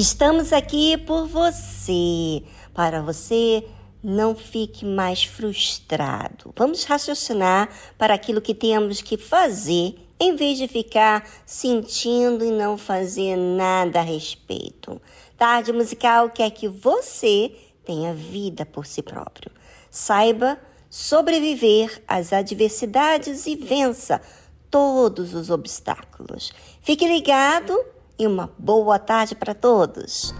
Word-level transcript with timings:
Estamos 0.00 0.50
aqui 0.50 0.96
por 0.96 1.26
você, 1.28 2.42
para 2.72 3.02
você 3.02 3.62
não 4.02 4.34
fique 4.34 4.82
mais 4.82 5.24
frustrado. 5.24 6.54
Vamos 6.56 6.84
raciocinar 6.84 7.68
para 7.98 8.14
aquilo 8.14 8.40
que 8.40 8.54
temos 8.54 9.02
que 9.02 9.18
fazer, 9.18 9.94
em 10.18 10.34
vez 10.36 10.56
de 10.56 10.66
ficar 10.66 11.28
sentindo 11.44 12.42
e 12.42 12.50
não 12.50 12.78
fazer 12.78 13.36
nada 13.36 13.98
a 13.98 14.02
respeito. 14.02 14.98
Tarde 15.36 15.70
Musical 15.70 16.30
quer 16.30 16.50
que 16.50 16.66
você 16.66 17.52
tenha 17.84 18.14
vida 18.14 18.64
por 18.64 18.86
si 18.86 19.02
próprio. 19.02 19.52
Saiba 19.90 20.58
sobreviver 20.88 22.02
às 22.08 22.32
adversidades 22.32 23.46
e 23.46 23.54
vença 23.54 24.18
todos 24.70 25.34
os 25.34 25.50
obstáculos. 25.50 26.54
Fique 26.80 27.06
ligado 27.06 27.78
e 28.20 28.26
uma 28.26 28.50
boa 28.58 28.98
tarde 28.98 29.34
para 29.34 29.54
todos. 29.54 30.34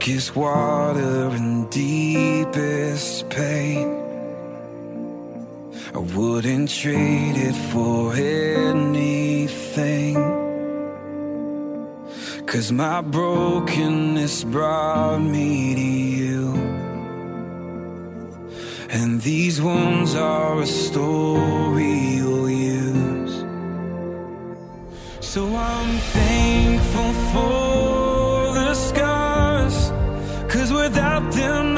Darkest 0.00 0.34
water 0.34 1.28
and 1.28 1.68
deepest 1.68 3.28
pain. 3.28 3.86
I 5.94 5.98
wouldn't 5.98 6.70
trade 6.70 7.36
it 7.36 7.54
for 7.70 8.14
anything. 8.14 10.14
Cause 12.46 12.72
my 12.72 13.02
brokenness 13.02 14.44
brought 14.44 15.20
me 15.20 15.74
to 15.74 15.82
you. 15.82 16.54
And 18.88 19.20
these 19.20 19.60
wounds 19.60 20.14
are 20.14 20.62
a 20.62 20.66
story 20.66 21.92
you'll 22.16 22.48
use. 22.48 23.44
So 25.20 25.54
I'm 25.54 25.98
thankful 25.98 27.12
for 27.34 27.99
without 30.80 31.30
them 31.32 31.69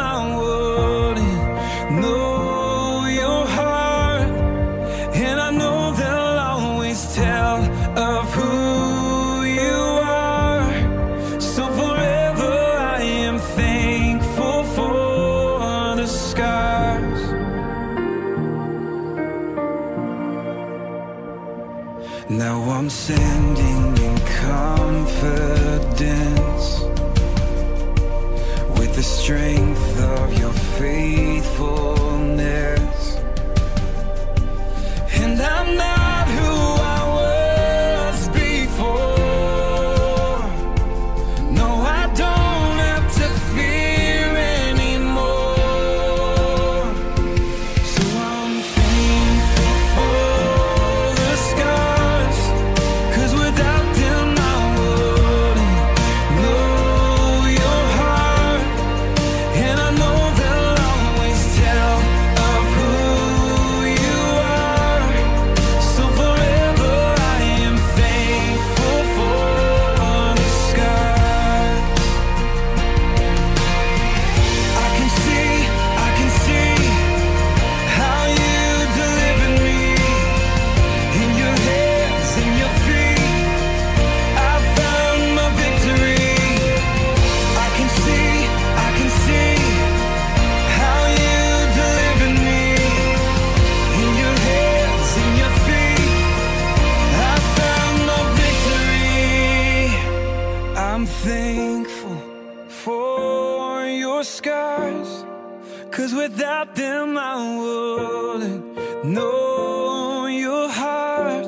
Cause 105.93 106.15
without 106.15 106.75
them, 106.75 107.19
I 107.19 107.34
wouldn't 107.60 109.04
know 109.04 110.27
your 110.27 110.69
heart. 110.69 111.47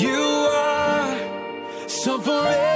you 0.04 0.22
are. 0.56 1.88
So 1.88 2.18
forever, 2.18 2.69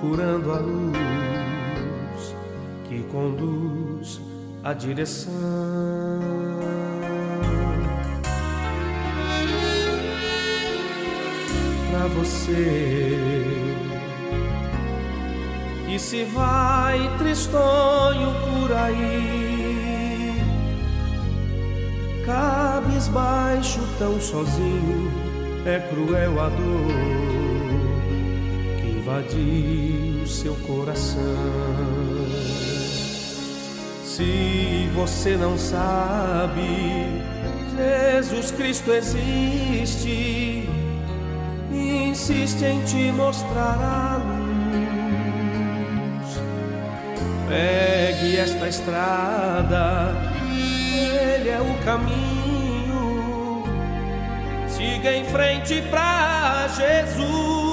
procurando 0.00 0.52
a 0.52 0.58
luz 0.58 2.34
que 2.88 3.02
conduz 3.04 4.20
a 4.64 4.72
direção. 4.72 5.30
Pra 11.90 12.06
você 12.06 13.16
que 15.86 15.98
se 15.98 16.24
vai 16.24 16.98
tristonho 17.18 18.32
por 18.40 18.72
aí, 18.72 20.34
cabisbaixo 22.24 23.80
tão 23.98 24.18
sozinho, 24.18 25.12
é 25.66 25.78
cruel 25.90 26.40
a 26.40 26.48
dor 26.48 27.09
que 29.10 29.36
invadiu 29.40 30.26
seu 30.26 30.54
coração. 30.66 31.20
Se 34.04 34.88
você 34.94 35.36
não 35.36 35.58
sabe, 35.58 37.06
Jesus 37.76 38.50
Cristo 38.52 38.92
existe, 38.92 40.68
insiste 41.72 42.64
em 42.64 42.84
te 42.84 43.10
mostrar 43.12 43.78
a 43.80 44.16
luz. 44.18 44.40
Pegue 47.48 48.36
esta 48.36 48.68
estrada, 48.68 50.14
ele 50.52 51.48
é 51.48 51.60
o 51.60 51.84
caminho. 51.84 53.64
Siga 54.68 55.12
em 55.14 55.24
frente 55.24 55.82
pra 55.90 56.68
Jesus. 56.68 57.69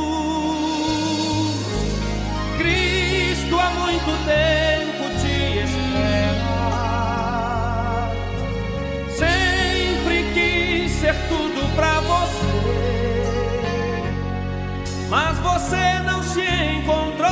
Cristo 3.48 3.60
há 3.62 3.70
muito 3.70 4.12
tempo 4.26 5.10
te 5.22 5.60
espera. 5.64 6.52
Sempre 9.10 10.26
quis 10.34 10.92
ser 10.92 11.16
tudo 11.30 11.74
pra 11.74 12.02
você, 12.02 12.44
mas 15.10 15.38
você 15.38 16.00
não 16.06 16.22
se 16.24 16.42
encontrou. 16.42 17.30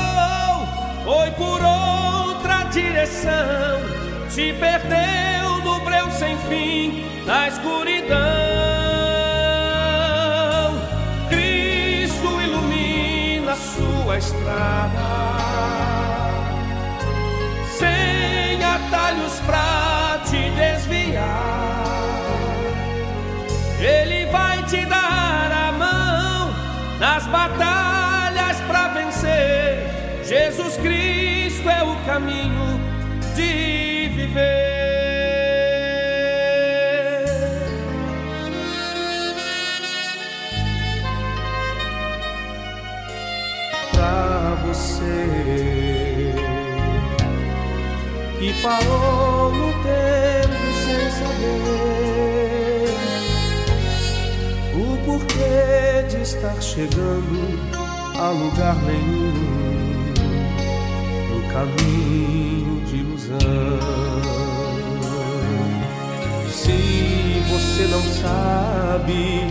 Foi 1.04 1.32
por 1.32 1.62
outra 1.62 2.64
direção, 2.72 3.82
se 4.30 4.54
perdeu 4.54 5.60
no 5.66 5.82
breu 5.82 6.10
sem 6.12 6.38
fim, 6.48 7.04
na 7.26 7.50
escuridão. 7.50 8.16
Cristo 11.28 12.42
ilumina 12.42 13.54
sua 13.56 14.18
estrada, 14.18 15.35
pra 19.46 20.20
te 20.26 20.50
desviar. 20.52 21.86
Ele 23.80 24.26
vai 24.32 24.64
te 24.64 24.86
dar 24.86 25.52
a 25.52 25.72
mão 25.72 26.54
nas 27.00 27.26
batalhas 27.28 28.58
pra 28.68 28.88
vencer. 28.90 30.24
Jesus 30.24 30.78
Cristo 30.78 31.70
é 31.70 31.84
o 31.84 31.96
caminho 32.06 32.80
de 33.36 34.10
viver. 34.16 34.65
Parou 48.66 49.52
no 49.52 49.72
tempo 49.84 50.58
sem 50.82 51.06
saber 51.20 52.90
o 54.74 54.98
porquê 55.06 56.08
de 56.10 56.18
estar 56.24 56.60
chegando 56.60 57.60
a 58.18 58.32
lugar 58.32 58.76
nenhum 58.78 59.34
no 61.30 61.42
caminho 61.54 62.82
de 62.88 62.96
ilusão. 62.96 63.38
Se 66.50 67.44
você 67.52 67.84
não 67.86 68.02
sabe, 68.02 69.46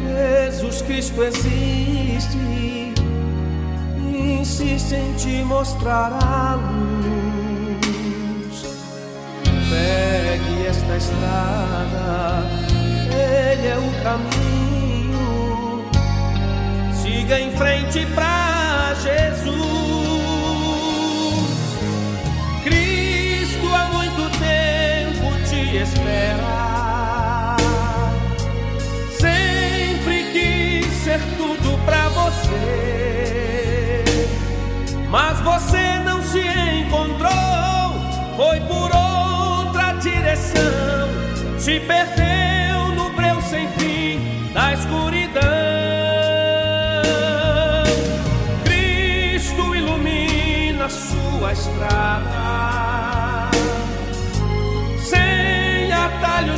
Jesus 0.00 0.80
Cristo 0.80 1.22
existe, 1.22 2.38
insiste 4.40 4.94
em 4.94 5.12
te 5.16 5.44
mostrar 5.44 6.14
a 6.14 6.54
luz. 6.54 6.97
Pegue 9.88 10.66
esta 10.66 10.96
estrada, 10.98 12.44
ele 13.10 13.66
é 13.68 13.78
o 13.78 13.90
caminho. 14.02 15.82
Siga 16.92 17.40
em 17.40 17.50
frente 17.52 18.04
pra 18.14 18.92
Jesus. 19.02 19.56
Cristo 22.64 23.74
há 23.74 23.84
muito 23.94 24.28
tempo 24.38 25.32
te 25.48 25.78
espera. 25.78 27.56
Sempre 29.18 30.24
quis 30.34 30.86
ser 31.02 31.20
tudo 31.38 31.78
pra 31.86 32.10
você, 32.10 32.54
mas 35.08 35.40
você 35.40 35.98
não 36.04 36.22
se 36.22 36.40
encontrou. 36.40 37.30
Foi 38.36 38.60
por 38.60 38.94
outra 38.94 39.07
se 41.58 41.80
perdeu 41.80 42.94
no 42.94 43.10
breu 43.10 43.40
sem 43.42 43.68
fim 43.72 44.50
da 44.54 44.72
escuridão. 44.72 45.42
Cristo 48.64 49.74
ilumina 49.74 50.88
sua 50.88 51.52
estrada, 51.52 53.50
sem 54.98 55.92
atalhos 55.92 56.57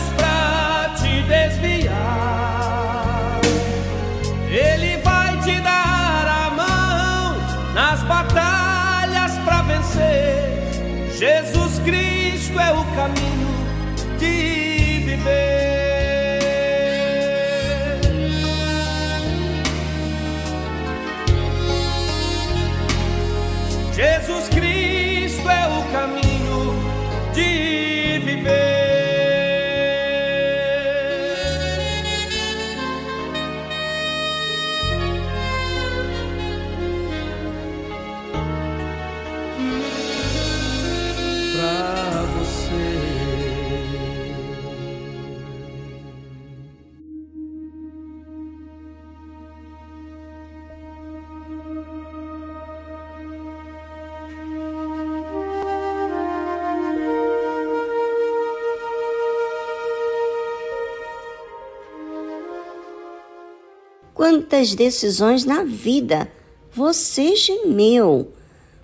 Quantas 64.21 64.75
decisões 64.75 65.47
na 65.47 65.65
vida 65.65 66.31
você 66.71 67.35
gemeu? 67.35 68.31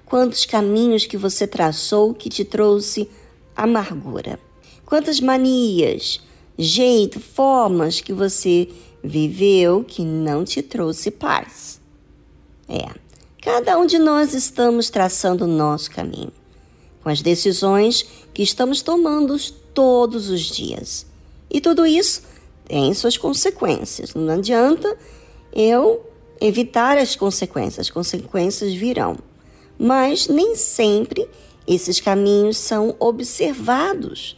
Quantos 0.06 0.46
caminhos 0.46 1.04
que 1.04 1.18
você 1.18 1.46
traçou 1.46 2.14
que 2.14 2.30
te 2.30 2.42
trouxe 2.42 3.06
amargura? 3.54 4.40
Quantas 4.86 5.20
manias, 5.20 6.22
jeito, 6.56 7.20
formas 7.20 8.00
que 8.00 8.14
você 8.14 8.70
viveu 9.04 9.84
que 9.84 10.00
não 10.00 10.42
te 10.42 10.62
trouxe 10.62 11.10
paz? 11.10 11.82
É, 12.66 12.88
cada 13.42 13.78
um 13.78 13.84
de 13.84 13.98
nós 13.98 14.32
estamos 14.32 14.88
traçando 14.88 15.44
o 15.44 15.46
nosso 15.46 15.90
caminho, 15.90 16.32
com 17.02 17.10
as 17.10 17.20
decisões 17.20 18.06
que 18.32 18.42
estamos 18.42 18.80
tomando 18.80 19.36
todos 19.74 20.30
os 20.30 20.40
dias. 20.40 21.04
E 21.50 21.60
tudo 21.60 21.84
isso 21.84 22.22
tem 22.66 22.94
suas 22.94 23.18
consequências. 23.18 24.14
Não 24.14 24.32
adianta 24.32 24.96
eu 25.56 26.04
evitar 26.38 26.98
as 26.98 27.16
consequências, 27.16 27.86
as 27.86 27.90
consequências 27.90 28.74
virão. 28.74 29.16
Mas 29.78 30.28
nem 30.28 30.54
sempre 30.54 31.26
esses 31.66 31.98
caminhos 31.98 32.58
são 32.58 32.94
observados 33.00 34.36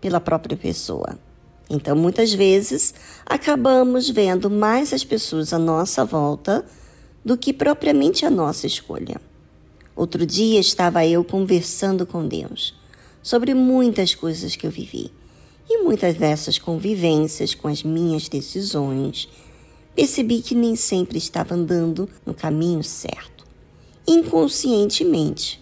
pela 0.00 0.18
própria 0.18 0.56
pessoa. 0.56 1.18
Então, 1.68 1.94
muitas 1.94 2.32
vezes, 2.32 2.94
acabamos 3.26 4.08
vendo 4.08 4.50
mais 4.50 4.92
as 4.92 5.04
pessoas 5.04 5.52
à 5.52 5.58
nossa 5.58 6.04
volta 6.04 6.64
do 7.24 7.36
que 7.36 7.52
propriamente 7.52 8.24
a 8.24 8.30
nossa 8.30 8.66
escolha. 8.66 9.20
Outro 9.94 10.24
dia 10.24 10.58
estava 10.58 11.06
eu 11.06 11.22
conversando 11.22 12.06
com 12.06 12.26
Deus 12.26 12.74
sobre 13.22 13.52
muitas 13.52 14.14
coisas 14.14 14.56
que 14.56 14.66
eu 14.66 14.70
vivi. 14.70 15.12
E 15.68 15.82
muitas 15.82 16.16
dessas 16.16 16.58
convivências 16.58 17.54
com 17.54 17.68
as 17.68 17.84
minhas 17.84 18.28
decisões, 18.28 19.28
percebi 19.94 20.40
que 20.42 20.54
nem 20.54 20.76
sempre 20.76 21.18
estava 21.18 21.54
andando 21.54 22.08
no 22.24 22.34
caminho 22.34 22.82
certo, 22.82 23.44
inconscientemente. 24.06 25.60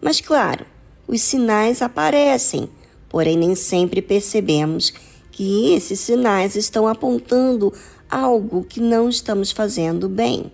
Mas, 0.00 0.20
claro, 0.20 0.66
os 1.06 1.20
sinais 1.20 1.82
aparecem, 1.82 2.68
porém 3.08 3.36
nem 3.36 3.54
sempre 3.54 4.02
percebemos 4.02 4.92
que 5.32 5.72
esses 5.72 6.00
sinais 6.00 6.56
estão 6.56 6.86
apontando 6.86 7.72
algo 8.10 8.64
que 8.64 8.80
não 8.80 9.08
estamos 9.08 9.52
fazendo 9.52 10.08
bem. 10.08 10.50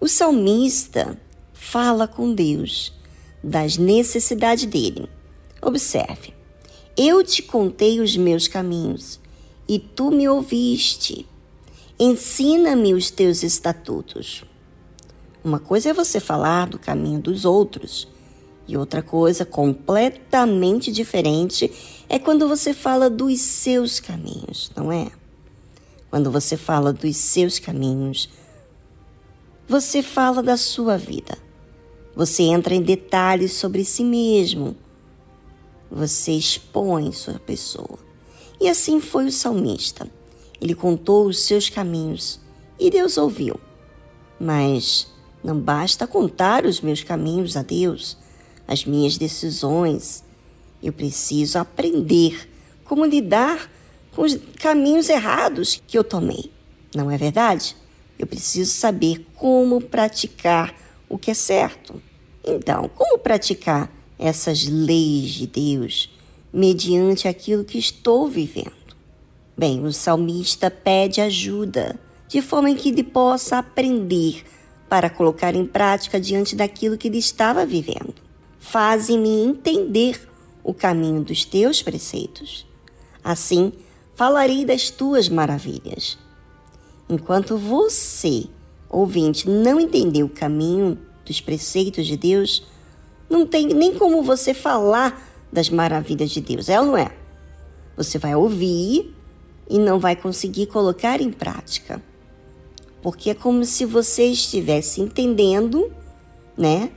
O 0.00 0.08
salmista 0.08 1.18
fala 1.52 2.08
com 2.08 2.34
Deus 2.34 2.92
das 3.42 3.76
necessidades 3.78 4.66
dele. 4.66 5.08
Observe: 5.60 6.34
Eu 6.96 7.24
te 7.24 7.42
contei 7.42 8.00
os 8.00 8.16
meus 8.16 8.48
caminhos 8.48 9.20
e 9.68 9.78
tu 9.78 10.10
me 10.10 10.28
ouviste. 10.28 11.26
Ensina-me 12.04 12.94
os 12.94 13.12
teus 13.12 13.44
estatutos. 13.44 14.42
Uma 15.44 15.60
coisa 15.60 15.90
é 15.90 15.92
você 15.92 16.18
falar 16.18 16.68
do 16.68 16.76
caminho 16.76 17.20
dos 17.20 17.44
outros, 17.44 18.08
e 18.66 18.76
outra 18.76 19.00
coisa 19.00 19.44
completamente 19.44 20.90
diferente 20.90 21.70
é 22.08 22.18
quando 22.18 22.48
você 22.48 22.74
fala 22.74 23.08
dos 23.08 23.40
seus 23.40 24.00
caminhos, 24.00 24.68
não 24.74 24.90
é? 24.90 25.12
Quando 26.10 26.28
você 26.28 26.56
fala 26.56 26.92
dos 26.92 27.16
seus 27.16 27.60
caminhos, 27.60 28.28
você 29.68 30.02
fala 30.02 30.42
da 30.42 30.56
sua 30.56 30.98
vida. 30.98 31.38
Você 32.16 32.42
entra 32.42 32.74
em 32.74 32.82
detalhes 32.82 33.52
sobre 33.52 33.84
si 33.84 34.02
mesmo. 34.02 34.74
Você 35.88 36.32
expõe 36.32 37.12
sua 37.12 37.38
pessoa. 37.38 38.00
E 38.60 38.68
assim 38.68 39.00
foi 39.00 39.26
o 39.26 39.32
salmista. 39.32 40.10
Ele 40.62 40.76
contou 40.76 41.26
os 41.26 41.40
seus 41.40 41.68
caminhos 41.68 42.38
e 42.78 42.88
Deus 42.88 43.18
ouviu. 43.18 43.58
Mas 44.38 45.08
não 45.42 45.58
basta 45.58 46.06
contar 46.06 46.64
os 46.64 46.80
meus 46.80 47.02
caminhos 47.02 47.56
a 47.56 47.62
Deus, 47.62 48.16
as 48.68 48.84
minhas 48.84 49.18
decisões. 49.18 50.22
Eu 50.80 50.92
preciso 50.92 51.58
aprender 51.58 52.48
como 52.84 53.04
lidar 53.04 53.68
com 54.14 54.22
os 54.22 54.38
caminhos 54.60 55.08
errados 55.08 55.82
que 55.84 55.98
eu 55.98 56.04
tomei. 56.04 56.52
Não 56.94 57.10
é 57.10 57.18
verdade? 57.18 57.76
Eu 58.16 58.26
preciso 58.28 58.70
saber 58.70 59.26
como 59.34 59.80
praticar 59.80 60.72
o 61.08 61.18
que 61.18 61.32
é 61.32 61.34
certo. 61.34 62.00
Então, 62.44 62.88
como 62.94 63.18
praticar 63.18 63.92
essas 64.16 64.68
leis 64.68 65.30
de 65.30 65.48
Deus 65.48 66.08
mediante 66.52 67.26
aquilo 67.26 67.64
que 67.64 67.78
estou 67.78 68.28
vivendo? 68.28 68.81
Bem, 69.56 69.84
o 69.84 69.92
salmista 69.92 70.70
pede 70.70 71.20
ajuda, 71.20 71.98
de 72.26 72.40
forma 72.40 72.74
que 72.74 72.88
ele 72.88 73.02
possa 73.02 73.58
aprender 73.58 74.44
para 74.88 75.10
colocar 75.10 75.54
em 75.54 75.66
prática 75.66 76.20
diante 76.20 76.56
daquilo 76.56 76.96
que 76.96 77.08
ele 77.08 77.18
estava 77.18 77.66
vivendo. 77.66 78.14
Faze-me 78.58 79.44
entender 79.44 80.28
o 80.64 80.72
caminho 80.72 81.22
dos 81.22 81.44
teus 81.44 81.82
preceitos. 81.82 82.66
Assim, 83.22 83.72
falarei 84.14 84.64
das 84.64 84.88
tuas 84.90 85.28
maravilhas. 85.28 86.18
Enquanto 87.08 87.58
você, 87.58 88.44
ouvinte, 88.88 89.48
não 89.48 89.78
entender 89.78 90.22
o 90.22 90.28
caminho 90.28 90.98
dos 91.26 91.40
preceitos 91.40 92.06
de 92.06 92.16
Deus, 92.16 92.66
não 93.28 93.46
tem 93.46 93.66
nem 93.66 93.94
como 93.94 94.22
você 94.22 94.54
falar 94.54 95.22
das 95.52 95.68
maravilhas 95.68 96.30
de 96.30 96.40
Deus, 96.40 96.68
é 96.68 96.80
ou 96.80 96.86
não 96.86 96.96
é? 96.96 97.12
Você 97.96 98.18
vai 98.18 98.34
ouvir 98.34 99.14
e 99.68 99.78
não 99.78 99.98
vai 99.98 100.16
conseguir 100.16 100.66
colocar 100.66 101.20
em 101.20 101.30
prática. 101.30 102.02
Porque 103.02 103.30
é 103.30 103.34
como 103.34 103.64
se 103.64 103.84
você 103.84 104.26
estivesse 104.26 105.00
entendendo, 105.00 105.90
né? 106.56 106.90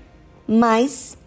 Mas 0.48 1.18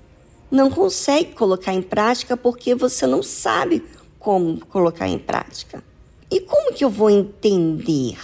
não 0.51 0.71
consegue 0.71 1.33
colocar 1.33 1.75
em 1.75 1.83
prática 1.83 2.37
porque 2.37 2.75
você 2.75 3.07
não 3.07 3.23
sabe 3.23 3.85
como 4.19 4.59
colocar 4.67 5.09
em 5.09 5.19
prática. 5.19 5.83
E 6.31 6.41
como 6.41 6.73
que 6.73 6.85
eu 6.85 6.91
vou 6.91 7.11
entender, 7.11 8.19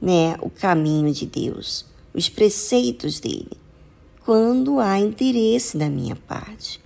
né, 0.00 0.36
o 0.40 0.50
caminho 0.50 1.12
de 1.12 1.26
Deus, 1.26 1.86
os 2.12 2.28
preceitos 2.28 3.18
dele? 3.20 3.56
Quando 4.24 4.78
há 4.78 4.98
interesse 4.98 5.76
da 5.76 5.88
minha 5.88 6.14
parte, 6.14 6.80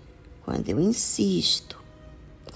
quando 0.45 0.69
eu 0.69 0.81
insisto, 0.81 1.79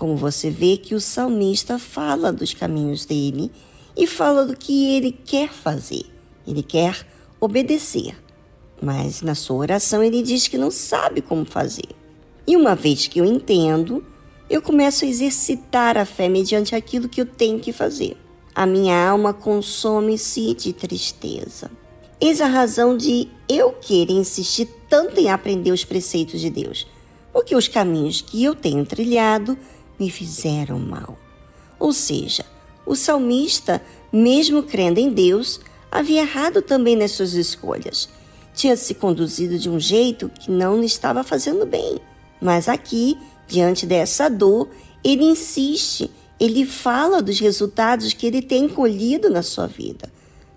como 0.00 0.16
você 0.16 0.49
vê 0.49 0.78
que 0.78 0.95
o 0.95 1.00
salmista 1.00 1.78
fala 1.78 2.33
dos 2.33 2.54
caminhos 2.54 3.04
dele 3.04 3.52
e 3.95 4.07
fala 4.07 4.47
do 4.47 4.57
que 4.57 4.97
ele 4.97 5.12
quer 5.12 5.50
fazer. 5.50 6.07
Ele 6.49 6.62
quer 6.62 7.07
obedecer, 7.38 8.16
mas 8.80 9.21
na 9.21 9.35
sua 9.35 9.59
oração 9.59 10.02
ele 10.02 10.23
diz 10.23 10.49
que 10.49 10.57
não 10.57 10.71
sabe 10.71 11.21
como 11.21 11.45
fazer. 11.45 11.90
E 12.47 12.57
uma 12.57 12.75
vez 12.75 13.09
que 13.09 13.21
eu 13.21 13.26
entendo, 13.26 14.02
eu 14.49 14.62
começo 14.62 15.04
a 15.04 15.09
exercitar 15.09 15.99
a 15.99 16.07
fé 16.07 16.30
mediante 16.30 16.75
aquilo 16.75 17.07
que 17.07 17.21
eu 17.21 17.26
tenho 17.26 17.61
que 17.61 17.71
fazer. 17.71 18.16
A 18.54 18.64
minha 18.64 19.07
alma 19.07 19.35
consome-se 19.35 20.54
de 20.54 20.73
tristeza. 20.73 21.71
Eis 22.19 22.40
a 22.40 22.47
razão 22.47 22.97
de 22.97 23.28
eu 23.47 23.73
querer 23.73 24.14
insistir 24.14 24.66
tanto 24.88 25.21
em 25.21 25.28
aprender 25.28 25.73
os 25.73 25.85
preceitos 25.85 26.40
de 26.40 26.49
Deus, 26.49 26.87
porque 27.35 27.54
os 27.54 27.69
caminhos 27.69 28.23
que 28.23 28.42
eu 28.42 28.54
tenho 28.54 28.87
trilhado 28.87 29.59
me 30.00 30.11
fizeram 30.11 30.78
mal. 30.78 31.19
Ou 31.78 31.92
seja, 31.92 32.45
o 32.87 32.97
salmista, 32.97 33.80
mesmo 34.11 34.62
crendo 34.62 34.99
em 34.99 35.11
Deus, 35.11 35.61
havia 35.92 36.23
errado 36.23 36.62
também 36.62 36.97
nas 36.97 37.12
suas 37.12 37.35
escolhas. 37.35 38.09
Tinha 38.54 38.76
se 38.76 38.95
conduzido 38.95 39.59
de 39.59 39.69
um 39.69 39.78
jeito 39.78 40.28
que 40.28 40.50
não 40.50 40.80
lhe 40.80 40.87
estava 40.87 41.23
fazendo 41.23 41.66
bem. 41.66 42.00
Mas 42.40 42.69
aqui, 42.69 43.16
diante 43.47 43.87
dessa 43.87 44.28
dor, 44.28 44.69
ele 45.04 45.25
insiste, 45.25 46.11
ele 46.38 46.64
fala 46.64 47.23
dos 47.23 47.38
resultados 47.38 48.12
que 48.12 48.26
ele 48.26 48.42
tem 48.42 48.69
colhido 48.69 49.28
na 49.28 49.42
sua 49.42 49.66
vida. 49.66 50.11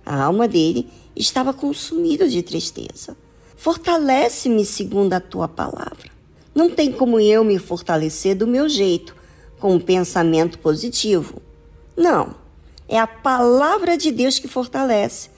A 0.06 0.24
alma 0.24 0.48
dele 0.48 0.90
estava 1.16 1.54
consumida 1.54 2.28
de 2.28 2.42
tristeza. 2.42 3.16
Fortalece-me 3.56 4.66
segundo 4.66 5.14
a 5.14 5.20
tua 5.20 5.48
palavra. 5.48 6.12
Não 6.56 6.70
tem 6.70 6.92
como 6.92 7.20
eu 7.20 7.44
me 7.44 7.58
fortalecer 7.58 8.36
do 8.36 8.48
meu 8.48 8.68
jeito, 8.68 9.16
com 9.64 9.76
um 9.76 9.80
pensamento 9.80 10.60
positivo. 10.60 11.42
Não, 11.96 12.36
é 12.86 13.00
a 13.00 13.08
palavra 13.08 13.98
de 13.98 14.12
Deus 14.12 14.38
que 14.38 14.46
fortalece. 14.46 15.30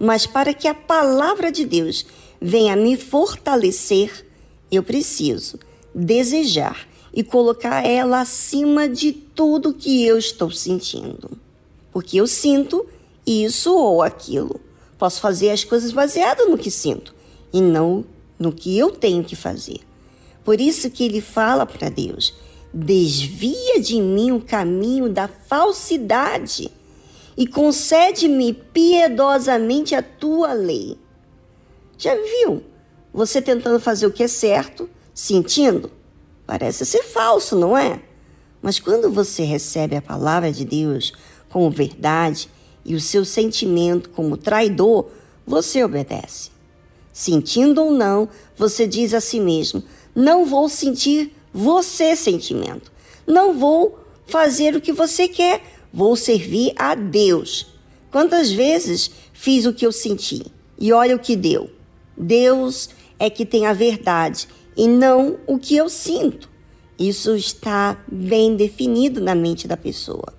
Mas 0.00 0.26
para 0.26 0.54
que 0.54 0.66
a 0.66 0.72
palavra 0.72 1.52
de 1.52 1.66
Deus 1.66 2.06
venha 2.40 2.74
me 2.74 2.96
fortalecer, 2.96 4.26
eu 4.72 4.82
preciso 4.82 5.58
desejar 5.94 6.88
e 7.12 7.22
colocar 7.22 7.86
ela 7.86 8.22
acima 8.22 8.88
de 8.88 9.12
tudo 9.12 9.74
que 9.74 10.06
eu 10.06 10.16
estou 10.16 10.50
sentindo. 10.50 11.38
Porque 11.92 12.18
eu 12.18 12.26
sinto 12.26 12.86
isso 13.26 13.76
ou 13.76 14.02
aquilo. 14.02 14.58
Posso 14.96 15.20
fazer 15.20 15.50
as 15.50 15.64
coisas 15.64 15.92
baseadas 15.92 16.48
no 16.48 16.56
que 16.56 16.70
sinto 16.70 17.14
e 17.52 17.60
não 17.60 18.06
no 18.38 18.52
que 18.52 18.78
eu 18.78 18.90
tenho 18.90 19.22
que 19.22 19.36
fazer. 19.36 19.80
Por 20.42 20.62
isso 20.62 20.88
que 20.88 21.04
ele 21.04 21.20
fala 21.20 21.66
para 21.66 21.90
Deus: 21.90 22.32
desvia 22.72 23.80
de 23.80 24.00
mim 24.00 24.32
o 24.32 24.40
caminho 24.40 25.08
da 25.08 25.28
falsidade 25.28 26.70
e 27.36 27.46
concede-me 27.46 28.52
piedosamente 28.52 29.94
a 29.94 30.02
tua 30.02 30.52
lei. 30.52 30.96
Já 31.98 32.14
viu? 32.14 32.62
Você 33.12 33.40
tentando 33.40 33.80
fazer 33.80 34.06
o 34.06 34.12
que 34.12 34.22
é 34.22 34.28
certo, 34.28 34.88
sentindo? 35.14 35.90
Parece 36.46 36.84
ser 36.86 37.02
falso, 37.02 37.56
não 37.56 37.76
é? 37.76 38.00
Mas 38.62 38.78
quando 38.78 39.10
você 39.10 39.42
recebe 39.42 39.96
a 39.96 40.02
palavra 40.02 40.50
de 40.52 40.64
Deus 40.64 41.12
como 41.48 41.70
verdade 41.70 42.48
e 42.84 42.94
o 42.94 43.00
seu 43.00 43.24
sentimento 43.24 44.10
como 44.10 44.36
traidor, 44.36 45.08
você 45.46 45.82
obedece. 45.82 46.50
Sentindo 47.12 47.82
ou 47.82 47.90
não, 47.90 48.28
você 48.56 48.86
diz 48.86 49.14
a 49.14 49.20
si 49.20 49.40
mesmo: 49.40 49.82
não 50.14 50.44
vou 50.44 50.68
sentir 50.68 51.35
você 51.56 52.14
sentimento. 52.14 52.92
Não 53.26 53.58
vou 53.58 53.98
fazer 54.26 54.76
o 54.76 54.80
que 54.80 54.92
você 54.92 55.26
quer, 55.26 55.62
vou 55.90 56.14
servir 56.14 56.74
a 56.76 56.94
Deus. 56.94 57.66
Quantas 58.10 58.52
vezes 58.52 59.10
fiz 59.32 59.64
o 59.64 59.72
que 59.72 59.86
eu 59.86 59.90
senti 59.90 60.44
e 60.78 60.92
olha 60.92 61.16
o 61.16 61.18
que 61.18 61.34
deu. 61.34 61.70
Deus 62.14 62.90
é 63.18 63.30
que 63.30 63.46
tem 63.46 63.64
a 63.64 63.72
verdade 63.72 64.46
e 64.76 64.86
não 64.86 65.38
o 65.46 65.58
que 65.58 65.74
eu 65.74 65.88
sinto. 65.88 66.50
Isso 66.98 67.34
está 67.34 67.98
bem 68.06 68.54
definido 68.54 69.18
na 69.18 69.34
mente 69.34 69.66
da 69.66 69.78
pessoa. 69.78 70.34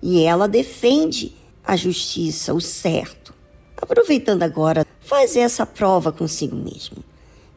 E 0.00 0.22
ela 0.22 0.46
defende 0.46 1.34
a 1.64 1.74
justiça, 1.74 2.54
o 2.54 2.60
certo. 2.60 3.34
Aproveitando 3.76 4.44
agora, 4.44 4.86
faz 5.00 5.34
essa 5.34 5.66
prova 5.66 6.12
consigo 6.12 6.54
mesmo. 6.54 6.98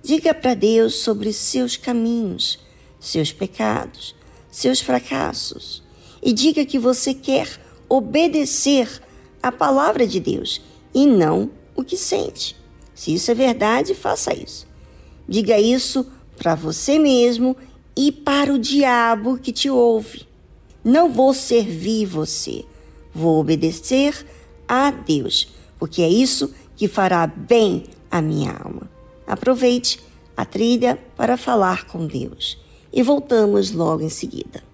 Diga 0.02 0.34
para 0.34 0.56
Deus 0.56 0.96
sobre 0.96 1.32
seus 1.32 1.78
caminhos, 1.78 2.60
seus 3.08 3.32
pecados, 3.32 4.16
seus 4.52 4.82
fracassos. 4.82 5.84
E 6.22 6.34
diga 6.34 6.66
que 6.66 6.78
você 6.78 7.14
quer 7.14 7.48
obedecer 7.88 9.02
a 9.42 9.52
palavra 9.52 10.06
de 10.06 10.20
Deus 10.20 10.62
e 10.94 11.06
não 11.06 11.50
o 11.76 11.84
que 11.84 11.96
sente. 11.96 12.56
Se 12.94 13.14
isso 13.14 13.32
é 13.32 13.34
verdade, 13.34 13.94
faça 13.94 14.36
isso. 14.36 14.68
Diga 15.28 15.60
isso 15.60 16.06
para 16.36 16.56
você 16.56 17.00
mesmo 17.00 17.56
e 17.96 18.12
para 18.12 18.54
o 18.54 18.60
diabo 18.60 19.38
que 19.38 19.52
te 19.52 19.70
ouve. 19.70 20.28
Não 20.84 21.12
vou 21.12 21.34
servir 21.34 22.06
você, 22.06 22.66
vou 23.14 23.40
obedecer 23.40 24.26
a 24.68 24.92
Deus, 24.92 25.54
porque 25.80 26.02
é 26.02 26.10
isso 26.10 26.54
que 26.76 26.88
fará 26.88 27.28
bem 27.28 27.86
à 28.10 28.22
minha 28.22 28.52
alma. 28.52 28.90
Aproveite 29.26 30.00
a 30.36 30.46
trilha 30.46 30.98
para 31.16 31.38
falar 31.38 31.86
com 31.86 32.06
Deus 32.06 32.58
e 32.92 33.04
voltamos 33.04 33.72
logo 33.72 34.02
em 34.04 34.10
seguida. 34.10 34.67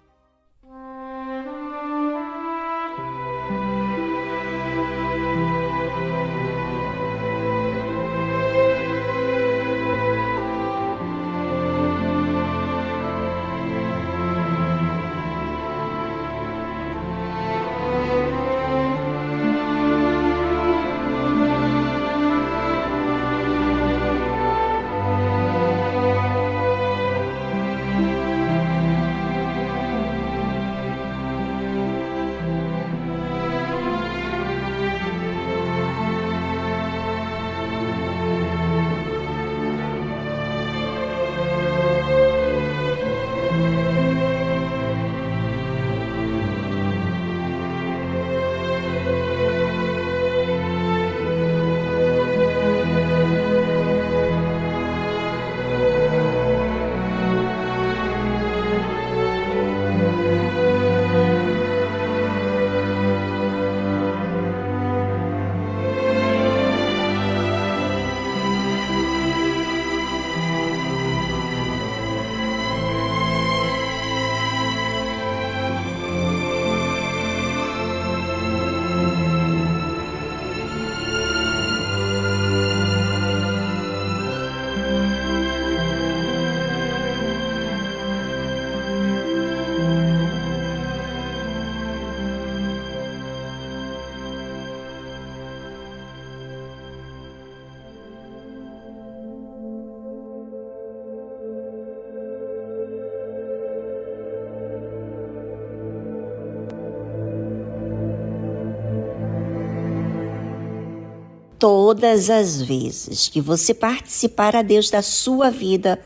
Todas 111.93 112.31
as 112.31 112.59
vezes 112.59 113.29
que 113.29 113.39
você 113.39 113.71
participar 113.71 114.55
a 114.55 114.63
Deus 114.63 114.89
da 114.89 115.03
sua 115.03 115.51
vida, 115.51 115.99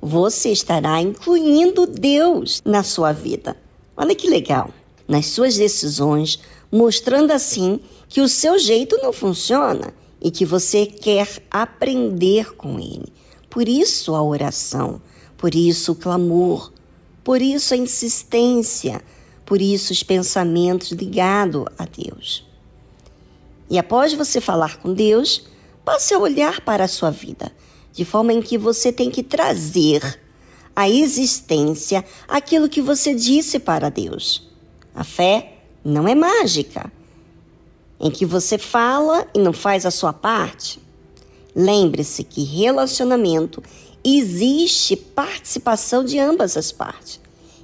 você 0.00 0.52
estará 0.52 1.00
incluindo 1.00 1.84
Deus 1.84 2.62
na 2.64 2.84
sua 2.84 3.10
vida. 3.10 3.56
Olha 3.96 4.14
que 4.14 4.30
legal! 4.30 4.70
Nas 5.08 5.26
suas 5.26 5.56
decisões, 5.56 6.38
mostrando 6.70 7.32
assim 7.32 7.80
que 8.08 8.20
o 8.20 8.28
seu 8.28 8.56
jeito 8.56 8.96
não 9.02 9.12
funciona 9.12 9.92
e 10.20 10.30
que 10.30 10.44
você 10.44 10.86
quer 10.86 11.26
aprender 11.50 12.54
com 12.54 12.78
ele. 12.78 13.12
Por 13.50 13.68
isso 13.68 14.14
a 14.14 14.22
oração, 14.22 15.02
por 15.36 15.56
isso 15.56 15.90
o 15.90 15.96
clamor, 15.96 16.72
por 17.24 17.42
isso 17.42 17.74
a 17.74 17.76
insistência, 17.76 19.02
por 19.44 19.60
isso 19.60 19.92
os 19.92 20.04
pensamentos 20.04 20.92
ligados 20.92 21.64
a 21.76 21.84
Deus. 21.84 22.51
E 23.72 23.78
após 23.78 24.12
você 24.12 24.38
falar 24.38 24.76
com 24.76 24.92
Deus, 24.92 25.46
passe 25.82 26.12
a 26.12 26.18
olhar 26.18 26.60
para 26.60 26.84
a 26.84 26.88
sua 26.88 27.10
vida, 27.10 27.50
de 27.90 28.04
forma 28.04 28.30
em 28.30 28.42
que 28.42 28.58
você 28.58 28.92
tem 28.92 29.10
que 29.10 29.22
trazer 29.22 30.20
à 30.76 30.90
existência 30.90 32.04
aquilo 32.28 32.68
que 32.68 32.82
você 32.82 33.14
disse 33.14 33.58
para 33.58 33.88
Deus. 33.88 34.46
A 34.94 35.02
fé 35.02 35.54
não 35.82 36.06
é 36.06 36.14
mágica, 36.14 36.92
em 37.98 38.10
que 38.10 38.26
você 38.26 38.58
fala 38.58 39.26
e 39.34 39.38
não 39.38 39.54
faz 39.54 39.86
a 39.86 39.90
sua 39.90 40.12
parte. 40.12 40.78
Lembre-se 41.56 42.24
que 42.24 42.44
relacionamento 42.44 43.62
existe 44.04 44.96
participação 44.96 46.04
de 46.04 46.18
ambas 46.18 46.58
as 46.58 46.70
partes. 46.70 47.18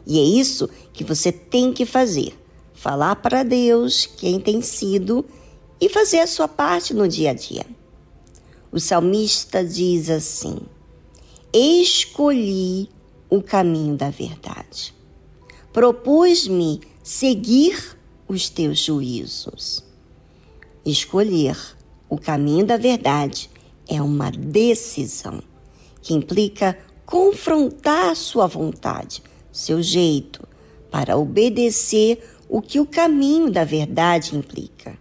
E 0.07 0.19
é 0.19 0.23
isso 0.23 0.71
que 0.91 1.05
você 1.05 1.31
tem 1.31 1.71
que 1.71 1.85
fazer: 1.85 2.33
falar 2.73 3.17
para 3.17 3.43
Deus 3.43 4.07
quem 4.07 4.41
tem 4.41 4.63
sido 4.63 5.23
e 5.81 5.89
fazer 5.89 6.21
a 6.21 6.27
sua 6.27 6.49
parte 6.49 6.93
no 6.93 7.07
dia 7.07 7.31
a 7.31 7.35
dia. 7.35 7.67
O 8.71 8.79
salmista 8.79 9.65
diz 9.65 10.11
assim: 10.11 10.59
Escolhi 11.53 12.89
o 13.31 13.43
caminho 13.43 13.97
da 13.97 14.11
verdade. 14.11 14.95
Propus-me 15.73 16.81
seguir 17.03 17.97
os 18.27 18.49
teus 18.49 18.79
juízos. 18.79 19.85
Escolher 20.85 21.57
o 22.09 22.19
caminho 22.19 22.67
da 22.67 22.77
verdade 22.77 23.51
é 23.89 24.01
uma 24.03 24.31
decisão 24.31 25.43
que 26.03 26.15
implica 26.15 26.79
confrontar 27.07 28.15
sua 28.17 28.47
vontade, 28.47 29.23
seu 29.51 29.83
jeito, 29.83 30.47
para 30.91 31.17
obedecer 31.17 32.23
o 32.49 32.61
que 32.61 32.81
o 32.81 32.87
caminho 32.87 33.51
da 33.51 33.65
verdade 33.65 34.37
implica. 34.37 34.99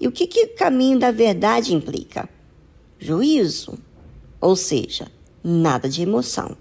E 0.00 0.08
o 0.08 0.12
que, 0.12 0.26
que 0.26 0.44
o 0.44 0.54
caminho 0.54 0.98
da 0.98 1.10
verdade 1.10 1.74
implica? 1.74 2.26
Juízo, 2.98 3.78
ou 4.40 4.56
seja, 4.56 5.12
nada 5.44 5.88
de 5.90 6.00
emoção, 6.00 6.56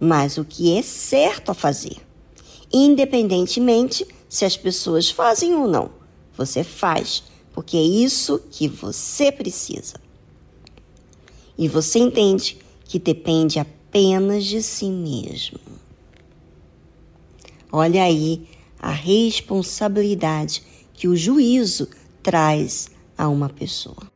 mas 0.00 0.36
o 0.36 0.44
que 0.44 0.76
é 0.76 0.82
certo 0.82 1.50
a 1.50 1.54
fazer, 1.54 1.96
independentemente 2.72 4.04
se 4.28 4.44
as 4.44 4.56
pessoas 4.56 5.08
fazem 5.08 5.54
ou 5.54 5.68
não. 5.68 5.90
Você 6.36 6.64
faz, 6.64 7.22
porque 7.52 7.76
é 7.76 7.82
isso 7.82 8.40
que 8.50 8.66
você 8.66 9.30
precisa. 9.30 9.94
E 11.56 11.68
você 11.68 12.00
entende 12.00 12.58
que 12.84 12.98
depende 12.98 13.60
apenas 13.60 14.44
de 14.44 14.60
si 14.60 14.86
mesmo. 14.86 15.60
Olha 17.70 18.02
aí 18.02 18.48
a 18.80 18.90
responsabilidade 18.90 20.62
que 20.92 21.06
o 21.06 21.16
juízo 21.16 21.88
traz 22.24 22.90
a 23.18 23.28
uma 23.28 23.50
pessoa. 23.50 24.13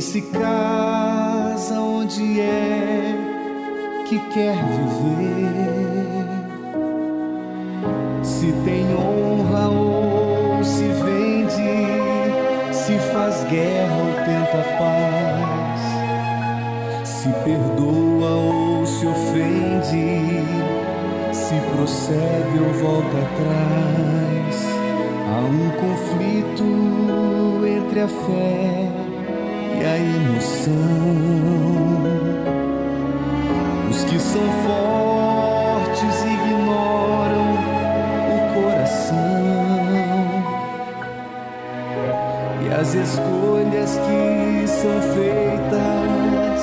Se 0.00 0.22
casa 0.22 1.78
onde 1.78 2.40
é 2.40 3.14
que 4.08 4.18
quer 4.32 4.56
viver. 4.56 5.52
Se 8.22 8.50
tem 8.64 8.86
honra 8.94 9.68
ou 9.68 10.64
se 10.64 10.84
vende, 10.84 12.72
se 12.72 12.98
faz 13.12 13.44
guerra 13.50 13.94
ou 13.98 14.14
tenta 14.24 14.64
paz, 14.78 15.80
se 17.06 17.28
perdoa 17.44 18.30
ou 18.30 18.86
se 18.86 19.06
ofende, 19.06 20.40
se 21.30 21.60
prossegue 21.76 22.58
ou 22.58 22.72
volta 22.72 23.18
atrás. 23.18 24.64
Há 25.28 25.40
um 25.40 25.68
conflito 25.78 26.64
entre 27.66 28.00
a 28.00 28.08
fé 28.08 29.03
a 29.82 29.96
emoção. 29.98 30.72
Os 33.90 34.04
que 34.04 34.18
são 34.18 34.42
fortes 34.66 36.24
ignoram 36.24 37.48
o 38.34 38.38
coração 38.54 39.16
e 42.62 42.64
as 42.72 42.94
escolhas 42.94 43.98
que 43.98 44.68
são 44.68 45.00
feitas 45.14 46.62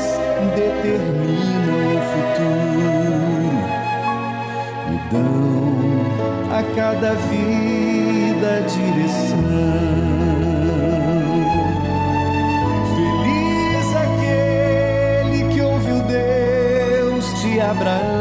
determinam 0.55 1.81
o 1.95 2.01
futuro 2.11 3.61
e 4.89 4.95
dão 5.13 6.57
a 6.57 6.61
cada 6.75 7.13
vida 7.13 7.50
Abraão. 17.71 18.20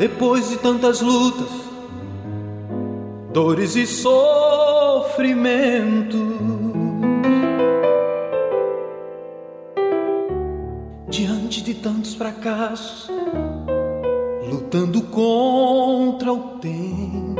Depois 0.00 0.48
de 0.48 0.56
tantas 0.56 1.02
lutas, 1.02 1.50
dores 3.30 3.76
e 3.76 3.86
sofrimento. 3.86 5.20
Diante 11.06 11.60
de 11.60 11.74
tantos 11.74 12.14
fracassos, 12.14 13.10
lutando 14.50 15.02
contra 15.02 16.32
o 16.32 16.56
tempo. 16.60 17.38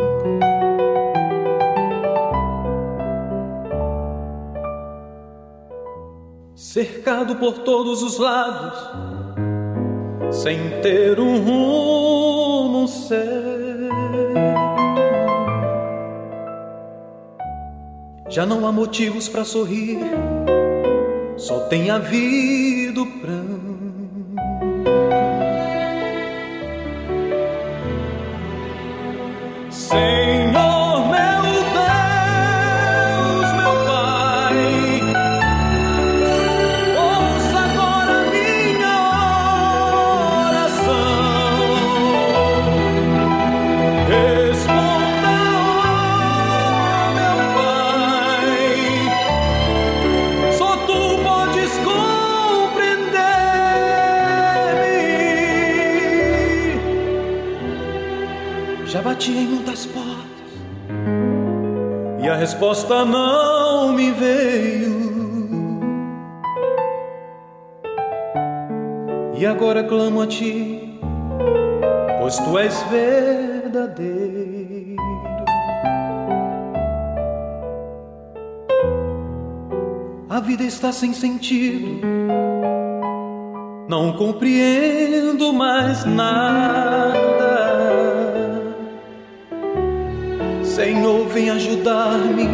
Cercado 6.55 7.37
por 7.37 7.61
todos 7.61 8.03
os 8.03 8.19
lados, 8.19 8.79
sem 10.31 10.83
ter 10.83 11.19
um 11.19 11.39
rumo 11.39 12.30
certo. 12.91 13.51
Já 18.29 18.47
não 18.47 18.67
há 18.67 18.73
motivos 18.73 19.29
para 19.29 19.45
sorrir, 19.45 19.99
só 21.37 21.61
tem 21.61 21.91
havido 21.91 23.05
pranto. 23.07 23.71
Senhor 29.71 30.20
bati 59.21 59.33
em 59.33 59.47
muitas 59.49 59.85
portas 59.85 60.25
e 62.23 62.29
a 62.29 62.35
resposta 62.37 63.05
não 63.05 63.93
me 63.93 64.11
veio. 64.13 64.99
E 69.37 69.45
agora 69.45 69.85
clamo 69.85 70.23
a 70.23 70.27
ti, 70.27 70.99
pois 72.19 72.39
tu 72.39 72.59
és 72.59 72.83
verdadeiro. 72.91 74.21
A 80.31 80.41
vida 80.41 80.63
está 80.65 80.93
sem 80.93 81.13
sentido, 81.13 82.01
não 83.87 84.15
compreendo 84.15 85.53
mais 85.53 86.07
nada. 86.07 87.70
Senhor, 90.81 91.29
vem 91.29 91.51
ajudar-me 91.51 92.49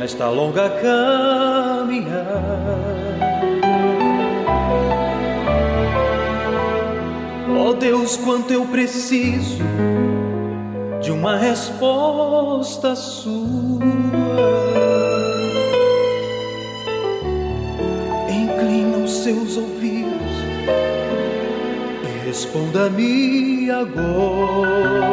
nesta 0.00 0.28
longa 0.28 0.68
caminhada. 0.68 2.32
Oh 7.56 7.72
Deus, 7.72 8.16
quanto 8.16 8.52
eu 8.52 8.66
preciso 8.66 9.62
de 11.00 11.12
uma 11.12 11.36
resposta 11.36 12.96
sua. 12.96 13.78
Inclina 18.28 18.96
os 19.04 19.18
seus 19.22 19.56
ouvidos 19.56 20.32
e 22.02 22.26
responda-me 22.26 23.70
agora. 23.70 25.12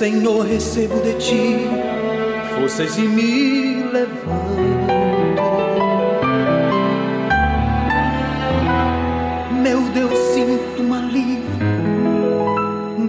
Senhor, 0.00 0.46
recebo 0.46 0.98
de 1.02 1.12
ti 1.12 1.68
forças 2.54 2.96
e 2.96 3.02
me 3.02 3.82
levanto. 3.92 4.88
Meu 9.62 9.82
Deus, 9.92 10.18
sinto 10.18 10.82
um 10.82 10.94
alívio 10.94 11.50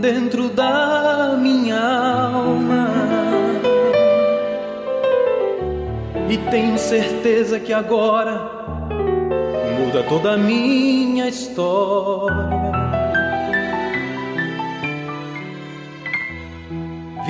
dentro 0.01 0.49
da 0.49 1.37
minha 1.41 1.79
alma. 1.79 2.89
E 6.29 6.37
tenho 6.49 6.77
certeza 6.77 7.57
que 7.57 7.71
agora 7.71 8.33
muda 9.79 10.03
toda 10.03 10.33
a 10.33 10.37
minha 10.37 11.29
história. 11.29 12.60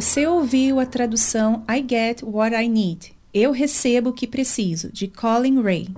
Você 0.00 0.28
ouviu 0.28 0.78
a 0.78 0.86
tradução 0.86 1.64
I 1.68 1.84
Get 1.84 2.22
What 2.22 2.54
I 2.54 2.68
Need. 2.68 3.12
Eu 3.34 3.50
recebo 3.50 4.10
o 4.10 4.12
que 4.12 4.28
preciso, 4.28 4.92
de 4.92 5.08
Colin 5.08 5.60
Ray. 5.60 5.88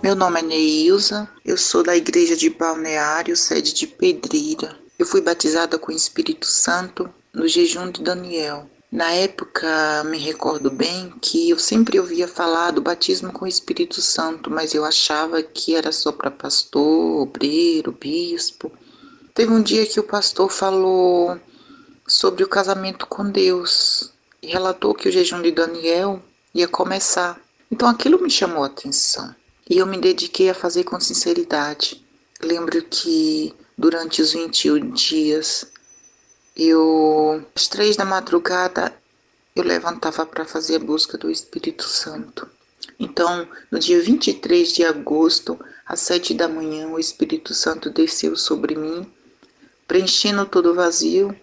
Meu 0.00 0.14
nome 0.14 0.38
é 0.38 0.42
Neilza, 0.44 1.28
eu 1.44 1.58
sou 1.58 1.82
da 1.82 1.96
igreja 1.96 2.36
de 2.36 2.48
Balneário, 2.50 3.36
sede 3.36 3.74
de 3.74 3.88
Pedreira. 3.88 4.78
Eu 4.96 5.04
fui 5.04 5.20
batizada 5.20 5.76
com 5.76 5.90
o 5.90 5.96
Espírito 5.96 6.46
Santo 6.46 7.12
no 7.32 7.48
jejum 7.48 7.90
de 7.90 8.02
Daniel. 8.02 8.68
Na 8.90 9.10
época, 9.12 10.04
me 10.04 10.18
recordo 10.18 10.70
bem 10.70 11.10
que 11.20 11.48
eu 11.48 11.58
sempre 11.58 11.98
ouvia 11.98 12.28
falar 12.28 12.72
do 12.72 12.82
batismo 12.82 13.32
com 13.32 13.46
o 13.46 13.48
Espírito 13.48 14.02
Santo, 14.02 14.50
mas 14.50 14.74
eu 14.74 14.84
achava 14.84 15.42
que 15.42 15.74
era 15.74 15.90
só 15.90 16.12
para 16.12 16.30
pastor, 16.30 17.22
obreiro, 17.22 17.92
bispo. 17.92 18.70
Teve 19.32 19.50
um 19.50 19.62
dia 19.62 19.86
que 19.86 19.98
o 19.98 20.04
pastor 20.04 20.50
falou 20.50 21.40
sobre 22.06 22.44
o 22.44 22.48
casamento 22.48 23.06
com 23.06 23.30
Deus 23.30 24.12
e 24.42 24.48
relatou 24.48 24.94
que 24.94 25.08
o 25.08 25.12
jejum 25.12 25.40
de 25.40 25.52
Daniel 25.52 26.22
ia 26.54 26.68
começar. 26.68 27.40
Então 27.70 27.88
aquilo 27.88 28.20
me 28.20 28.28
chamou 28.28 28.62
a 28.62 28.66
atenção 28.66 29.34
e 29.70 29.78
eu 29.78 29.86
me 29.86 29.96
dediquei 29.96 30.50
a 30.50 30.54
fazer 30.54 30.84
com 30.84 31.00
sinceridade. 31.00 32.04
Lembro 32.42 32.82
que 32.82 33.54
durante 33.78 34.20
os 34.20 34.32
21 34.32 34.90
dias 34.90 35.66
eu, 36.56 37.44
às 37.54 37.68
três 37.68 37.96
da 37.96 38.04
madrugada, 38.04 38.94
eu 39.54 39.64
levantava 39.64 40.24
para 40.26 40.44
fazer 40.44 40.76
a 40.76 40.80
busca 40.80 41.16
do 41.18 41.30
Espírito 41.30 41.84
Santo. 41.84 42.48
Então, 42.98 43.46
no 43.70 43.78
dia 43.78 44.00
23 44.00 44.72
de 44.72 44.84
agosto, 44.84 45.58
às 45.86 46.00
sete 46.00 46.34
da 46.34 46.48
manhã, 46.48 46.88
o 46.88 46.98
Espírito 46.98 47.54
Santo 47.54 47.90
desceu 47.90 48.36
sobre 48.36 48.74
mim, 48.74 49.06
preenchendo 49.86 50.46
todo 50.46 50.70
o 50.70 50.74
vazio, 50.74 51.34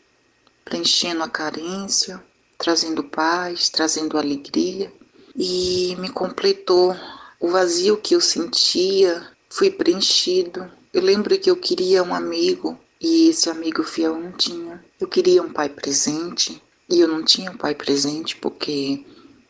preenchendo 0.64 1.24
a 1.24 1.30
carência, 1.30 2.24
trazendo 2.58 3.04
paz, 3.04 3.70
trazendo 3.70 4.18
alegria 4.18 4.92
e 5.36 5.96
me 6.00 6.10
completou. 6.10 6.96
O 7.40 7.50
vazio 7.50 7.98
que 7.98 8.16
eu 8.16 8.22
sentia 8.22 9.26
foi 9.50 9.72
preenchido. 9.72 10.70
Eu 10.94 11.02
lembro 11.02 11.38
que 11.38 11.50
eu 11.50 11.56
queria 11.56 12.04
um 12.04 12.14
amigo 12.14 12.78
e 13.00 13.30
esse 13.30 13.50
amigo 13.50 13.84
fiel 13.84 14.18
não 14.18 14.32
tinha. 14.32 14.84
Eu 15.00 15.08
queria 15.08 15.42
um 15.42 15.52
pai 15.52 15.70
presente 15.70 16.62
e 16.90 17.00
eu 17.00 17.08
não 17.08 17.24
tinha 17.24 17.52
um 17.52 17.58
pai 17.58 17.74
presente 17.74 18.36
porque 18.36 19.06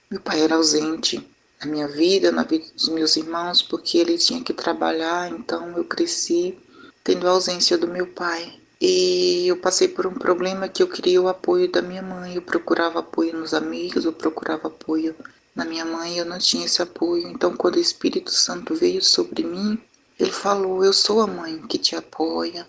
meu 0.10 0.20
pai 0.20 0.41
era 0.41 0.56
ausente 0.56 1.26
na 1.60 1.70
minha 1.70 1.88
vida, 1.88 2.32
na 2.32 2.43
vida 2.43 2.66
dos 2.74 2.89
meus 2.89 3.18
irmãos, 3.18 3.62
porque 3.62 3.97
ele 3.97 4.18
tinha 4.18 4.43
que 4.43 4.54
trabalhar, 4.54 5.30
então 5.32 5.78
eu 5.78 5.84
cresci 5.84 6.58
tendo 7.04 7.28
a 7.28 7.32
ausência 7.32 7.78
do 7.78 7.88
meu 7.88 8.08
pai. 8.08 8.60
E 8.82 9.45
eu 9.47 9.58
passei 9.58 9.89
por 9.89 10.08
um 10.08 10.14
problema 10.14 10.70
que 10.70 10.82
eu 10.82 10.88
queria 10.88 11.22
o 11.22 11.28
apoio 11.28 11.70
da 11.70 11.82
minha 11.82 12.02
mãe. 12.02 12.36
Eu 12.36 12.41
procurava 12.41 13.00
apoio 13.00 13.38
nos 13.38 13.54
amigos, 13.54 14.06
eu 14.06 14.14
procurava 14.14 14.68
apoio 14.70 15.14
na 15.54 15.66
minha 15.66 15.84
mãe, 15.84 16.18
eu 16.18 16.26
não 16.26 16.39
tinha 16.39 16.66
esse 16.66 16.82
apoio. 16.82 17.28
Então, 17.28 17.56
quando 17.58 17.76
o 17.76 17.82
Espírito 17.82 18.32
Santo 18.32 18.74
veio 18.74 19.02
sobre 19.04 19.43
mim, 19.43 19.78
ele 20.18 20.32
falou: 20.32 20.84
Eu 20.84 20.93
sou 20.93 21.20
a 21.20 21.28
mãe 21.28 21.62
que 21.68 21.78
te 21.78 21.93
apoia, 21.95 22.66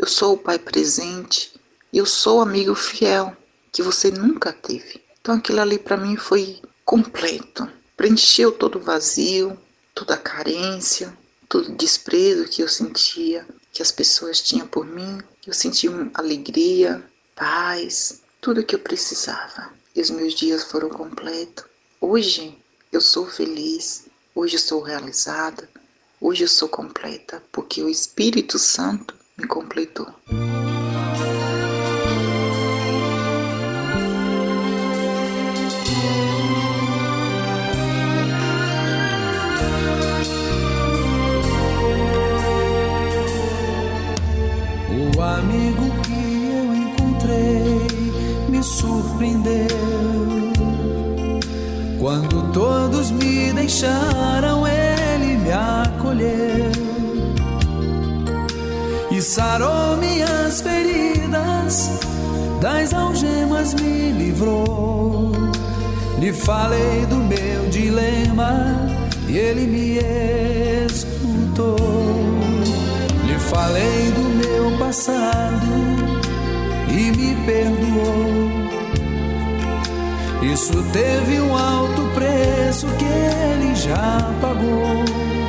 eu 0.00 0.06
sou 0.06 0.32
o 0.32 0.38
pai 0.38 0.58
presente, 0.58 1.52
eu 1.92 2.06
sou 2.06 2.38
o 2.38 2.40
amigo 2.40 2.74
fiel 2.74 3.36
que 3.70 3.82
você 3.82 4.10
nunca 4.10 4.50
teve. 4.50 5.02
Então, 5.20 5.34
aquilo 5.34 5.60
ali 5.60 5.78
para 5.78 5.98
mim 5.98 6.16
foi 6.16 6.58
completo, 6.86 7.70
preencheu 7.98 8.50
todo 8.50 8.76
o 8.76 8.82
vazio, 8.82 9.60
toda 9.94 10.14
a 10.14 10.16
carência, 10.16 11.14
todo 11.46 11.68
o 11.68 11.76
desprezo 11.76 12.48
que 12.48 12.62
eu 12.62 12.68
sentia, 12.68 13.46
que 13.74 13.82
as 13.82 13.92
pessoas 13.92 14.40
tinham 14.40 14.66
por 14.66 14.86
mim. 14.86 15.20
Eu 15.46 15.52
senti 15.52 15.86
alegria, 16.14 17.04
paz, 17.36 18.22
tudo 18.40 18.64
que 18.64 18.74
eu 18.74 18.80
precisava. 18.80 19.70
E 19.94 20.00
os 20.00 20.08
meus 20.08 20.32
dias 20.32 20.64
foram 20.64 20.88
completos. 20.88 21.66
Hoje 22.00 22.56
eu 22.90 23.02
sou 23.02 23.26
feliz, 23.26 24.06
hoje 24.34 24.56
eu 24.56 24.60
sou 24.60 24.80
realizada, 24.80 25.68
hoje 26.18 26.44
eu 26.44 26.48
sou 26.48 26.70
completa, 26.70 27.42
porque 27.52 27.82
o 27.82 27.88
Espírito 27.90 28.58
Santo 28.58 29.19
me 29.40 29.46
completou. 29.46 30.06
O 45.16 45.22
amigo 45.22 45.90
que 46.02 46.20
eu 46.48 46.74
encontrei 46.74 47.86
me 48.48 48.62
surpreendeu. 48.62 49.66
Quando 51.98 52.52
todos 52.52 53.10
me 53.10 53.52
deixaram, 53.52 54.09
sarou 59.40 59.96
minhas 59.96 60.60
feridas, 60.60 61.90
das 62.60 62.92
algemas 62.92 63.72
me 63.72 64.12
livrou. 64.12 65.32
Lhe 66.18 66.30
falei 66.30 67.06
do 67.06 67.16
meu 67.16 67.70
dilema 67.70 68.76
e 69.26 69.38
ele 69.38 69.66
me 69.66 69.98
escutou. 70.86 71.78
Lhe 73.26 73.38
falei 73.38 74.12
do 74.12 74.24
meu 74.42 74.78
passado 74.78 75.66
e 76.88 77.10
me 77.16 77.34
perdoou. 77.46 78.50
Isso 80.42 80.82
teve 80.92 81.40
um 81.40 81.56
alto 81.56 82.02
preço 82.12 82.86
que 82.98 83.06
ele 83.06 83.74
já 83.74 84.18
pagou. 84.42 85.39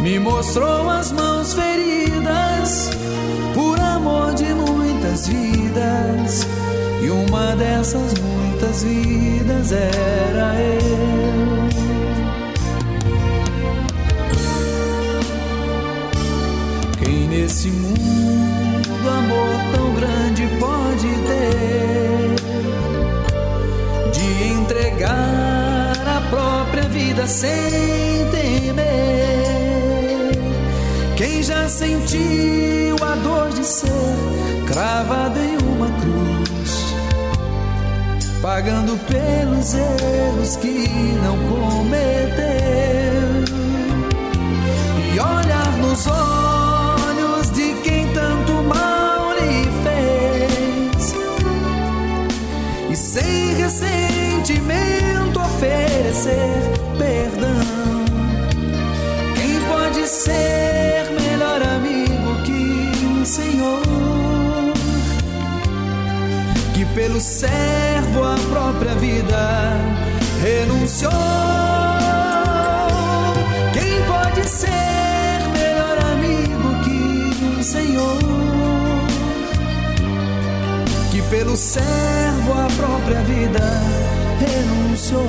Me 0.00 0.18
mostrou 0.18 0.88
as 0.88 1.10
mãos 1.12 1.54
feridas 1.54 2.90
por 3.54 3.80
amor 3.80 4.34
de 4.34 4.52
muitas 4.54 5.26
vidas. 5.28 6.46
E 7.02 7.10
uma 7.10 7.56
dessas 7.56 8.14
muitas 8.20 8.82
vidas 8.82 9.72
era 9.72 10.54
eu. 10.60 10.96
Quem 16.98 17.28
nesse 17.28 17.68
mundo 17.68 19.08
amor 19.08 19.74
tão 19.74 19.94
grande 19.94 20.46
pode 20.58 21.08
ter 21.26 22.34
de 24.12 24.52
entregar 24.52 25.92
a 26.06 26.20
própria 26.30 26.88
vida 26.88 27.26
sem 27.26 28.15
já 31.46 31.68
sentiu 31.68 32.96
a 33.00 33.14
dor 33.22 33.50
de 33.50 33.64
ser 33.64 33.86
cravado 34.66 35.38
em 35.38 35.56
uma 35.58 35.86
cruz, 36.00 36.96
pagando 38.42 38.98
pelos 39.06 39.74
erros 39.74 40.56
que 40.56 40.88
não 41.22 41.38
cometeu, 41.48 42.46
e 45.14 45.20
olhar 45.20 45.72
nos 45.78 46.08
olhos 46.08 47.50
de 47.52 47.74
quem 47.84 48.12
tanto 48.12 48.52
mal 48.64 49.32
lhe 49.34 49.70
fez, 49.84 51.14
e 52.90 52.96
sem 52.96 53.54
ressentimento 53.54 55.38
oferecer 55.38 56.72
perdão. 56.98 58.04
Quem 59.36 59.60
pode 59.68 60.08
ser 60.08 60.75
Senhor? 63.36 63.82
Que 66.72 66.86
pelo 66.94 67.20
servo 67.20 68.24
a 68.24 68.34
própria 68.50 68.94
vida 68.94 69.76
renunciou. 70.42 71.12
Quem 73.74 74.02
pode 74.04 74.48
ser 74.48 75.42
melhor 75.52 75.98
amigo 76.12 76.82
que 76.82 77.44
um 77.44 77.62
Senhor? 77.62 78.18
Que 81.10 81.20
pelo 81.28 81.58
servo 81.58 82.52
a 82.54 82.68
própria 82.74 83.20
vida 83.20 83.60
renunciou. 84.40 85.26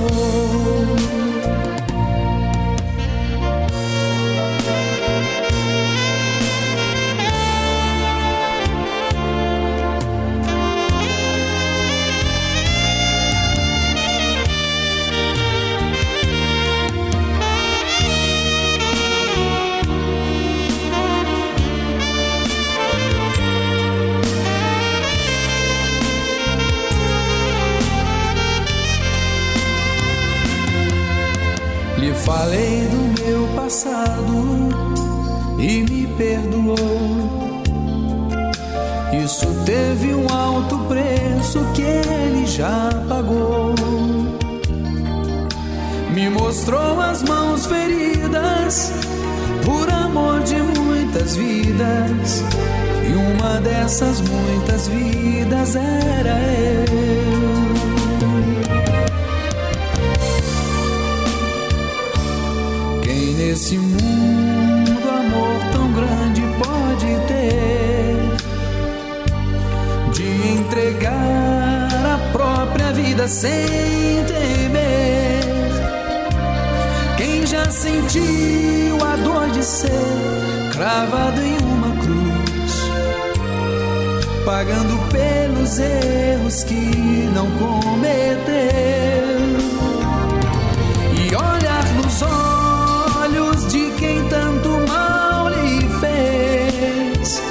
Mostrou 46.68 47.00
as 47.00 47.22
mãos 47.22 47.64
feridas 47.64 48.92
por 49.64 49.88
amor 49.88 50.42
de 50.42 50.56
muitas 50.56 51.34
vidas. 51.34 52.44
E 53.08 53.14
uma 53.14 53.58
dessas 53.60 54.20
muitas 54.20 54.86
vidas 54.86 55.76
era 55.76 56.38
eu. 56.38 56.84
Quem 63.02 63.34
nesse 63.34 63.78
mundo 63.78 65.08
amor 65.08 65.72
tão 65.72 65.90
grande 65.92 66.42
pode 66.58 67.06
ter 67.28 68.18
de 70.12 70.52
entregar 70.52 71.88
a 72.14 72.18
própria 72.30 72.92
vida 72.92 73.26
sem 73.26 74.22
temer? 74.26 74.87
Já 77.50 77.64
sentiu 77.70 79.02
a 79.02 79.16
dor 79.16 79.48
de 79.48 79.64
ser 79.64 79.90
cravado 80.70 81.40
em 81.40 81.56
uma 81.56 81.96
cruz, 81.96 82.74
pagando 84.44 84.98
pelos 85.08 85.78
erros 85.78 86.64
que 86.64 87.26
não 87.34 87.50
cometeu? 87.52 88.52
E 91.14 91.34
olhar 91.34 91.84
nos 91.94 92.20
olhos 92.20 93.72
de 93.72 93.92
quem 93.92 94.28
tanto 94.28 94.68
mal 94.86 95.48
lhe 95.48 95.88
fez 96.00 97.42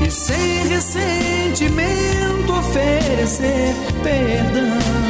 e 0.00 0.10
sem 0.10 0.66
ressentimento 0.66 2.54
oferecer 2.54 3.74
perdão. 4.02 5.09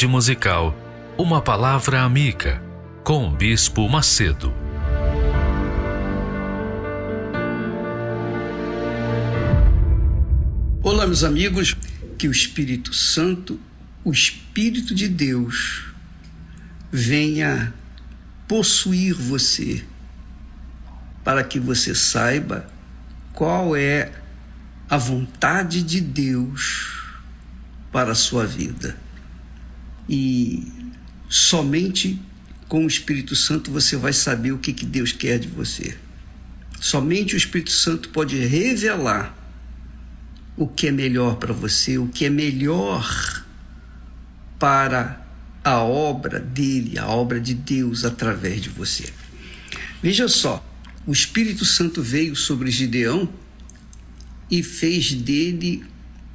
Tarde 0.00 0.06
musical, 0.06 0.74
uma 1.18 1.42
palavra 1.42 2.00
amiga 2.00 2.62
com 3.04 3.28
o 3.28 3.36
Bispo 3.36 3.86
Macedo. 3.86 4.50
Olá, 10.82 11.06
meus 11.06 11.22
amigos, 11.22 11.76
que 12.16 12.26
o 12.26 12.30
Espírito 12.30 12.94
Santo, 12.94 13.60
o 14.02 14.10
Espírito 14.10 14.94
de 14.94 15.06
Deus, 15.06 15.92
venha 16.90 17.74
possuir 18.48 19.12
você, 19.12 19.84
para 21.22 21.44
que 21.44 21.60
você 21.60 21.94
saiba 21.94 22.66
qual 23.34 23.76
é 23.76 24.10
a 24.88 24.96
vontade 24.96 25.82
de 25.82 26.00
Deus 26.00 27.04
para 27.92 28.12
a 28.12 28.14
sua 28.14 28.46
vida. 28.46 28.96
E 30.12 30.66
somente 31.28 32.20
com 32.66 32.84
o 32.84 32.88
Espírito 32.88 33.36
Santo 33.36 33.70
você 33.70 33.96
vai 33.96 34.12
saber 34.12 34.50
o 34.50 34.58
que, 34.58 34.72
que 34.72 34.84
Deus 34.84 35.12
quer 35.12 35.38
de 35.38 35.46
você. 35.46 35.96
Somente 36.80 37.34
o 37.34 37.36
Espírito 37.36 37.70
Santo 37.70 38.08
pode 38.08 38.36
revelar 38.36 39.36
o 40.56 40.66
que 40.66 40.88
é 40.88 40.90
melhor 40.90 41.36
para 41.36 41.52
você, 41.52 41.96
o 41.96 42.08
que 42.08 42.24
é 42.24 42.30
melhor 42.30 43.46
para 44.58 45.24
a 45.62 45.78
obra 45.78 46.40
dele, 46.40 46.98
a 46.98 47.06
obra 47.06 47.40
de 47.40 47.54
Deus 47.54 48.04
através 48.04 48.60
de 48.60 48.68
você. 48.68 49.12
Veja 50.02 50.26
só, 50.26 50.66
o 51.06 51.12
Espírito 51.12 51.64
Santo 51.64 52.02
veio 52.02 52.34
sobre 52.34 52.68
Gideão 52.70 53.28
e 54.50 54.60
fez 54.60 55.12
dele 55.12 55.84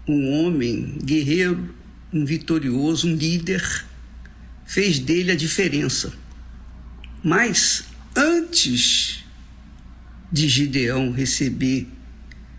um 0.08 0.32
homem 0.32 0.98
guerreiro, 1.04 1.76
um 2.14 2.26
vitorioso, 2.26 3.08
um 3.08 3.16
líder, 3.16 3.86
fez 4.66 5.00
dele 5.00 5.32
a 5.32 5.36
diferença. 5.36 6.14
Mas 7.24 7.86
antes 8.16 9.24
de 10.32 10.48
Gideão 10.48 11.12
receber 11.12 11.88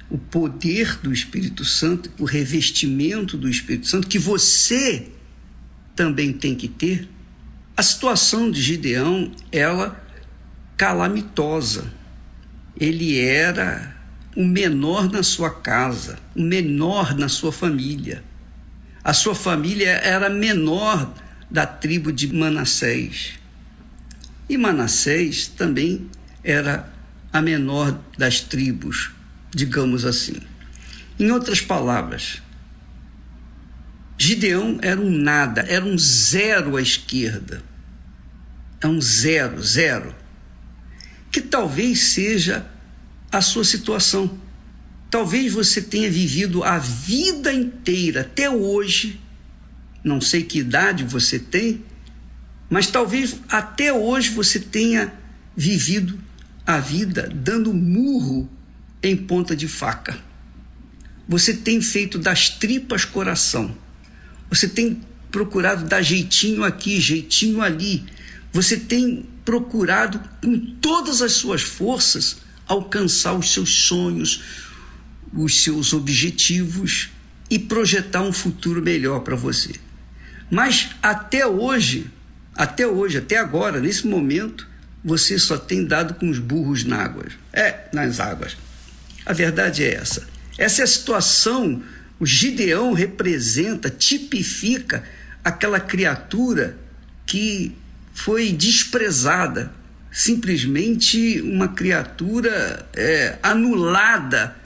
o 0.08 0.18
poder 0.18 0.98
do 1.02 1.12
Espírito 1.12 1.64
Santo, 1.64 2.10
o 2.18 2.24
revestimento 2.24 3.36
do 3.36 3.48
Espírito 3.48 3.86
Santo, 3.86 4.06
que 4.06 4.18
você 4.18 5.08
também 5.94 6.32
tem 6.32 6.54
que 6.54 6.68
ter, 6.68 7.08
a 7.76 7.82
situação 7.82 8.50
de 8.50 8.62
Gideão, 8.62 9.32
ela 9.50 10.02
calamitosa. 10.76 11.92
Ele 12.78 13.18
era 13.18 13.96
o 14.36 14.44
menor 14.44 15.10
na 15.10 15.22
sua 15.22 15.50
casa, 15.50 16.18
o 16.34 16.42
menor 16.42 17.16
na 17.16 17.28
sua 17.28 17.50
família. 17.50 18.22
A 19.06 19.12
sua 19.12 19.36
família 19.36 19.90
era 20.02 20.28
menor 20.28 21.14
da 21.48 21.64
tribo 21.64 22.12
de 22.12 22.26
Manassés. 22.34 23.34
E 24.48 24.58
Manassés 24.58 25.46
também 25.46 26.10
era 26.42 26.92
a 27.32 27.40
menor 27.40 27.96
das 28.18 28.40
tribos, 28.40 29.12
digamos 29.54 30.04
assim. 30.04 30.34
Em 31.20 31.30
outras 31.30 31.60
palavras, 31.60 32.42
Gideão 34.18 34.80
era 34.82 35.00
um 35.00 35.08
nada, 35.08 35.60
era 35.68 35.84
um 35.84 35.96
zero 35.96 36.76
à 36.76 36.82
esquerda. 36.82 37.62
É 38.80 38.88
um 38.88 39.00
zero, 39.00 39.62
zero. 39.62 40.12
Que 41.30 41.40
talvez 41.40 42.08
seja 42.08 42.66
a 43.30 43.40
sua 43.40 43.62
situação. 43.62 44.36
Talvez 45.10 45.52
você 45.52 45.80
tenha 45.80 46.10
vivido 46.10 46.64
a 46.64 46.78
vida 46.78 47.52
inteira, 47.52 48.22
até 48.22 48.50
hoje, 48.50 49.20
não 50.02 50.20
sei 50.20 50.42
que 50.42 50.58
idade 50.58 51.04
você 51.04 51.38
tem, 51.38 51.84
mas 52.68 52.88
talvez 52.88 53.36
até 53.48 53.92
hoje 53.92 54.30
você 54.30 54.58
tenha 54.58 55.12
vivido 55.56 56.18
a 56.66 56.78
vida 56.78 57.30
dando 57.32 57.72
murro 57.72 58.48
em 59.02 59.16
ponta 59.16 59.54
de 59.54 59.68
faca. 59.68 60.18
Você 61.28 61.54
tem 61.54 61.80
feito 61.80 62.18
das 62.18 62.50
tripas 62.50 63.04
coração. 63.04 63.76
Você 64.50 64.68
tem 64.68 65.00
procurado 65.30 65.84
dar 65.84 66.02
jeitinho 66.02 66.64
aqui, 66.64 67.00
jeitinho 67.00 67.62
ali. 67.62 68.04
Você 68.52 68.76
tem 68.76 69.28
procurado 69.44 70.20
com 70.42 70.58
todas 70.80 71.22
as 71.22 71.32
suas 71.32 71.62
forças 71.62 72.38
alcançar 72.66 73.34
os 73.34 73.52
seus 73.52 73.70
sonhos, 73.70 74.65
os 75.32 75.62
seus 75.62 75.92
objetivos 75.92 77.10
e 77.50 77.58
projetar 77.58 78.22
um 78.22 78.32
futuro 78.32 78.82
melhor 78.82 79.20
para 79.20 79.36
você. 79.36 79.72
Mas 80.50 80.90
até 81.02 81.46
hoje, 81.46 82.10
até 82.54 82.86
hoje, 82.86 83.18
até 83.18 83.36
agora, 83.36 83.80
nesse 83.80 84.06
momento, 84.06 84.66
você 85.04 85.38
só 85.38 85.56
tem 85.56 85.84
dado 85.84 86.14
com 86.14 86.28
os 86.28 86.38
burros 86.38 86.84
na 86.84 86.96
água. 86.96 87.24
É, 87.52 87.88
nas 87.92 88.18
águas. 88.18 88.56
A 89.24 89.32
verdade 89.32 89.84
é 89.84 89.94
essa. 89.94 90.26
Essa 90.58 90.82
é 90.82 90.84
a 90.84 90.88
situação. 90.88 91.82
O 92.18 92.26
Gideão 92.26 92.92
representa, 92.92 93.90
tipifica 93.90 95.04
aquela 95.44 95.78
criatura 95.78 96.76
que 97.24 97.76
foi 98.12 98.50
desprezada, 98.52 99.72
simplesmente 100.10 101.40
uma 101.42 101.68
criatura 101.68 102.88
é, 102.94 103.38
anulada 103.42 104.56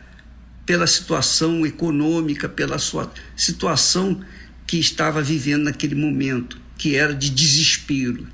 pela 0.70 0.86
situação 0.86 1.66
econômica, 1.66 2.48
pela 2.48 2.78
sua 2.78 3.12
situação 3.34 4.20
que 4.68 4.78
estava 4.78 5.20
vivendo 5.20 5.64
naquele 5.64 5.96
momento, 5.96 6.60
que 6.78 6.94
era 6.94 7.12
de 7.12 7.28
desespero. 7.28 8.28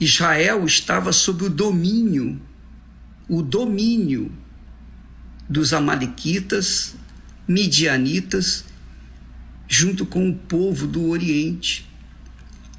Israel 0.00 0.66
estava 0.66 1.12
sob 1.12 1.44
o 1.44 1.48
domínio, 1.48 2.42
o 3.28 3.40
domínio 3.40 4.32
dos 5.48 5.72
amalequitas, 5.72 6.96
midianitas, 7.46 8.64
junto 9.68 10.04
com 10.04 10.28
o 10.28 10.34
povo 10.34 10.88
do 10.88 11.08
Oriente. 11.08 11.88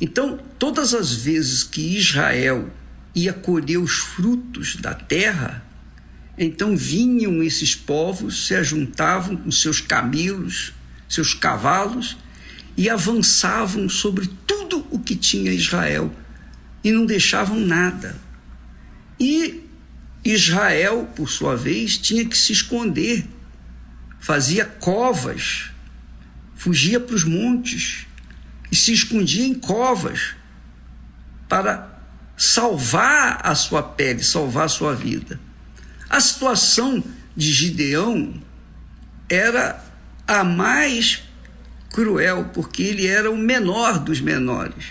Então, 0.01 0.37
todas 0.59 0.93
as 0.93 1.13
vezes 1.13 1.63
que 1.63 1.97
Israel 1.97 2.69
ia 3.15 3.31
colher 3.31 3.77
os 3.77 3.99
frutos 3.99 4.75
da 4.75 4.93
terra, 4.93 5.65
então 6.37 6.77
vinham 6.77 7.41
esses 7.41 7.73
povos, 7.73 8.45
se 8.45 8.53
ajuntavam 8.53 9.35
com 9.35 9.49
seus 9.49 9.81
camelos, 9.81 10.73
seus 11.09 11.33
cavalos 11.33 12.17
e 12.75 12.89
avançavam 12.89 13.89
sobre 13.89 14.27
tudo 14.45 14.85
o 14.91 14.99
que 14.99 15.15
tinha 15.15 15.51
Israel 15.51 16.13
e 16.83 16.91
não 16.91 17.05
deixavam 17.05 17.59
nada. 17.59 18.15
E 19.19 19.63
Israel, 20.23 21.09
por 21.15 21.29
sua 21.29 21.55
vez, 21.55 21.97
tinha 21.97 22.23
que 22.23 22.37
se 22.37 22.53
esconder, 22.53 23.25
fazia 24.19 24.63
covas, 24.63 25.71
fugia 26.55 26.99
para 26.99 27.15
os 27.15 27.23
montes 27.23 28.05
e 28.71 28.75
se 28.75 28.93
escondia 28.93 29.45
em 29.45 29.55
covas 29.55 30.35
para 31.49 31.97
salvar 32.35 33.39
a 33.43 33.55
sua 33.55 33.81
pele, 33.81 34.23
salvar 34.23 34.65
a 34.65 34.69
sua 34.69 34.93
vida. 34.93 35.39
A 36.09 36.19
situação 36.19 37.03
de 37.35 37.51
Gideão 37.51 38.33
era 39.29 39.83
a 40.27 40.43
mais 40.43 41.23
cruel, 41.89 42.49
porque 42.53 42.83
ele 42.83 43.07
era 43.07 43.29
o 43.31 43.37
menor 43.37 43.99
dos 43.99 44.21
menores. 44.21 44.85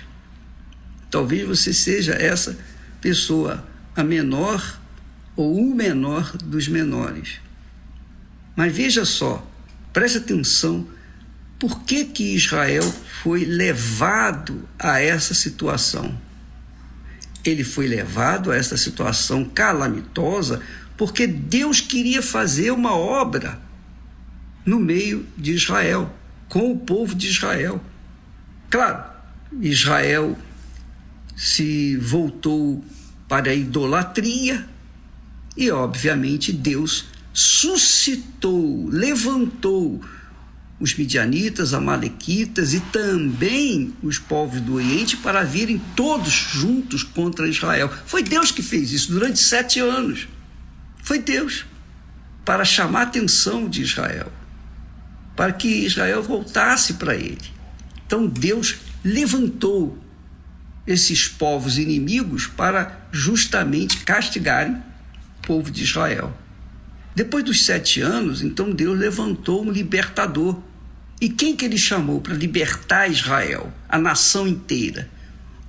Talvez 1.11 1.47
você 1.47 1.73
seja 1.73 2.13
essa 2.15 2.59
pessoa, 3.01 3.67
a 3.95 4.03
menor 4.03 4.81
ou 5.35 5.71
o 5.71 5.75
menor 5.75 6.37
dos 6.39 6.69
menores. 6.69 7.41
Mas 8.55 8.75
veja 8.75 9.05
só, 9.05 9.47
preste 9.93 10.19
atenção 10.19 10.87
por 11.59 11.85
que, 11.85 12.05
que 12.05 12.35
Israel 12.35 12.85
foi 13.23 13.45
levado 13.45 14.69
a 14.79 15.01
essa 15.01 15.33
situação? 15.33 16.19
Ele 17.45 17.65
foi 17.65 17.87
levado 17.87 18.51
a 18.51 18.57
essa 18.57 18.77
situação 18.77 19.45
calamitosa 19.45 20.61
porque 20.97 21.27
Deus 21.27 21.81
queria 21.81 22.23
fazer 22.23 22.71
uma 22.71 22.95
obra 22.95 23.61
no 24.65 24.81
meio 24.81 25.27
de 25.37 25.53
Israel, 25.53 26.13
com 26.49 26.73
o 26.73 26.79
povo 26.79 27.15
de 27.15 27.29
Israel. 27.29 27.81
Claro, 28.71 29.05
Israel 29.61 30.37
se 31.37 31.97
voltou 31.99 32.85
para 33.29 33.51
a 33.51 33.55
idolatria 33.55 34.67
e, 35.57 35.71
obviamente, 35.71 36.53
Deus 36.53 37.07
suscitou, 37.33 38.89
levantou 38.89 40.01
os 40.79 40.95
midianitas, 40.95 41.73
amalequitas 41.73 42.75
e 42.75 42.81
também 42.81 43.95
os 44.03 44.19
povos 44.19 44.61
do 44.61 44.75
Oriente 44.75 45.17
para 45.17 45.43
virem 45.43 45.81
todos 45.95 46.33
juntos 46.33 47.03
contra 47.03 47.49
Israel. 47.49 47.91
Foi 48.05 48.23
Deus 48.23 48.51
que 48.51 48.63
fez 48.63 48.93
isso 48.93 49.13
durante 49.13 49.39
sete 49.39 49.81
anos. 49.81 50.29
Foi 51.07 51.21
Deus 51.21 51.65
para 52.45 52.65
chamar 52.65 52.99
a 52.99 53.03
atenção 53.05 53.69
de 53.69 53.81
Israel, 53.81 54.27
para 55.37 55.53
que 55.53 55.69
Israel 55.69 56.21
voltasse 56.21 56.95
para 56.95 57.15
ele. 57.15 57.39
Então 58.05 58.27
Deus 58.27 58.79
levantou 59.05 59.97
esses 60.85 61.29
povos 61.29 61.79
inimigos 61.79 62.49
para 62.49 63.07
justamente 63.13 63.99
castigarem 63.99 64.75
o 64.75 65.47
povo 65.47 65.71
de 65.71 65.85
Israel. 65.85 66.37
Depois 67.15 67.45
dos 67.45 67.65
sete 67.65 68.01
anos, 68.01 68.43
então 68.43 68.73
Deus 68.73 68.99
levantou 68.99 69.65
um 69.65 69.71
libertador. 69.71 70.61
E 71.21 71.29
quem 71.29 71.55
que 71.55 71.65
ele 71.65 71.79
chamou 71.79 72.21
para 72.21 72.35
libertar 72.35 73.09
Israel, 73.09 73.73
a 73.89 73.97
nação 73.97 74.47
inteira? 74.49 75.09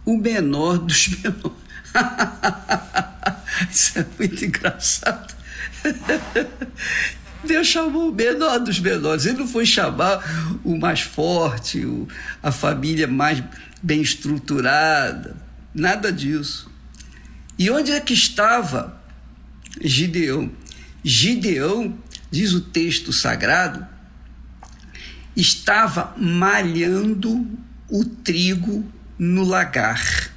O 0.04 0.18
menor 0.18 0.80
dos 0.80 1.10
menores. 1.22 1.58
Isso 3.72 4.00
é 4.00 4.06
muito 4.18 4.46
engraçado. 4.46 5.36
Deus 7.44 7.68
chamou 7.68 8.10
o 8.10 8.14
menor 8.14 8.60
dos 8.60 8.80
menores. 8.80 9.26
Ele 9.26 9.40
não 9.40 9.48
foi 9.48 9.66
chamar 9.66 10.60
o 10.64 10.78
mais 10.78 11.02
forte, 11.02 11.86
o, 11.86 12.08
a 12.42 12.52
família 12.52 13.08
mais 13.08 13.44
bem 13.82 14.02
estruturada. 14.02 15.36
Nada 15.74 16.12
disso. 16.12 16.70
E 17.58 17.70
onde 17.70 17.92
é 17.92 18.00
que 18.00 18.14
estava 18.14 19.02
Gideão? 19.82 20.52
Gideão, 21.04 21.98
diz 22.30 22.54
o 22.54 22.62
texto 22.62 23.14
sagrado, 23.14 23.86
estava 25.36 26.14
malhando 26.18 27.48
o 27.90 28.04
trigo 28.04 28.86
no 29.18 29.44
lagar. 29.44 30.32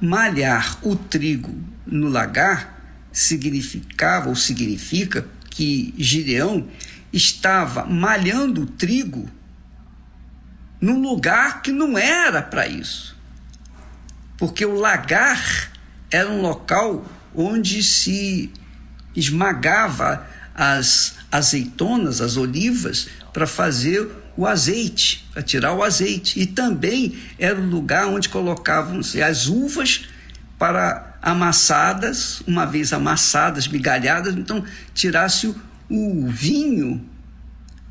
Malhar 0.00 0.78
o 0.82 0.94
trigo 0.94 1.54
no 1.86 2.08
lagar 2.08 2.78
significava 3.12 4.28
ou 4.28 4.36
significa 4.36 5.26
que 5.50 5.94
Gideão 5.98 6.68
estava 7.12 7.84
malhando 7.84 8.62
o 8.62 8.66
trigo 8.66 9.28
num 10.80 11.00
lugar 11.02 11.62
que 11.62 11.72
não 11.72 11.98
era 11.98 12.40
para 12.42 12.68
isso. 12.68 13.16
Porque 14.36 14.64
o 14.64 14.74
lagar 14.74 15.72
era 16.10 16.30
um 16.30 16.40
local 16.40 17.04
onde 17.34 17.82
se 17.82 18.52
esmagava 19.14 20.26
as 20.54 21.16
azeitonas, 21.30 22.20
as 22.20 22.36
olivas, 22.36 23.08
para 23.32 23.46
fazer 23.46 24.08
o 24.38 24.46
azeite, 24.46 25.26
para 25.32 25.42
tirar 25.42 25.72
o 25.72 25.82
azeite. 25.82 26.38
E 26.38 26.46
também 26.46 27.18
era 27.36 27.60
o 27.60 27.66
lugar 27.66 28.06
onde 28.06 28.28
colocavam-se 28.28 29.20
as 29.20 29.48
uvas 29.48 30.08
para 30.56 31.18
amassadas, 31.20 32.40
uma 32.46 32.64
vez 32.64 32.92
amassadas, 32.92 33.66
migalhadas, 33.66 34.36
então 34.36 34.64
tirasse 34.94 35.48
o, 35.48 35.56
o 35.90 36.28
vinho. 36.28 37.04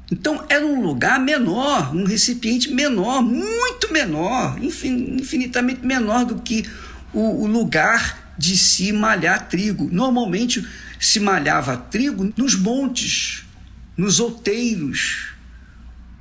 Então 0.10 0.46
era 0.48 0.66
um 0.66 0.82
lugar 0.82 1.20
menor, 1.20 1.94
um 1.94 2.06
recipiente 2.06 2.72
menor, 2.72 3.22
muito 3.22 3.92
menor, 3.92 4.58
infinitamente 4.58 5.86
menor 5.86 6.24
do 6.24 6.36
que 6.36 6.66
o, 7.14 7.44
o 7.44 7.46
lugar 7.46 8.36
de 8.38 8.56
se 8.56 8.94
malhar 8.94 9.50
trigo. 9.50 9.90
Normalmente 9.92 10.66
se 10.98 11.20
malhava 11.20 11.76
trigo 11.76 12.32
nos 12.38 12.56
montes, 12.56 13.44
nos 13.98 14.22
outeiros, 14.22 15.36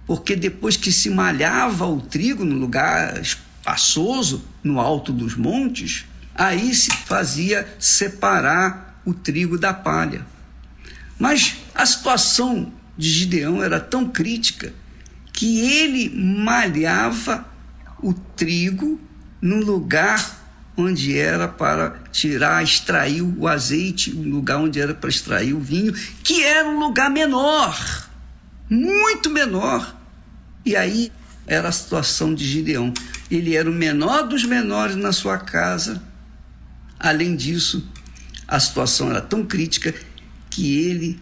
porque 0.07 0.37
depois 0.37 0.77
que 0.77 0.93
se 0.93 1.11
malhava 1.11 1.87
o 1.87 2.01
trigo 2.01 2.45
no 2.45 2.55
lugar 2.55 3.21
espaçoso, 3.21 4.45
no 4.63 4.81
alto 4.81 5.13
dos 5.13 5.35
montes, 5.35 6.05
aí 6.35 6.75
se 6.75 6.91
fazia 6.91 7.67
separar 7.79 9.01
o 9.05 9.13
trigo 9.13 9.59
da 9.59 9.75
palha. 9.75 10.25
Mas 11.19 11.57
a 11.75 11.85
situação 11.85 12.73
de 12.97 13.11
Gideão 13.11 13.63
era 13.63 13.81
tão 13.81 14.09
crítica 14.09 14.73
que 15.33 15.61
ele 15.61 16.11
malhava 16.11 17.45
o 18.01 18.13
trigo 18.13 19.01
no 19.41 19.57
lugar 19.57 20.47
onde 20.77 21.17
era 21.17 21.49
para 21.49 22.03
tirar, 22.13 22.63
extrair 22.63 23.23
o 23.23 23.49
azeite, 23.49 24.11
o 24.11 24.23
lugar 24.23 24.59
onde 24.59 24.79
era 24.79 24.93
para 24.93 25.09
extrair 25.09 25.55
o 25.55 25.61
vinho, 25.61 25.93
que 26.23 26.45
era 26.45 26.69
um 26.69 26.79
lugar 26.79 27.11
menor, 27.11 28.09
muito 28.69 29.31
menor. 29.31 29.96
E 30.67 30.75
aí 30.75 31.13
era 31.47 31.69
a 31.69 31.73
situação 31.73 32.35
de 32.35 32.45
Gideão. 32.45 32.93
Ele 33.31 33.55
era 33.55 33.71
o 33.71 33.73
menor 33.73 34.27
dos 34.27 34.45
menores 34.45 34.97
na 34.97 35.13
sua 35.13 35.39
casa. 35.39 36.03
Além 36.99 37.37
disso, 37.37 37.89
a 38.49 38.59
situação 38.59 39.11
era 39.11 39.21
tão 39.21 39.47
crítica 39.47 39.95
que 40.51 40.77
ele, 40.77 41.21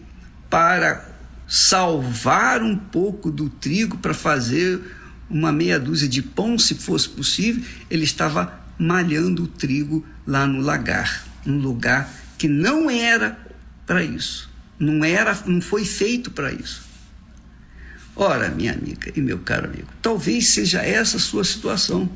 para 0.49 1.07
salvar 1.47 2.63
um 2.63 2.75
pouco 2.75 3.29
do 3.29 3.47
trigo, 3.47 3.99
para 3.99 4.15
fazer 4.15 4.81
uma 5.29 5.51
meia 5.51 5.79
dúzia 5.79 6.07
de 6.07 6.23
pão, 6.23 6.57
se 6.57 6.73
fosse 6.73 7.07
possível, 7.09 7.63
ele 7.87 8.03
estava 8.03 8.59
malhando 8.79 9.43
o 9.43 9.47
trigo 9.47 10.03
lá 10.25 10.47
no 10.47 10.59
lagar, 10.59 11.23
um 11.45 11.59
lugar 11.59 12.11
que 12.37 12.47
não 12.47 12.89
era 12.89 13.37
para 13.85 14.03
isso, 14.03 14.49
não 14.79 15.03
era, 15.03 15.37
não 15.45 15.61
foi 15.61 15.85
feito 15.85 16.31
para 16.31 16.51
isso. 16.51 16.84
Ora, 18.15 18.49
minha 18.49 18.71
amiga 18.71 19.11
e 19.15 19.21
meu 19.21 19.39
caro 19.39 19.67
amigo, 19.67 19.89
talvez 20.01 20.49
seja 20.49 20.81
essa 20.81 21.17
a 21.17 21.19
sua 21.19 21.43
situação. 21.43 22.09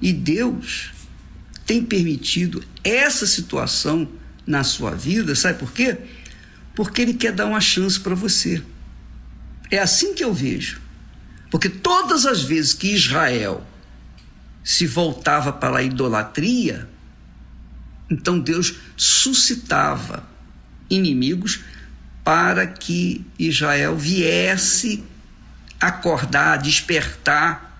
E 0.00 0.12
Deus 0.12 0.92
tem 1.66 1.84
permitido 1.84 2.64
essa 2.82 3.26
situação 3.26 4.08
na 4.46 4.64
sua 4.64 4.92
vida, 4.92 5.34
sabe 5.34 5.58
por 5.58 5.72
quê? 5.72 5.98
Porque 6.74 7.02
Ele 7.02 7.14
quer 7.14 7.32
dar 7.32 7.46
uma 7.46 7.60
chance 7.60 8.00
para 8.00 8.14
você. 8.14 8.62
É 9.70 9.78
assim 9.78 10.14
que 10.14 10.24
eu 10.24 10.32
vejo. 10.32 10.80
Porque 11.50 11.68
todas 11.68 12.24
as 12.24 12.42
vezes 12.42 12.72
que 12.72 12.94
Israel 12.94 13.64
se 14.64 14.86
voltava 14.86 15.52
para 15.52 15.78
a 15.78 15.82
idolatria, 15.82 16.88
então 18.10 18.40
Deus 18.40 18.74
suscitava 18.96 20.26
inimigos 20.88 21.60
para 22.24 22.66
que 22.66 23.24
Israel 23.38 23.96
viesse 23.96 25.04
acordar, 25.80 26.58
despertar 26.58 27.70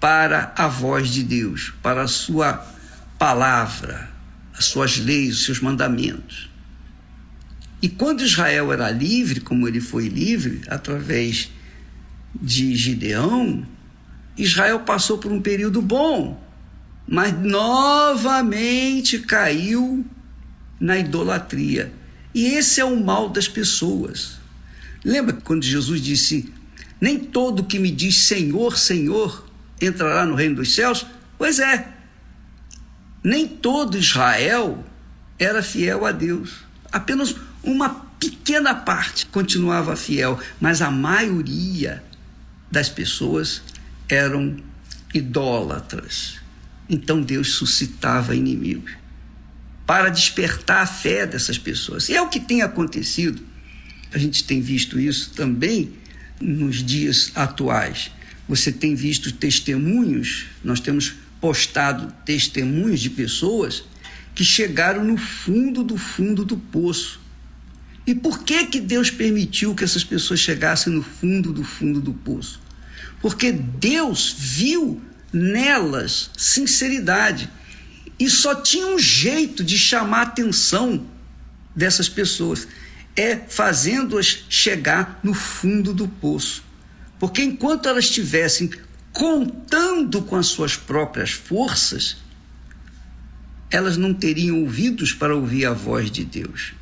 para 0.00 0.52
a 0.56 0.66
voz 0.66 1.08
de 1.10 1.22
Deus, 1.22 1.72
para 1.82 2.02
a 2.02 2.08
sua 2.08 2.66
palavra, 3.18 4.10
as 4.56 4.66
suas 4.66 4.98
leis, 4.98 5.38
os 5.38 5.44
seus 5.44 5.60
mandamentos. 5.60 6.50
E 7.80 7.88
quando 7.88 8.24
Israel 8.24 8.72
era 8.72 8.90
livre, 8.90 9.40
como 9.40 9.68
ele 9.68 9.80
foi 9.80 10.08
livre, 10.08 10.62
através 10.68 11.50
de 12.34 12.74
Gideão, 12.74 13.66
Israel 14.36 14.80
passou 14.80 15.18
por 15.18 15.30
um 15.30 15.40
período 15.40 15.80
bom, 15.80 16.42
mas 17.06 17.32
novamente 17.38 19.20
caiu 19.20 20.04
na 20.80 20.98
idolatria. 20.98 21.92
E 22.36 22.48
esse 22.48 22.82
é 22.82 22.84
o 22.84 23.02
mal 23.02 23.30
das 23.30 23.48
pessoas. 23.48 24.32
Lembra 25.02 25.32
quando 25.32 25.64
Jesus 25.64 26.02
disse: 26.02 26.52
Nem 27.00 27.18
todo 27.18 27.64
que 27.64 27.78
me 27.78 27.90
diz 27.90 28.24
Senhor, 28.24 28.76
Senhor 28.76 29.48
entrará 29.80 30.26
no 30.26 30.34
reino 30.34 30.56
dos 30.56 30.74
céus? 30.74 31.06
Pois 31.38 31.58
é, 31.58 31.88
nem 33.24 33.48
todo 33.48 33.96
Israel 33.96 34.84
era 35.38 35.62
fiel 35.62 36.04
a 36.04 36.12
Deus. 36.12 36.56
Apenas 36.92 37.34
uma 37.64 37.88
pequena 38.20 38.74
parte 38.74 39.24
continuava 39.24 39.96
fiel, 39.96 40.38
mas 40.60 40.82
a 40.82 40.90
maioria 40.90 42.04
das 42.70 42.90
pessoas 42.90 43.62
eram 44.10 44.58
idólatras. 45.14 46.34
Então 46.86 47.22
Deus 47.22 47.54
suscitava 47.54 48.36
inimigos 48.36 49.05
para 49.86 50.08
despertar 50.08 50.82
a 50.82 50.86
fé 50.86 51.26
dessas 51.26 51.58
pessoas. 51.58 52.08
E 52.08 52.14
é 52.14 52.20
o 52.20 52.28
que 52.28 52.40
tem 52.40 52.62
acontecido. 52.62 53.42
A 54.12 54.18
gente 54.18 54.44
tem 54.44 54.60
visto 54.60 54.98
isso 54.98 55.30
também 55.30 55.92
nos 56.40 56.82
dias 56.82 57.30
atuais. 57.34 58.10
Você 58.48 58.72
tem 58.72 58.94
visto 58.94 59.32
testemunhos, 59.32 60.46
nós 60.62 60.80
temos 60.80 61.14
postado 61.40 62.12
testemunhos 62.24 63.00
de 63.00 63.10
pessoas 63.10 63.84
que 64.34 64.44
chegaram 64.44 65.04
no 65.04 65.16
fundo 65.16 65.82
do 65.82 65.96
fundo 65.96 66.44
do 66.44 66.56
poço. 66.56 67.20
E 68.06 68.14
por 68.14 68.44
que 68.44 68.66
que 68.66 68.80
Deus 68.80 69.10
permitiu 69.10 69.74
que 69.74 69.82
essas 69.82 70.04
pessoas 70.04 70.40
chegassem 70.40 70.92
no 70.92 71.02
fundo 71.02 71.52
do 71.52 71.64
fundo 71.64 72.00
do 72.00 72.12
poço? 72.12 72.60
Porque 73.20 73.50
Deus 73.50 74.34
viu 74.38 75.02
nelas 75.32 76.30
sinceridade. 76.36 77.50
E 78.18 78.30
só 78.30 78.54
tinha 78.54 78.86
um 78.86 78.98
jeito 78.98 79.62
de 79.62 79.78
chamar 79.78 80.18
a 80.18 80.22
atenção 80.22 81.06
dessas 81.74 82.08
pessoas: 82.08 82.66
é 83.14 83.36
fazendo-as 83.36 84.44
chegar 84.48 85.20
no 85.22 85.34
fundo 85.34 85.92
do 85.92 86.08
poço. 86.08 86.64
Porque 87.18 87.42
enquanto 87.42 87.88
elas 87.88 88.04
estivessem 88.04 88.70
contando 89.12 90.22
com 90.22 90.36
as 90.36 90.46
suas 90.46 90.76
próprias 90.76 91.30
forças, 91.30 92.18
elas 93.70 93.96
não 93.96 94.12
teriam 94.12 94.60
ouvidos 94.62 95.12
para 95.12 95.34
ouvir 95.34 95.64
a 95.64 95.72
voz 95.72 96.10
de 96.10 96.24
Deus. 96.24 96.74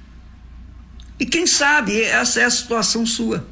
E 1.18 1.24
quem 1.24 1.46
sabe 1.46 2.02
essa 2.02 2.40
é 2.40 2.44
a 2.44 2.50
situação 2.50 3.06
sua. 3.06 3.46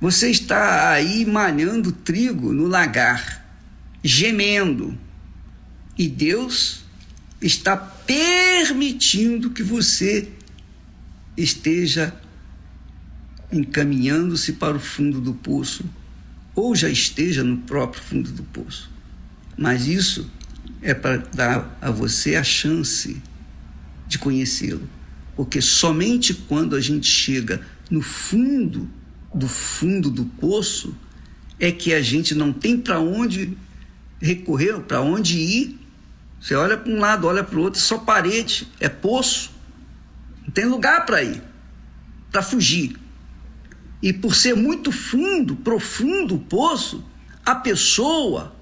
Você 0.00 0.30
está 0.30 0.92
aí 0.92 1.26
malhando 1.26 1.92
trigo 1.92 2.52
no 2.52 2.66
lagar, 2.66 3.44
gemendo, 4.02 4.96
e 6.00 6.08
Deus 6.08 6.80
está 7.42 7.76
permitindo 7.76 9.50
que 9.50 9.62
você 9.62 10.30
esteja 11.36 12.18
encaminhando-se 13.52 14.54
para 14.54 14.78
o 14.78 14.80
fundo 14.80 15.20
do 15.20 15.34
poço, 15.34 15.84
ou 16.54 16.74
já 16.74 16.88
esteja 16.88 17.44
no 17.44 17.58
próprio 17.58 18.02
fundo 18.02 18.32
do 18.32 18.42
poço. 18.44 18.90
Mas 19.58 19.86
isso 19.86 20.30
é 20.80 20.94
para 20.94 21.18
dar 21.18 21.78
a 21.82 21.90
você 21.90 22.34
a 22.34 22.42
chance 22.42 23.22
de 24.08 24.18
conhecê-lo. 24.18 24.88
Porque 25.36 25.60
somente 25.60 26.32
quando 26.32 26.76
a 26.76 26.80
gente 26.80 27.08
chega 27.08 27.60
no 27.90 28.00
fundo 28.00 28.88
do 29.34 29.46
fundo 29.46 30.10
do 30.10 30.24
poço 30.24 30.96
é 31.58 31.70
que 31.70 31.92
a 31.92 32.00
gente 32.00 32.34
não 32.34 32.54
tem 32.54 32.78
para 32.78 32.98
onde 33.00 33.54
recorrer, 34.18 34.80
para 34.80 35.02
onde 35.02 35.36
ir 35.36 35.79
você 36.40 36.54
olha 36.54 36.76
para 36.78 36.90
um 36.90 36.98
lado, 36.98 37.26
olha 37.26 37.44
para 37.44 37.58
o 37.58 37.62
outro, 37.62 37.78
só 37.78 37.98
parede, 37.98 38.66
é 38.80 38.88
poço. 38.88 39.52
Não 40.42 40.50
tem 40.50 40.64
lugar 40.64 41.04
para 41.04 41.22
ir, 41.22 41.42
para 42.32 42.42
fugir. 42.42 42.98
E 44.02 44.12
por 44.12 44.34
ser 44.34 44.56
muito 44.56 44.90
fundo, 44.90 45.54
profundo 45.56 46.36
o 46.36 46.40
poço, 46.40 47.04
a 47.44 47.54
pessoa 47.54 48.54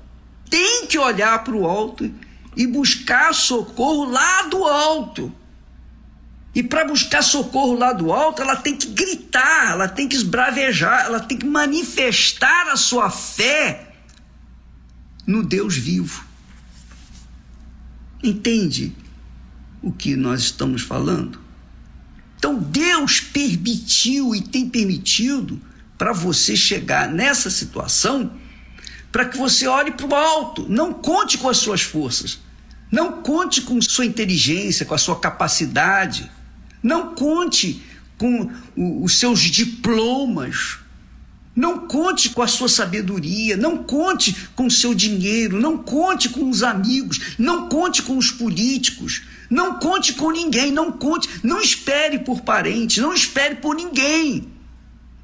tem 0.51 0.87
que 0.87 0.99
olhar 0.99 1.45
para 1.45 1.55
o 1.55 1.64
alto 1.64 2.12
e 2.57 2.66
buscar 2.66 3.33
socorro 3.33 4.11
lá 4.11 4.43
do 4.43 4.64
alto. 4.64 5.33
E 6.53 6.62
para 6.62 6.85
buscar 6.85 7.22
socorro 7.22 7.74
lá 7.79 7.93
do 7.93 8.12
alto, 8.12 8.43
ela 8.43 8.57
tem 8.57 8.76
que 8.76 8.89
gritar, 8.89 9.70
ela 9.70 9.87
tem 9.87 10.09
que 10.09 10.16
esbravejar, 10.16 11.05
ela 11.05 11.20
tem 11.20 11.39
que 11.39 11.47
manifestar 11.47 12.66
a 12.68 12.76
sua 12.76 13.09
fé 13.11 13.93
no 15.24 15.45
Deus 15.45 15.76
vivo. 15.76 16.28
Entende 18.23 18.95
o 19.83 19.93
que 19.93 20.16
nós 20.16 20.41
estamos 20.41 20.83
falando? 20.83 21.41
Então 22.37 22.59
Deus 22.59 23.21
permitiu 23.21 24.35
e 24.35 24.41
tem 24.41 24.69
permitido 24.69 25.61
para 25.97 26.12
você 26.12 26.57
chegar 26.57 27.09
nessa 27.09 27.51
situação 27.51 28.33
para 29.11 29.25
que 29.25 29.37
você 29.37 29.66
olhe 29.66 29.91
para 29.93 30.07
o 30.07 30.14
alto, 30.14 30.66
não 30.69 30.93
conte 30.93 31.39
com 31.39 31.49
as 31.49 31.57
suas 31.57 31.81
forças, 31.81 32.39
não 32.91 33.23
conte 33.23 33.62
com 33.62 33.81
sua 33.81 34.05
inteligência, 34.05 34.85
com 34.85 34.95
a 34.95 34.99
sua 34.99 35.19
capacidade, 35.19 36.31
não 36.83 37.14
conte 37.14 37.83
com 38.16 38.51
os 38.77 39.19
seus 39.19 39.41
diplomas, 39.41 40.79
não 41.59 41.89
conte 41.89 42.29
com 42.31 42.41
a 42.41 42.47
sua 42.47 42.69
sabedoria, 42.69 43.57
não 43.57 43.83
conte 43.83 44.49
com 44.55 44.67
o 44.67 44.71
seu 44.71 44.95
dinheiro, 44.95 45.61
não 45.61 45.77
conte 45.77 46.29
com 46.29 46.49
os 46.49 46.63
amigos, 46.63 47.35
não 47.37 47.69
conte 47.69 48.01
com 48.03 48.17
os 48.17 48.31
políticos, 48.31 49.23
não 49.51 49.75
conte 49.81 50.13
com 50.13 50.31
ninguém, 50.31 50.71
não 50.71 50.93
conte, 50.93 51.29
não 51.43 51.61
espere 51.61 52.21
por 52.21 52.43
parente, 52.43 53.01
não 53.01 53.13
espere 53.13 53.57
por 53.57 53.75
ninguém. 53.75 54.47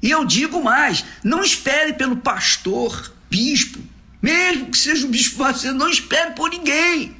E 0.03 0.11
eu 0.11 0.25
digo 0.25 0.61
mais, 0.61 1.05
não 1.23 1.41
espere 1.41 1.93
pelo 1.93 2.17
pastor, 2.17 3.13
bispo, 3.29 3.79
mesmo 4.21 4.71
que 4.71 4.77
seja 4.77 5.07
um 5.07 5.09
bispo, 5.09 5.37
você 5.37 5.71
não 5.71 5.89
espere 5.89 6.33
por 6.33 6.49
ninguém. 6.49 7.15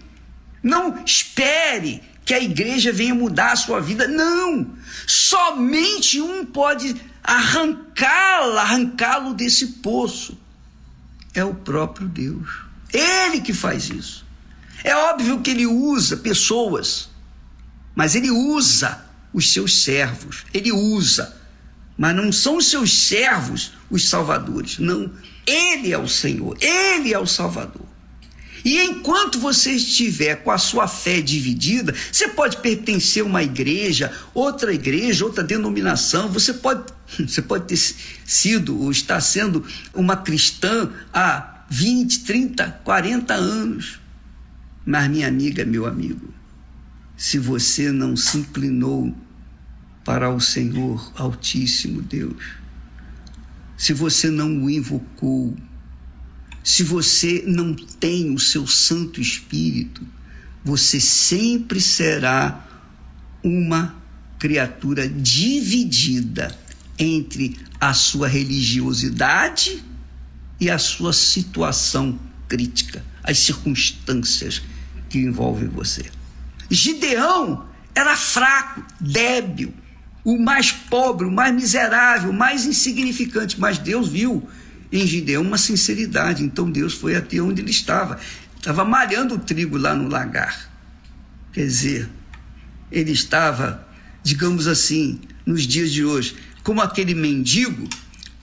Não 0.62 1.02
espere 1.06 2.04
que 2.26 2.34
a 2.34 2.44
igreja 2.44 2.92
venha 2.92 3.16
mudar 3.16 3.54
a 3.54 3.56
sua 3.56 3.80
vida. 3.80 4.10
Não! 4.10 4.76
Somente 5.08 6.20
um 6.20 6.44
pode 6.44 6.96
arrancá-la, 7.26 8.62
arrancá-lo 8.62 9.34
desse 9.34 9.68
poço. 9.68 10.38
É 11.34 11.44
o 11.44 11.54
próprio 11.54 12.08
Deus. 12.08 12.48
Ele 12.94 13.42
que 13.42 13.54
faz 13.54 13.90
isso. 13.90 14.26
É 14.84 14.96
óbvio 14.96 15.42
que 15.42 15.50
ele 15.50 15.66
usa 15.66 16.18
pessoas, 16.18 17.10
mas 17.96 18.16
ele 18.16 18.30
usa 18.30 19.04
os 19.34 19.52
seus 19.52 19.84
servos. 19.84 20.46
Ele 20.54 20.72
usa. 20.72 21.36
Mas 21.98 22.16
não 22.16 22.32
são 22.32 22.58
os 22.58 22.68
seus 22.68 22.94
servos 22.94 23.72
os 23.90 24.08
salvadores. 24.08 24.78
Não. 24.80 25.12
Ele 25.46 25.92
é 25.92 25.98
o 25.98 26.08
Senhor. 26.08 26.58
Ele 26.62 27.14
é 27.14 27.20
o 27.20 27.26
Salvador. 27.26 27.85
E 28.66 28.82
enquanto 28.82 29.38
você 29.38 29.74
estiver 29.74 30.38
com 30.38 30.50
a 30.50 30.58
sua 30.58 30.88
fé 30.88 31.22
dividida, 31.22 31.94
você 32.12 32.28
pode 32.28 32.58
pertencer 32.58 33.22
a 33.22 33.26
uma 33.26 33.44
igreja, 33.44 34.12
outra 34.34 34.74
igreja, 34.74 35.24
outra 35.24 35.44
denominação, 35.44 36.30
você 36.30 36.52
pode, 36.52 36.92
você 37.20 37.44
pode 37.44 37.66
ter 37.68 37.78
sido 38.26 38.82
ou 38.82 38.90
está 38.90 39.22
sendo 39.22 39.64
uma 39.94 40.18
cristã 40.18 40.92
há 41.14 41.64
20, 41.70 42.24
30, 42.24 42.82
40 42.84 43.36
anos. 43.36 44.00
Mas, 44.84 45.12
minha 45.12 45.28
amiga, 45.28 45.64
meu 45.64 45.86
amigo, 45.86 46.34
se 47.16 47.38
você 47.38 47.92
não 47.92 48.18
se 48.18 48.40
inclinou 48.40 49.16
para 50.04 50.32
o 50.32 50.42
Senhor 50.42 51.14
Altíssimo 51.16 52.02
Deus, 52.02 52.44
se 53.78 53.94
você 53.94 54.32
não 54.32 54.64
o 54.64 54.70
invocou, 54.72 55.56
se 56.66 56.82
você 56.82 57.44
não 57.46 57.76
tem 57.76 58.34
o 58.34 58.40
seu 58.40 58.66
Santo 58.66 59.22
Espírito, 59.22 60.02
você 60.64 61.00
sempre 61.00 61.80
será 61.80 62.68
uma 63.44 63.96
criatura 64.40 65.08
dividida 65.08 66.58
entre 66.98 67.56
a 67.80 67.94
sua 67.94 68.28
religiosidade 68.28 69.84
e 70.60 70.68
a 70.68 70.80
sua 70.80 71.14
situação 71.14 72.20
crítica, 72.48 73.06
as 73.24 73.38
circunstâncias 73.38 74.64
que 75.08 75.20
envolvem 75.20 75.68
você. 75.68 76.06
Gideão 76.68 77.70
era 77.94 78.18
fraco, 78.18 78.84
débil, 79.00 79.72
o 80.24 80.40
mais 80.40 80.72
pobre, 80.72 81.28
o 81.28 81.32
mais 81.32 81.54
miserável, 81.54 82.32
o 82.32 82.34
mais 82.34 82.66
insignificante, 82.66 83.60
mas 83.60 83.78
Deus 83.78 84.08
viu 84.08 84.50
em 84.92 85.06
Gideão 85.06 85.42
uma 85.42 85.58
sinceridade, 85.58 86.44
então 86.44 86.70
Deus 86.70 86.94
foi 86.94 87.16
até 87.16 87.40
onde 87.40 87.62
ele 87.62 87.72
estava. 87.72 88.20
Estava 88.56 88.84
malhando 88.84 89.36
o 89.36 89.40
trigo 89.40 89.78
lá 89.78 89.94
no 89.94 90.08
lagar. 90.08 90.72
Quer 91.54 91.66
dizer, 91.66 92.10
ele 92.92 93.12
estava, 93.12 93.88
digamos 94.24 94.68
assim, 94.68 95.22
nos 95.46 95.64
dias 95.64 95.92
de 95.92 96.04
hoje, 96.04 96.36
como 96.64 96.82
aquele 96.82 97.14
mendigo 97.14 97.88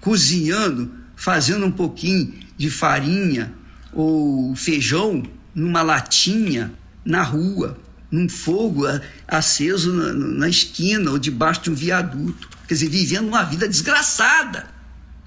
cozinhando, 0.01 0.90
fazendo 1.16 1.66
um 1.66 1.72
pouquinho 1.72 2.32
de 2.57 2.70
farinha 2.70 3.53
ou 3.93 4.55
feijão 4.55 5.22
numa 5.55 5.82
latinha 5.82 6.72
na 7.05 7.22
rua, 7.22 7.78
num 8.11 8.28
fogo 8.28 8.84
aceso 9.26 9.93
na, 9.93 10.12
na 10.12 10.49
esquina 10.49 11.11
ou 11.11 11.18
debaixo 11.18 11.62
de 11.62 11.70
um 11.70 11.74
viaduto. 11.74 12.49
Quer 12.68 12.74
dizer, 12.74 12.88
vivendo 12.88 13.28
uma 13.28 13.43
vida 13.43 13.68
desgraçada. 13.68 14.66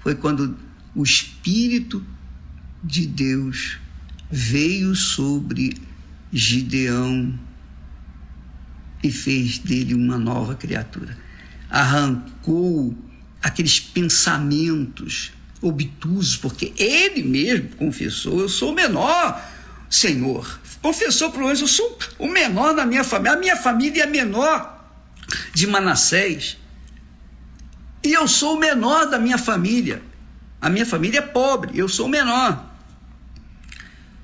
Foi 0.02 0.14
quando 0.14 0.56
o 0.96 1.04
Espírito 1.04 2.02
de 2.82 3.06
Deus 3.06 3.78
veio 4.30 4.94
sobre 4.96 5.76
Gideão 6.32 7.38
e 9.04 9.12
fez 9.12 9.58
dele 9.58 9.94
uma 9.94 10.16
nova 10.16 10.54
criatura. 10.54 11.16
Arrancou 11.68 12.96
aqueles 13.42 13.78
pensamentos 13.78 15.32
obtusos, 15.60 16.36
porque 16.36 16.72
ele 16.78 17.22
mesmo 17.22 17.68
confessou: 17.76 18.40
Eu 18.40 18.48
sou 18.48 18.72
o 18.72 18.74
menor, 18.74 19.44
Senhor. 19.90 20.60
Confessou 20.80 21.30
para 21.30 21.42
nós: 21.42 21.60
Eu 21.60 21.68
sou 21.68 21.98
o 22.18 22.26
menor 22.26 22.74
da 22.74 22.86
minha 22.86 23.04
família. 23.04 23.36
A 23.36 23.38
minha 23.38 23.56
família 23.56 24.04
é 24.04 24.06
menor 24.06 24.72
de 25.52 25.66
Manassés. 25.66 26.56
E 28.02 28.14
eu 28.14 28.26
sou 28.26 28.56
o 28.56 28.58
menor 28.58 29.10
da 29.10 29.18
minha 29.18 29.36
família. 29.36 30.02
A 30.66 30.68
minha 30.68 30.84
família 30.84 31.18
é 31.18 31.22
pobre, 31.22 31.78
eu 31.78 31.88
sou 31.88 32.08
menor. 32.08 32.76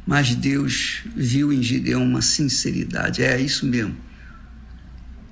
Mas 0.04 0.34
Deus 0.34 1.02
viu 1.14 1.52
em 1.52 1.62
Gideão 1.62 2.02
uma 2.02 2.20
sinceridade, 2.20 3.22
é 3.22 3.40
isso 3.40 3.64
mesmo. 3.64 3.96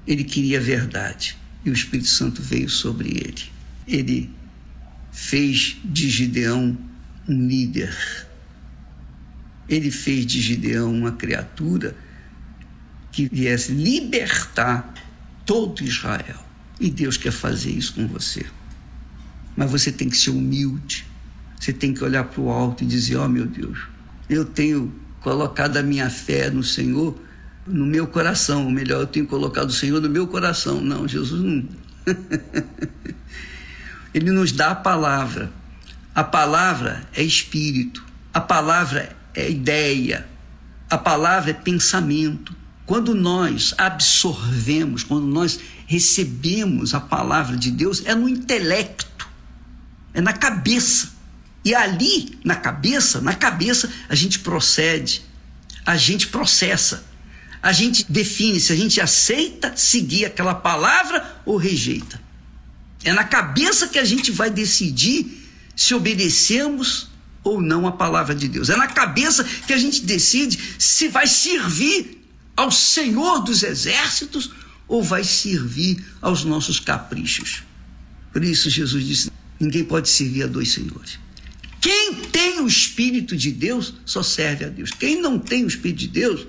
Ele 0.06 0.22
queria 0.22 0.60
verdade 0.60 1.36
e 1.64 1.70
o 1.70 1.72
Espírito 1.72 2.08
Santo 2.08 2.40
veio 2.40 2.68
sobre 2.68 3.08
ele. 3.08 3.42
Ele 3.88 4.30
fez 5.10 5.78
de 5.84 6.08
Gideão 6.08 6.78
um 7.28 7.48
líder. 7.48 7.92
Ele 9.68 9.90
fez 9.90 10.24
de 10.24 10.40
Gideão 10.40 10.94
uma 10.94 11.10
criatura 11.10 11.96
que 13.10 13.28
viesse 13.28 13.72
libertar 13.72 14.94
todo 15.44 15.82
Israel. 15.82 16.46
E 16.78 16.88
Deus 16.88 17.16
quer 17.16 17.32
fazer 17.32 17.72
isso 17.72 17.94
com 17.94 18.06
você. 18.06 18.46
Mas 19.56 19.70
você 19.70 19.90
tem 19.92 20.08
que 20.08 20.16
ser 20.16 20.30
humilde. 20.30 21.06
Você 21.58 21.72
tem 21.72 21.92
que 21.92 22.02
olhar 22.02 22.24
para 22.24 22.40
o 22.40 22.50
alto 22.50 22.84
e 22.84 22.86
dizer: 22.86 23.16
Ó 23.16 23.26
oh, 23.26 23.28
meu 23.28 23.46
Deus, 23.46 23.78
eu 24.28 24.44
tenho 24.44 24.92
colocado 25.20 25.76
a 25.76 25.82
minha 25.82 26.08
fé 26.08 26.50
no 26.50 26.62
Senhor 26.62 27.18
no 27.66 27.86
meu 27.86 28.06
coração. 28.06 28.64
Ou 28.64 28.70
melhor, 28.70 29.00
eu 29.00 29.06
tenho 29.06 29.26
colocado 29.26 29.68
o 29.70 29.72
Senhor 29.72 30.00
no 30.00 30.08
meu 30.08 30.26
coração. 30.26 30.80
Não, 30.80 31.06
Jesus 31.06 31.40
não. 31.42 31.68
Ele 34.12 34.30
nos 34.30 34.52
dá 34.52 34.70
a 34.72 34.74
palavra. 34.74 35.52
A 36.14 36.24
palavra 36.24 37.02
é 37.14 37.22
espírito. 37.22 38.04
A 38.32 38.40
palavra 38.40 39.16
é 39.34 39.50
ideia. 39.50 40.26
A 40.88 40.98
palavra 40.98 41.50
é 41.50 41.54
pensamento. 41.54 42.54
Quando 42.84 43.14
nós 43.14 43.72
absorvemos, 43.78 45.04
quando 45.04 45.26
nós 45.26 45.60
recebemos 45.86 46.92
a 46.92 47.00
palavra 47.00 47.56
de 47.56 47.70
Deus, 47.70 48.04
é 48.04 48.14
no 48.16 48.28
intelecto, 48.28 49.06
é 50.14 50.20
na 50.20 50.32
cabeça. 50.32 51.12
E 51.64 51.74
ali, 51.74 52.38
na 52.44 52.54
cabeça, 52.54 53.20
na 53.20 53.34
cabeça, 53.34 53.90
a 54.08 54.14
gente 54.14 54.38
procede, 54.38 55.22
a 55.84 55.96
gente 55.96 56.28
processa, 56.28 57.04
a 57.62 57.72
gente 57.72 58.10
define 58.10 58.58
se 58.58 58.72
a 58.72 58.76
gente 58.76 59.00
aceita 59.00 59.76
seguir 59.76 60.24
aquela 60.24 60.54
palavra 60.54 61.40
ou 61.44 61.56
rejeita. 61.56 62.20
É 63.04 63.12
na 63.12 63.24
cabeça 63.24 63.88
que 63.88 63.98
a 63.98 64.04
gente 64.04 64.30
vai 64.30 64.50
decidir 64.50 65.48
se 65.76 65.94
obedecemos 65.94 67.08
ou 67.42 67.60
não 67.60 67.86
a 67.86 67.92
palavra 67.92 68.34
de 68.34 68.48
Deus. 68.48 68.68
É 68.68 68.76
na 68.76 68.86
cabeça 68.86 69.44
que 69.66 69.72
a 69.72 69.78
gente 69.78 70.02
decide 70.02 70.58
se 70.78 71.08
vai 71.08 71.26
servir 71.26 72.26
ao 72.56 72.70
Senhor 72.70 73.40
dos 73.40 73.62
exércitos 73.62 74.50
ou 74.86 75.02
vai 75.02 75.24
servir 75.24 76.04
aos 76.20 76.44
nossos 76.44 76.80
caprichos. 76.80 77.62
Por 78.32 78.44
isso 78.44 78.68
Jesus 78.68 79.06
disse: 79.06 79.32
ninguém 79.60 79.84
pode 79.84 80.08
servir 80.08 80.44
a 80.44 80.46
dois 80.46 80.72
senhores. 80.72 81.18
Quem 81.80 82.14
tem 82.14 82.60
o 82.60 82.66
Espírito 82.66 83.36
de 83.36 83.52
Deus 83.52 83.94
só 84.04 84.22
serve 84.22 84.64
a 84.64 84.68
Deus. 84.68 84.90
Quem 84.90 85.20
não 85.20 85.38
tem 85.38 85.64
o 85.64 85.68
Espírito 85.68 86.00
de 86.00 86.08
Deus 86.08 86.46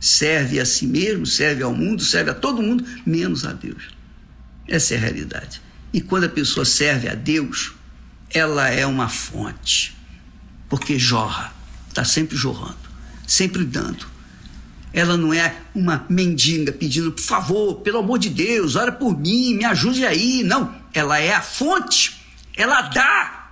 serve 0.00 0.58
a 0.58 0.66
si 0.66 0.86
mesmo, 0.86 1.26
serve 1.26 1.62
ao 1.62 1.74
mundo, 1.74 2.02
serve 2.02 2.30
a 2.30 2.34
todo 2.34 2.62
mundo, 2.62 2.84
menos 3.06 3.44
a 3.44 3.52
Deus. 3.52 3.90
Essa 4.66 4.94
é 4.94 4.96
a 4.96 5.00
realidade. 5.00 5.60
E 5.92 6.00
quando 6.00 6.24
a 6.24 6.28
pessoa 6.28 6.64
serve 6.64 7.08
a 7.08 7.14
Deus, 7.14 7.72
ela 8.30 8.68
é 8.68 8.84
uma 8.86 9.08
fonte, 9.08 9.94
porque 10.68 10.98
jorra, 10.98 11.54
está 11.88 12.04
sempre 12.04 12.36
jorrando, 12.36 12.78
sempre 13.26 13.64
dando. 13.64 14.10
Ela 14.92 15.16
não 15.16 15.32
é 15.32 15.56
uma 15.74 16.04
mendiga 16.08 16.72
pedindo, 16.72 17.12
por 17.12 17.22
favor, 17.22 17.76
pelo 17.76 17.98
amor 17.98 18.18
de 18.18 18.28
Deus, 18.28 18.74
ora 18.74 18.90
por 18.90 19.16
mim, 19.16 19.54
me 19.54 19.64
ajude 19.64 20.04
aí. 20.04 20.42
Não, 20.42 20.74
ela 20.92 21.18
é 21.18 21.32
a 21.32 21.42
fonte, 21.42 22.20
ela 22.56 22.82
dá, 22.82 23.50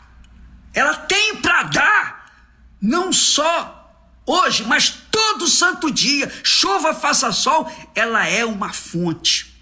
ela 0.73 0.95
tem 0.95 1.37
para 1.37 1.63
dar, 1.65 2.27
não 2.81 3.13
só 3.13 3.77
hoje, 4.27 4.65
mas 4.65 4.95
todo 5.11 5.49
santo 5.49 5.91
dia, 5.91 6.31
chova, 6.43 6.95
faça 6.95 7.33
sol, 7.33 7.71
ela 7.95 8.27
é 8.27 8.45
uma 8.45 8.73
fonte. 8.73 9.55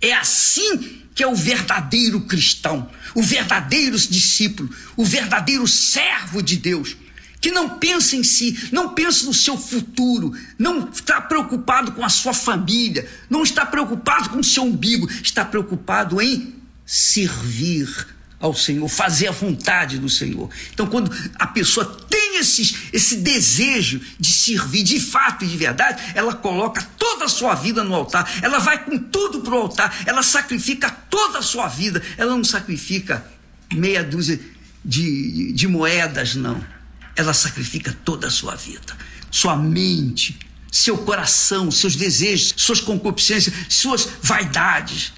É 0.00 0.12
assim 0.12 1.02
que 1.14 1.22
é 1.22 1.26
o 1.26 1.34
verdadeiro 1.34 2.20
cristão, 2.22 2.90
o 3.14 3.22
verdadeiro 3.22 3.96
discípulo, 3.96 4.70
o 4.96 5.04
verdadeiro 5.04 5.66
servo 5.66 6.42
de 6.42 6.56
Deus, 6.56 6.96
que 7.40 7.50
não 7.50 7.78
pensa 7.78 8.16
em 8.16 8.22
si, 8.22 8.68
não 8.72 8.94
pensa 8.94 9.26
no 9.26 9.34
seu 9.34 9.58
futuro, 9.58 10.32
não 10.58 10.88
está 10.88 11.20
preocupado 11.20 11.92
com 11.92 12.04
a 12.04 12.08
sua 12.08 12.32
família, 12.32 13.08
não 13.28 13.42
está 13.42 13.66
preocupado 13.66 14.30
com 14.30 14.38
o 14.38 14.44
seu 14.44 14.62
umbigo, 14.62 15.10
está 15.22 15.44
preocupado 15.44 16.20
em 16.22 16.61
servir 16.84 17.88
ao 18.42 18.52
Senhor, 18.52 18.88
fazer 18.88 19.28
a 19.28 19.32
vontade 19.32 19.98
do 19.98 20.08
Senhor. 20.08 20.50
Então, 20.74 20.86
quando 20.88 21.14
a 21.36 21.46
pessoa 21.46 21.86
tem 22.10 22.38
esse, 22.38 22.88
esse 22.92 23.16
desejo 23.18 24.00
de 24.18 24.28
servir 24.28 24.82
de 24.82 24.98
fato 24.98 25.44
e 25.44 25.48
de 25.48 25.56
verdade, 25.56 26.02
ela 26.12 26.34
coloca 26.34 26.82
toda 26.98 27.26
a 27.26 27.28
sua 27.28 27.54
vida 27.54 27.84
no 27.84 27.94
altar, 27.94 28.28
ela 28.42 28.58
vai 28.58 28.84
com 28.84 28.98
tudo 28.98 29.42
para 29.42 29.54
o 29.54 29.58
altar, 29.58 29.96
ela 30.04 30.24
sacrifica 30.24 30.90
toda 30.90 31.38
a 31.38 31.42
sua 31.42 31.68
vida, 31.68 32.02
ela 32.18 32.36
não 32.36 32.42
sacrifica 32.42 33.24
meia 33.72 34.02
dúzia 34.02 34.40
de, 34.84 35.52
de 35.52 35.68
moedas, 35.68 36.34
não. 36.34 36.62
Ela 37.14 37.32
sacrifica 37.32 37.96
toda 38.04 38.26
a 38.26 38.30
sua 38.30 38.56
vida, 38.56 38.96
sua 39.30 39.54
mente, 39.54 40.38
seu 40.70 40.98
coração, 40.98 41.70
seus 41.70 41.94
desejos, 41.94 42.54
suas 42.56 42.80
concupiscências, 42.80 43.54
suas 43.68 44.08
vaidades. 44.22 45.12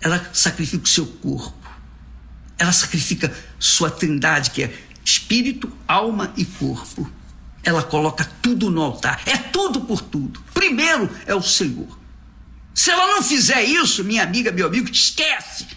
Ela 0.00 0.30
sacrifica 0.32 0.84
o 0.84 0.88
seu 0.88 1.06
corpo 1.06 1.60
ela 2.60 2.72
sacrifica 2.72 3.34
sua 3.58 3.90
trindade, 3.90 4.50
que 4.50 4.62
é 4.62 4.78
espírito, 5.02 5.72
alma 5.88 6.30
e 6.36 6.44
corpo. 6.44 7.10
Ela 7.64 7.82
coloca 7.82 8.22
tudo 8.42 8.70
no 8.70 8.82
altar. 8.82 9.22
É 9.24 9.38
tudo 9.38 9.80
por 9.80 10.02
tudo. 10.02 10.44
Primeiro 10.52 11.08
é 11.24 11.34
o 11.34 11.40
Senhor. 11.40 11.98
Se 12.74 12.90
ela 12.90 13.14
não 13.14 13.22
fizer 13.22 13.62
isso, 13.64 14.04
minha 14.04 14.22
amiga, 14.22 14.52
meu 14.52 14.66
amigo, 14.66 14.90
esquece. 14.90 15.68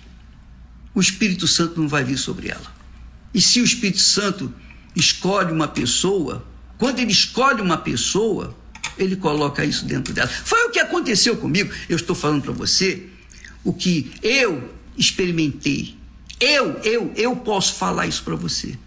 O 0.93 0.99
Espírito 0.99 1.47
Santo 1.47 1.80
não 1.80 1.88
vai 1.88 2.03
vir 2.03 2.17
sobre 2.17 2.49
ela. 2.49 2.76
E 3.34 3.41
se 3.41 3.61
o 3.61 3.63
Espírito 3.63 4.01
Santo 4.01 4.53
escolhe 4.93 5.53
uma 5.53 5.69
pessoa, 5.69 6.45
quando 6.78 6.99
ele 6.99 7.13
escolhe 7.13 7.61
uma 7.61 7.78
pessoa, 7.78 8.53
ele 8.97 9.15
coloca 9.15 9.63
isso 9.63 9.86
dentro 9.86 10.13
dela. 10.13 10.28
Foi 10.28 10.65
o 10.65 10.69
que 10.69 10.80
aconteceu 10.80 11.38
comigo. 11.38 11.74
Eu 11.88 11.95
estou 11.95 12.13
falando 12.15 12.43
para 12.43 12.51
você 12.51 13.09
o 13.64 13.74
que 13.74 14.11
eu 14.22 14.74
experimentei. 14.97 15.95
Eu, 16.39 16.80
eu, 16.80 17.11
eu 17.16 17.36
posso 17.38 17.76
falar 17.76 18.07
isso 18.07 18.24
para 18.24 18.36
você. 18.36 18.78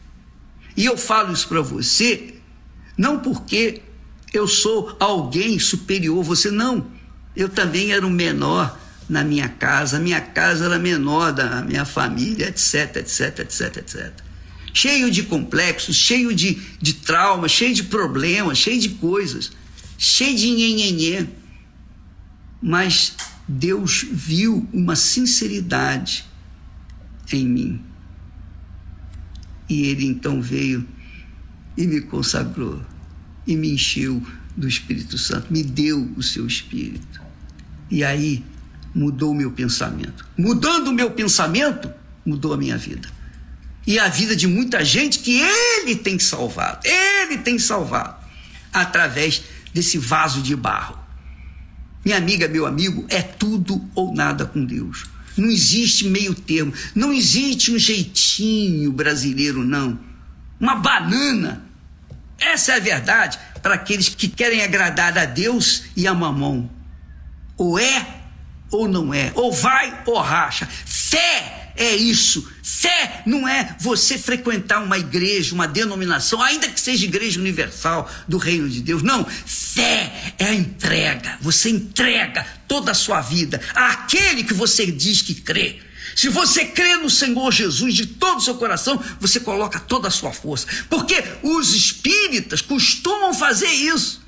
E 0.76 0.84
eu 0.84 0.96
falo 0.96 1.32
isso 1.32 1.48
para 1.48 1.62
você 1.62 2.36
não 2.96 3.18
porque 3.18 3.82
eu 4.32 4.48
sou 4.48 4.96
alguém 4.98 5.58
superior 5.58 6.22
você, 6.22 6.50
não. 6.50 6.86
Eu 7.34 7.48
também 7.48 7.92
era 7.92 8.06
um 8.06 8.10
menor 8.10 8.78
na 9.08 9.22
minha 9.22 9.48
casa, 9.48 9.98
minha 9.98 10.20
casa 10.20 10.64
era 10.64 10.78
menor 10.78 11.32
da 11.32 11.62
minha 11.62 11.84
família, 11.84 12.48
etc, 12.48 12.96
etc, 12.96 13.40
etc, 13.40 13.76
etc. 13.76 14.12
Cheio 14.72 15.10
de 15.10 15.22
complexos, 15.22 15.94
cheio 15.96 16.34
de, 16.34 16.54
de 16.80 16.94
traumas, 16.94 17.52
cheio 17.52 17.74
de 17.74 17.84
problemas, 17.84 18.58
cheio 18.58 18.80
de 18.80 18.90
coisas, 18.90 19.52
cheio 19.96 20.36
de 20.36 20.50
nhenhenhê. 20.50 21.26
Mas 22.60 23.14
Deus 23.48 24.04
viu 24.10 24.68
uma 24.72 24.96
sinceridade 24.96 26.24
em 27.32 27.46
mim. 27.46 27.80
E 29.68 29.86
ele 29.86 30.06
então 30.06 30.40
veio 30.40 30.86
e 31.76 31.86
me 31.86 32.00
consagrou 32.00 32.82
e 33.46 33.56
me 33.56 33.72
encheu 33.72 34.22
do 34.56 34.66
Espírito 34.66 35.18
Santo, 35.18 35.52
me 35.52 35.62
deu 35.62 36.10
o 36.16 36.22
seu 36.22 36.46
Espírito. 36.46 37.20
E 37.90 38.02
aí 38.02 38.44
mudou 38.94 39.32
o 39.32 39.34
meu 39.34 39.52
pensamento. 39.52 40.26
Mudando 40.36 40.88
o 40.88 40.92
meu 40.92 41.10
pensamento, 41.10 41.92
mudou 42.24 42.54
a 42.54 42.56
minha 42.56 42.78
vida. 42.78 43.08
E 43.86 43.98
a 43.98 44.08
vida 44.08 44.34
de 44.34 44.48
muita 44.48 44.84
gente 44.84 45.20
que 45.20 45.40
ele 45.40 45.94
tem 45.94 46.18
salvado. 46.18 46.80
Ele 46.84 47.38
tem 47.38 47.58
salvado 47.58 48.16
através 48.72 49.42
desse 49.72 49.98
vaso 49.98 50.42
de 50.42 50.56
barro. 50.56 51.05
Minha 52.06 52.18
amiga, 52.18 52.46
meu 52.46 52.66
amigo, 52.66 53.04
é 53.08 53.20
tudo 53.20 53.84
ou 53.92 54.14
nada 54.14 54.46
com 54.46 54.64
Deus. 54.64 55.06
Não 55.36 55.50
existe 55.50 56.06
meio 56.06 56.36
termo, 56.36 56.72
não 56.94 57.12
existe 57.12 57.72
um 57.72 57.78
jeitinho 57.80 58.92
brasileiro, 58.92 59.64
não. 59.64 59.98
Uma 60.60 60.76
banana. 60.76 61.66
Essa 62.38 62.74
é 62.74 62.76
a 62.76 62.80
verdade 62.80 63.40
para 63.60 63.74
aqueles 63.74 64.08
que 64.08 64.28
querem 64.28 64.62
agradar 64.62 65.18
a 65.18 65.24
Deus 65.24 65.82
e 65.96 66.06
a 66.06 66.14
mamão. 66.14 66.70
Ou 67.56 67.76
é 67.76 68.06
ou 68.70 68.86
não 68.86 69.12
é, 69.12 69.32
ou 69.34 69.52
vai 69.52 70.04
ou 70.06 70.20
racha. 70.20 70.64
Fé 70.66 71.72
é 71.74 71.92
isso. 71.92 72.48
Fé 72.68 73.22
não 73.24 73.46
é 73.46 73.76
você 73.78 74.18
frequentar 74.18 74.82
uma 74.82 74.98
igreja, 74.98 75.54
uma 75.54 75.68
denominação, 75.68 76.42
ainda 76.42 76.68
que 76.68 76.80
seja 76.80 77.04
igreja 77.04 77.38
universal 77.38 78.10
do 78.26 78.38
reino 78.38 78.68
de 78.68 78.80
Deus. 78.80 79.04
Não. 79.04 79.24
Fé 79.24 80.34
é 80.36 80.46
a 80.46 80.52
entrega. 80.54 81.38
Você 81.40 81.70
entrega 81.70 82.44
toda 82.66 82.90
a 82.90 82.94
sua 82.94 83.20
vida 83.20 83.60
àquele 83.72 84.42
que 84.42 84.52
você 84.52 84.84
diz 84.84 85.22
que 85.22 85.36
crê. 85.36 85.78
Se 86.16 86.28
você 86.28 86.64
crê 86.64 86.96
no 86.96 87.08
Senhor 87.08 87.52
Jesus 87.52 87.94
de 87.94 88.04
todo 88.04 88.38
o 88.38 88.42
seu 88.42 88.56
coração, 88.56 89.00
você 89.20 89.38
coloca 89.38 89.78
toda 89.78 90.08
a 90.08 90.10
sua 90.10 90.32
força. 90.32 90.66
Porque 90.90 91.22
os 91.44 91.72
espíritas 91.72 92.60
costumam 92.60 93.32
fazer 93.32 93.70
isso. 93.70 94.26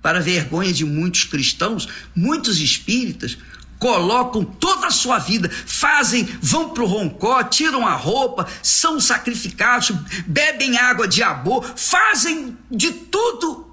Para 0.00 0.20
vergonha 0.20 0.72
de 0.72 0.84
muitos 0.84 1.24
cristãos, 1.24 1.88
muitos 2.14 2.60
espíritas 2.60 3.36
colocam 3.84 4.42
toda 4.42 4.86
a 4.86 4.90
sua 4.90 5.18
vida, 5.18 5.46
fazem, 5.50 6.24
vão 6.40 6.70
para 6.70 6.82
o 6.82 6.86
roncó, 6.86 7.42
tiram 7.44 7.86
a 7.86 7.94
roupa, 7.94 8.48
são 8.62 8.98
sacrificados, 8.98 9.90
bebem 10.26 10.78
água 10.78 11.06
de 11.06 11.22
abor, 11.22 11.62
fazem 11.76 12.56
de 12.70 12.90
tudo 12.90 13.70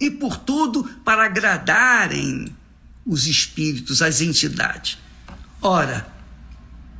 e 0.00 0.10
por 0.10 0.38
tudo 0.38 0.84
para 1.04 1.26
agradarem 1.26 2.46
os 3.04 3.26
espíritos, 3.26 4.00
as 4.00 4.22
entidades. 4.22 4.96
Ora, 5.60 6.10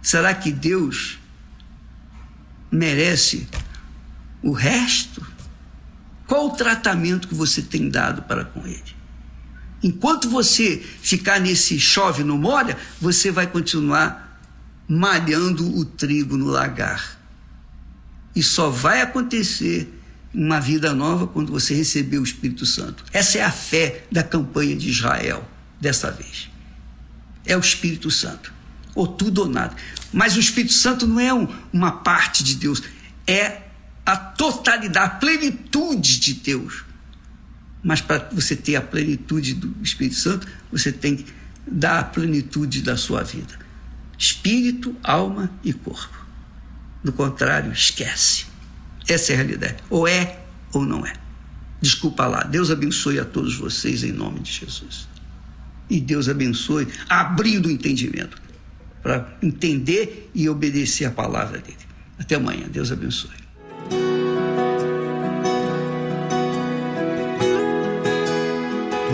será 0.02 0.34
que 0.34 0.52
Deus 0.52 1.18
merece 2.70 3.48
o 4.42 4.52
resto? 4.52 5.26
Qual 6.26 6.48
o 6.48 6.54
tratamento 6.54 7.28
que 7.28 7.34
você 7.34 7.62
tem 7.62 7.88
dado 7.88 8.20
para 8.20 8.44
com 8.44 8.66
ele? 8.66 9.01
Enquanto 9.82 10.28
você 10.28 10.76
ficar 11.02 11.40
nesse 11.40 11.78
chove 11.80 12.22
no 12.22 12.38
molha, 12.38 12.76
você 13.00 13.30
vai 13.30 13.46
continuar 13.46 14.40
malhando 14.88 15.76
o 15.76 15.84
trigo 15.84 16.36
no 16.36 16.46
lagar. 16.46 17.18
E 18.34 18.42
só 18.42 18.70
vai 18.70 19.00
acontecer 19.00 19.92
uma 20.32 20.60
vida 20.60 20.94
nova 20.94 21.26
quando 21.26 21.52
você 21.52 21.74
receber 21.74 22.18
o 22.18 22.22
Espírito 22.22 22.64
Santo. 22.64 23.04
Essa 23.12 23.38
é 23.38 23.42
a 23.42 23.50
fé 23.50 24.04
da 24.10 24.22
campanha 24.22 24.74
de 24.76 24.88
Israel 24.88 25.46
dessa 25.80 26.10
vez. 26.10 26.48
É 27.44 27.56
o 27.56 27.60
Espírito 27.60 28.10
Santo. 28.10 28.52
Ou 28.94 29.06
tudo 29.06 29.42
ou 29.42 29.48
nada. 29.48 29.74
Mas 30.12 30.36
o 30.36 30.40
Espírito 30.40 30.74
Santo 30.74 31.06
não 31.06 31.18
é 31.18 31.32
um, 31.34 31.48
uma 31.72 31.92
parte 31.92 32.44
de 32.44 32.54
Deus, 32.54 32.82
é 33.26 33.62
a 34.04 34.16
totalidade, 34.16 35.06
a 35.06 35.08
plenitude 35.08 36.20
de 36.20 36.34
Deus. 36.34 36.84
Mas 37.82 38.00
para 38.00 38.28
você 38.32 38.54
ter 38.54 38.76
a 38.76 38.80
plenitude 38.80 39.54
do 39.54 39.74
Espírito 39.82 40.16
Santo, 40.16 40.46
você 40.70 40.92
tem 40.92 41.16
que 41.16 41.26
dar 41.66 41.98
a 41.98 42.04
plenitude 42.04 42.82
da 42.82 42.96
sua 42.96 43.22
vida. 43.22 43.58
Espírito, 44.16 44.96
alma 45.02 45.50
e 45.64 45.72
corpo. 45.72 46.16
Do 47.02 47.12
contrário, 47.12 47.72
esquece. 47.72 48.46
Essa 49.08 49.32
é 49.32 49.34
a 49.34 49.38
realidade. 49.38 49.76
Ou 49.90 50.06
é 50.06 50.40
ou 50.72 50.84
não 50.84 51.04
é. 51.04 51.12
Desculpa 51.80 52.26
lá. 52.26 52.44
Deus 52.44 52.70
abençoe 52.70 53.18
a 53.18 53.24
todos 53.24 53.56
vocês 53.56 54.04
em 54.04 54.12
nome 54.12 54.40
de 54.40 54.52
Jesus. 54.52 55.08
E 55.90 56.00
Deus 56.00 56.28
abençoe 56.28 56.86
abrindo 57.08 57.66
o 57.66 57.70
entendimento 57.70 58.40
para 59.02 59.36
entender 59.42 60.30
e 60.32 60.48
obedecer 60.48 61.06
a 61.06 61.10
palavra 61.10 61.58
dele. 61.58 61.76
Até 62.16 62.36
amanhã. 62.36 62.68
Deus 62.70 62.92
abençoe. 62.92 63.41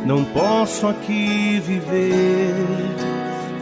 Não 0.06 0.24
posso 0.24 0.86
aqui 0.86 1.60
viver 1.60 2.54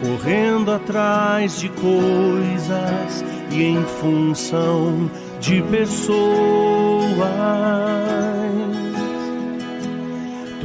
correndo 0.01 0.71
atrás 0.71 1.59
de 1.59 1.67
coisas 1.69 3.25
e 3.51 3.63
em 3.63 3.83
função 3.83 5.11
de 5.41 5.61
pessoas 5.63 6.15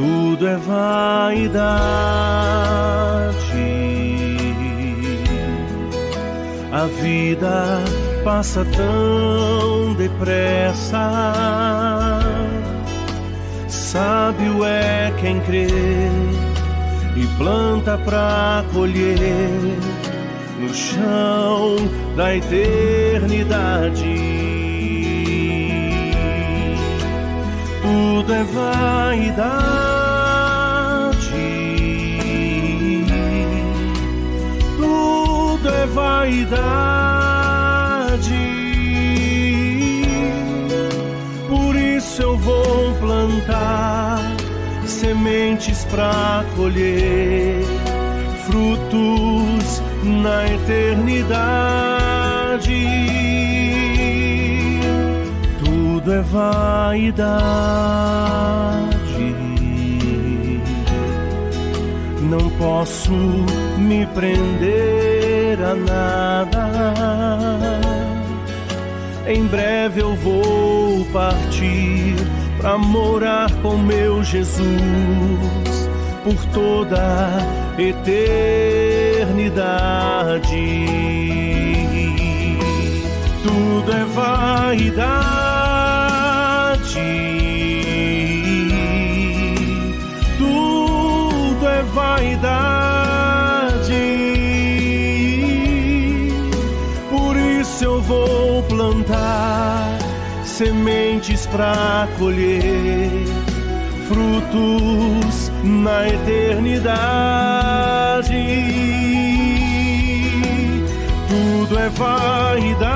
tudo 0.01 0.49
é 0.49 0.57
vaidade. 0.57 1.61
A 6.73 6.87
vida 7.03 7.85
passa 8.25 8.65
tão 8.65 9.93
depressa. 9.95 11.13
Sábio 13.69 14.65
é 14.65 15.13
quem 15.21 15.39
crê 15.41 15.67
e 17.17 17.27
planta 17.37 17.99
pra 17.99 18.65
colher 18.73 19.77
no 20.61 20.73
chão 20.73 21.77
da 22.17 22.35
eternidade. 22.35 24.31
tudo 27.83 28.33
é 28.33 28.45
vaidade. 28.45 29.90
Vaidade. 35.95 37.31
Por 41.49 41.77
isso 41.77 42.23
eu 42.23 42.37
vou 42.37 42.95
plantar 42.95 44.21
sementes 44.87 45.85
para 45.85 46.45
colher 46.57 47.65
frutos 48.47 49.83
na 50.03 50.47
eternidade 50.47 51.91
tudo 56.01 56.13
é 56.13 56.23
vaidade. 56.23 57.21
Não 62.23 62.51
posso 62.51 63.13
me 63.13 64.07
prender 64.07 65.10
a 65.59 65.75
nada. 65.75 66.71
Em 69.27 69.47
breve 69.47 70.03
eu 70.03 70.15
vou 70.17 71.05
partir 71.07 72.15
para 72.59 72.77
morar 72.77 73.51
com 73.63 73.77
meu 73.79 74.23
Jesus 74.23 74.61
por 76.23 76.37
toda 76.53 76.99
eternidade. 77.79 79.11
eternidade. 79.31 80.87
Tudo 83.43 83.93
é 83.93 84.05
vaidade. 84.05 85.01
Tudo 90.39 91.69
é 91.69 91.83
vaidade. 91.83 92.80
Vou 98.11 98.63
plantar 98.65 99.97
sementes 100.45 101.47
para 101.47 102.09
colher 102.19 103.25
frutos 104.09 105.53
na 105.63 106.09
eternidade. 106.09 106.91
Tudo 111.29 111.79
é 111.79 111.89
vaidade. 111.89 112.91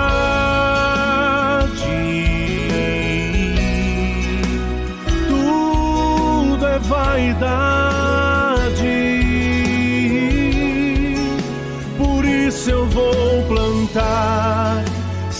Tudo 5.28 6.66
é 6.66 6.78
vaidade. 6.80 7.73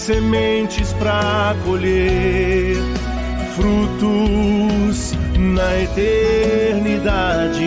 Sementes 0.05 0.93
para 0.93 1.55
colher 1.65 2.77
frutos 3.55 5.13
na 5.35 5.81
eternidade. 5.81 7.65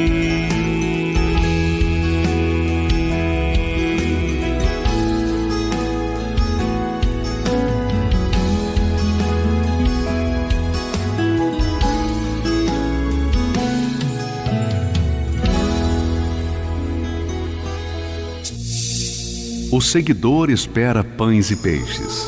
O 19.70 19.80
seguidor 19.80 20.50
espera 20.50 21.04
pães 21.04 21.50
e 21.50 21.56
peixes. 21.56 22.27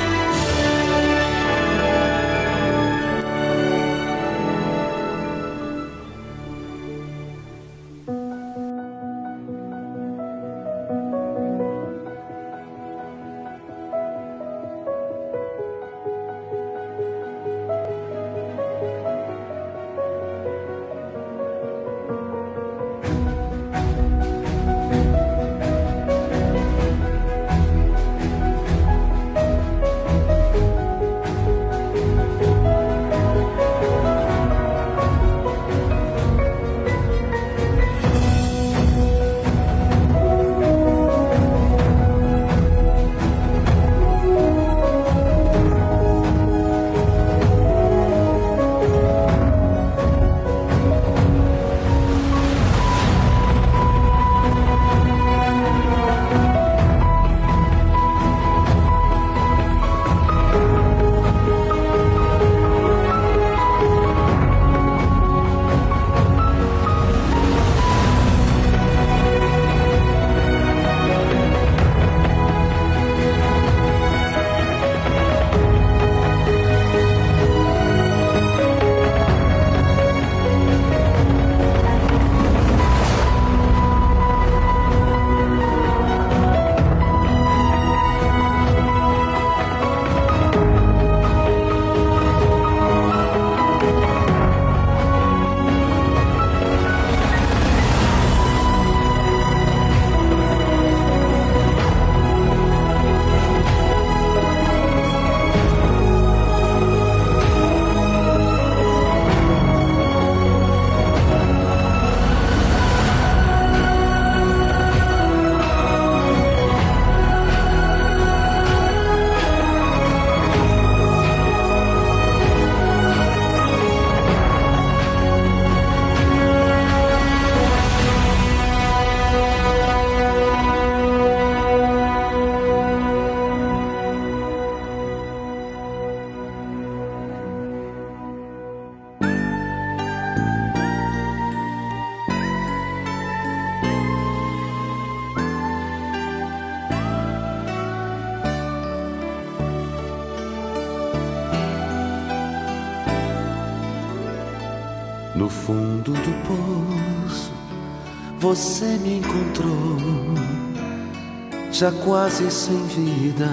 Já 161.71 161.91
quase 161.91 162.51
sem 162.51 162.85
vida. 162.87 163.47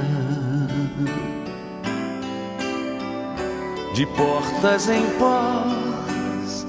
De 3.95 4.07
portas 4.07 4.89
em 4.89 5.05
pós, 5.19 6.67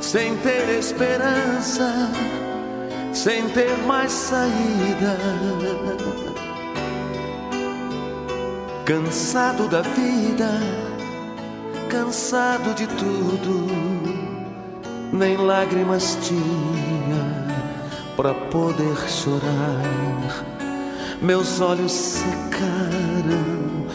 sem 0.00 0.36
ter 0.38 0.78
esperança, 0.78 2.10
sem 3.12 3.48
ter 3.50 3.76
mais 3.86 4.10
saída. 4.12 5.16
Cansado 8.84 9.68
da 9.68 9.82
vida, 9.82 10.48
cansado 11.90 12.74
de 12.74 12.86
tudo, 12.86 13.66
nem 15.12 15.36
lágrimas 15.36 16.16
tinha 16.22 17.46
para 18.16 18.32
poder 18.34 18.96
chorar. 19.08 20.57
Meus 21.20 21.60
olhos 21.60 21.90
secaram, 21.90 23.86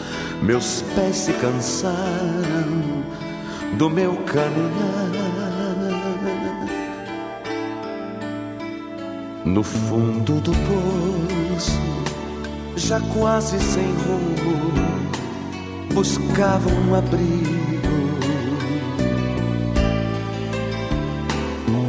meus 0.42 0.82
pés 0.94 1.16
se 1.16 1.32
cansaram 1.32 3.02
do 3.78 3.88
meu 3.88 4.14
caminhar. 4.24 5.04
No 9.44 9.62
fundo 9.62 10.40
do 10.40 10.52
poço, 10.52 11.80
já 12.76 13.00
quase 13.00 13.58
sem 13.58 13.84
rumo, 13.84 14.72
buscava 15.94 16.68
um 16.70 16.94
abrigo. 16.94 17.64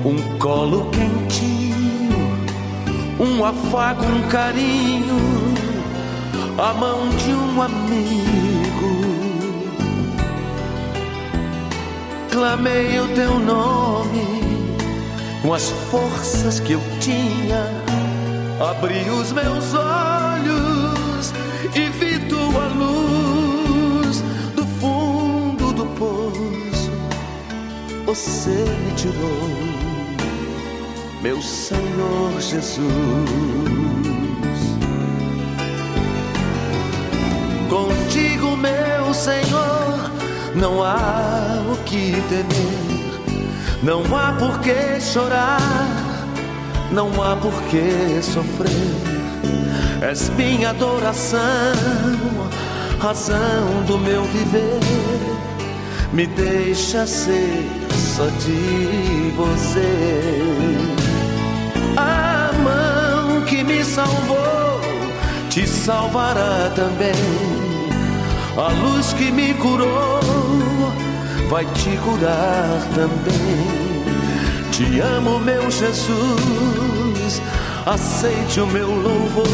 Um 0.05 0.37
colo 0.37 0.89
quentinho, 0.91 2.37
um 3.19 3.43
afago, 3.75 4.05
um 4.05 4.21
carinho, 4.29 5.17
a 6.57 6.73
mão 6.73 7.09
de 7.09 7.33
um 7.33 7.61
amigo. 7.61 9.05
Clamei 12.31 12.99
o 12.99 13.07
teu 13.09 13.39
nome 13.39 14.43
com 15.41 15.53
as 15.53 15.69
forças 15.91 16.59
que 16.59 16.73
eu 16.73 16.81
tinha, 16.99 17.69
abri 18.69 19.09
os 19.09 19.31
meus 19.33 19.73
olhos 19.73 21.33
e 21.75 21.89
vi 21.89 22.19
tua 22.27 22.67
luz 22.67 24.21
do 24.55 24.65
fundo 24.79 25.73
do 25.73 25.85
poço. 25.97 26.91
Você 28.05 28.51
me 28.51 28.91
tirou, 28.95 29.74
meu 31.25 31.41
Senhor 31.41 32.39
Jesus. 32.39 32.85
Contigo, 37.67 38.55
meu 38.55 39.11
Senhor, 39.11 40.11
não 40.53 40.83
há 40.83 41.63
o 41.73 41.83
que 41.83 42.21
temer 42.29 42.95
não 43.81 44.03
há 44.15 44.33
por 44.33 44.59
que 44.59 45.01
chorar, 45.01 45.59
não 46.91 47.09
há 47.21 47.35
por 47.35 47.53
que 47.69 48.21
sofrer. 48.21 48.71
És 50.01 50.29
minha 50.29 50.69
adoração, 50.69 51.39
razão 52.99 53.83
do 53.87 53.97
meu 53.97 54.23
viver. 54.25 54.79
Me 56.13 56.25
deixa 56.27 57.05
ser 57.05 57.67
só 58.15 58.25
de 58.25 59.31
você. 59.35 61.04
A 61.97 62.51
mão 62.63 63.41
que 63.45 63.63
me 63.63 63.83
salvou 63.83 64.81
te 65.49 65.65
salvará 65.67 66.69
também. 66.75 67.13
A 68.57 68.71
luz 68.71 69.13
que 69.13 69.31
me 69.31 69.53
curou 69.53 70.19
vai 71.49 71.65
te 71.65 71.91
curar 72.03 72.81
também. 72.93 73.85
Te 74.71 74.99
amo, 74.99 75.39
meu 75.39 75.71
Jesus, 75.71 77.41
aceite 77.85 78.59
o 78.59 78.67
meu 78.67 78.89
louvor. 78.89 79.45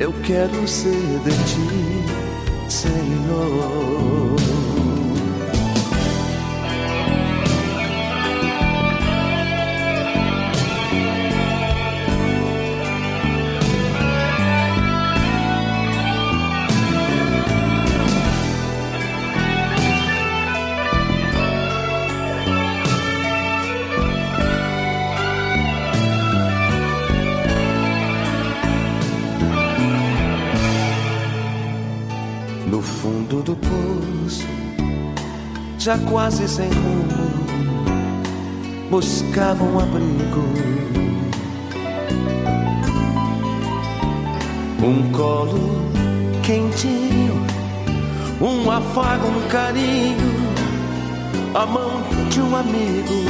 Eu 0.00 0.12
quero 0.24 0.66
ser 0.66 1.20
de 1.24 1.32
ti, 1.44 2.04
Senhor. 2.70 4.51
Já 35.82 35.98
quase 35.98 36.46
sem 36.46 36.68
rumo, 36.70 37.08
buscava 38.88 39.64
um 39.64 39.80
abrigo. 39.80 40.44
Um 44.80 45.10
colo 45.10 45.90
quentinho, 46.44 47.34
um 48.40 48.70
afago, 48.70 49.26
um 49.26 49.48
carinho, 49.48 50.54
a 51.52 51.66
mão 51.66 52.00
de 52.30 52.40
um 52.40 52.54
amigo. 52.54 53.24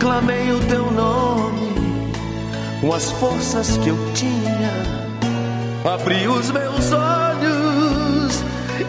Clamei 0.00 0.52
o 0.52 0.60
teu 0.60 0.90
nome 0.90 1.68
com 2.80 2.94
as 2.94 3.10
forças 3.10 3.76
que 3.76 3.90
eu 3.90 3.98
tinha, 4.14 4.72
abri 5.84 6.26
os 6.26 6.50
meus 6.50 6.92
olhos 6.92 7.15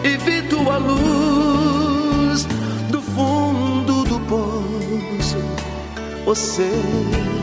e 0.08 0.16
vi 0.16 0.42
tua 0.48 0.78
luz 0.78 2.46
do 2.90 3.00
fundo 3.02 4.04
do 4.04 4.18
poço. 4.20 5.38
Você 6.24 6.70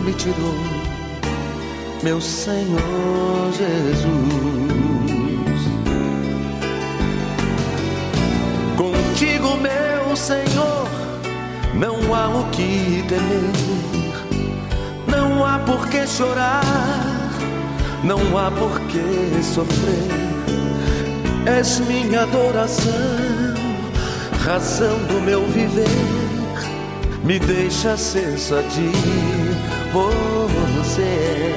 me 0.03 0.13
tirou, 0.13 0.55
meu 2.01 2.19
Senhor 2.19 3.51
Jesus. 3.59 4.05
Contigo, 8.77 9.57
meu 9.57 10.15
Senhor, 10.15 10.87
não 11.75 12.15
há 12.15 12.27
o 12.29 12.49
que 12.49 13.03
temer, 13.07 13.51
não 15.07 15.45
há 15.45 15.59
por 15.59 15.87
que 15.87 16.07
chorar, 16.07 16.63
não 18.03 18.37
há 18.37 18.49
por 18.51 18.79
que 18.87 19.43
sofrer 19.43 20.34
És 21.45 21.79
minha 21.81 22.23
adoração, 22.23 22.91
razão 24.43 24.97
do 25.07 25.21
meu 25.21 25.45
viver. 25.45 25.85
Me 27.23 27.37
deixa 27.39 27.95
só 27.97 28.61
de 28.61 28.91
você. 29.93 31.53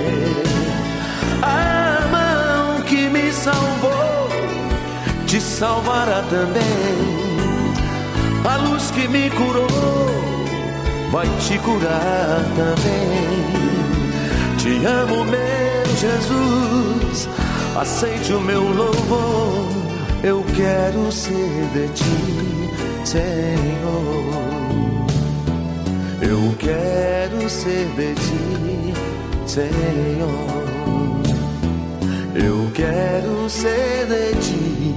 A 1.42 2.06
mão 2.10 2.82
que 2.82 3.08
me 3.08 3.32
salvou 3.32 4.28
te 5.26 5.40
salvará 5.40 6.22
também. 6.30 7.28
A 8.44 8.56
luz 8.56 8.90
que 8.90 9.08
me 9.08 9.30
curou 9.30 9.66
vai 11.10 11.26
te 11.40 11.58
curar 11.58 12.40
também. 12.56 13.58
Te 14.58 14.84
amo, 14.84 15.24
meu 15.24 15.96
Jesus 15.96 17.28
aceite 17.80 18.32
o 18.32 18.40
meu 18.40 18.62
louvor. 18.62 19.68
Eu 20.22 20.44
quero 20.56 21.12
ser 21.12 21.64
de 21.72 21.88
ti, 21.94 22.70
Senhor. 23.04 24.28
Eu 26.20 26.54
quero 26.58 27.48
ser 27.48 27.86
de 27.96 28.14
ti, 28.14 28.94
Senhor. 29.46 30.58
Eu 32.34 32.70
quero 32.74 33.48
ser 33.48 34.06
de 34.06 34.34
ti, 34.40 34.87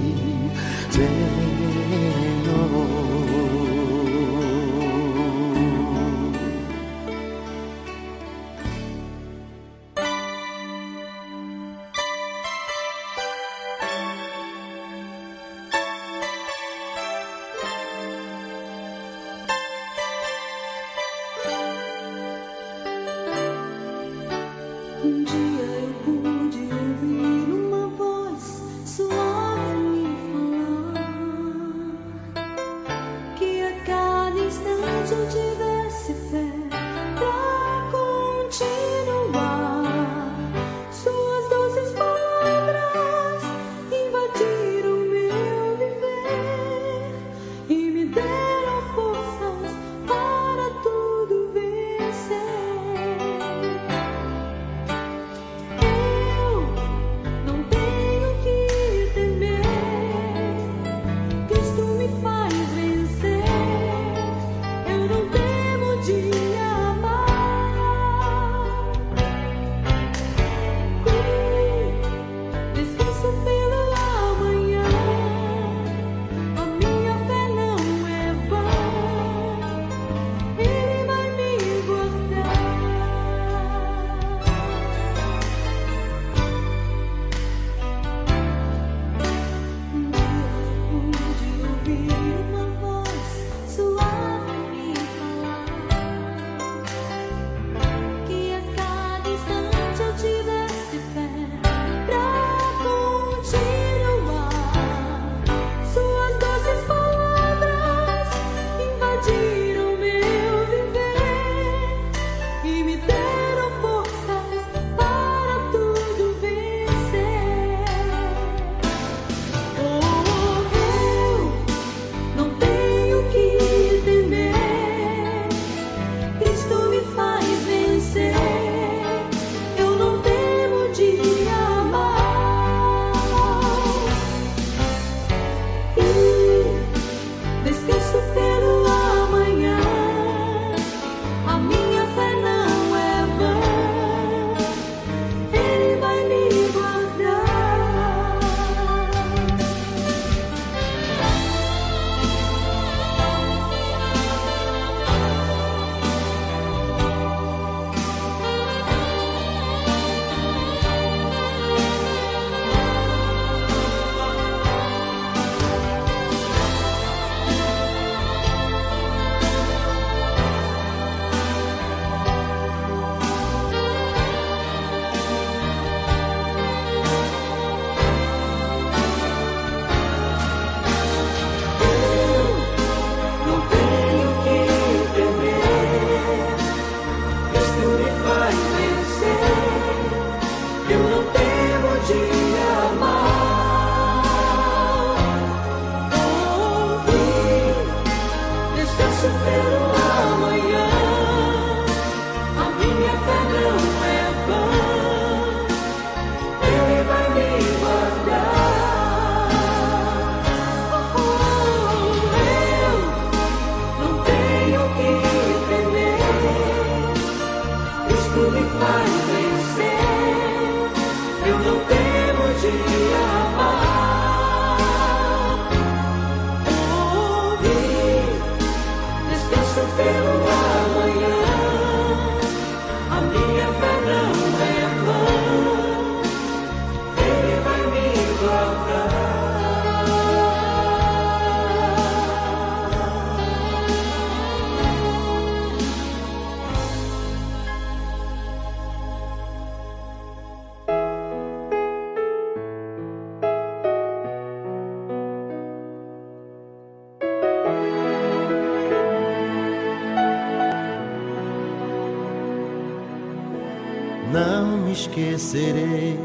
esquecerei 264.92 266.18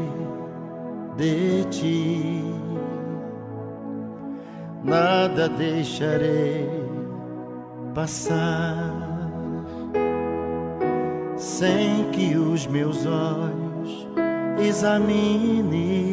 de 1.16 1.64
ti, 1.64 2.44
nada 4.84 5.48
deixarei 5.48 6.68
passar 7.94 9.08
sem 11.36 12.10
que 12.12 12.36
os 12.36 12.66
meus 12.66 13.04
olhos 13.06 14.08
examinem. 14.58 16.08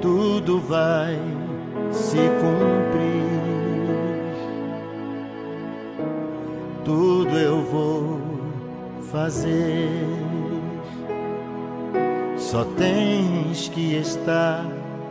Tudo 0.00 0.60
vai 0.60 1.18
se 1.90 2.18
cumprir. 2.18 3.23
Tudo 6.84 7.36
eu 7.38 7.62
vou 7.62 8.20
fazer. 9.10 9.88
Só 12.36 12.64
tens 12.76 13.68
que 13.68 13.94
estar 13.94 14.64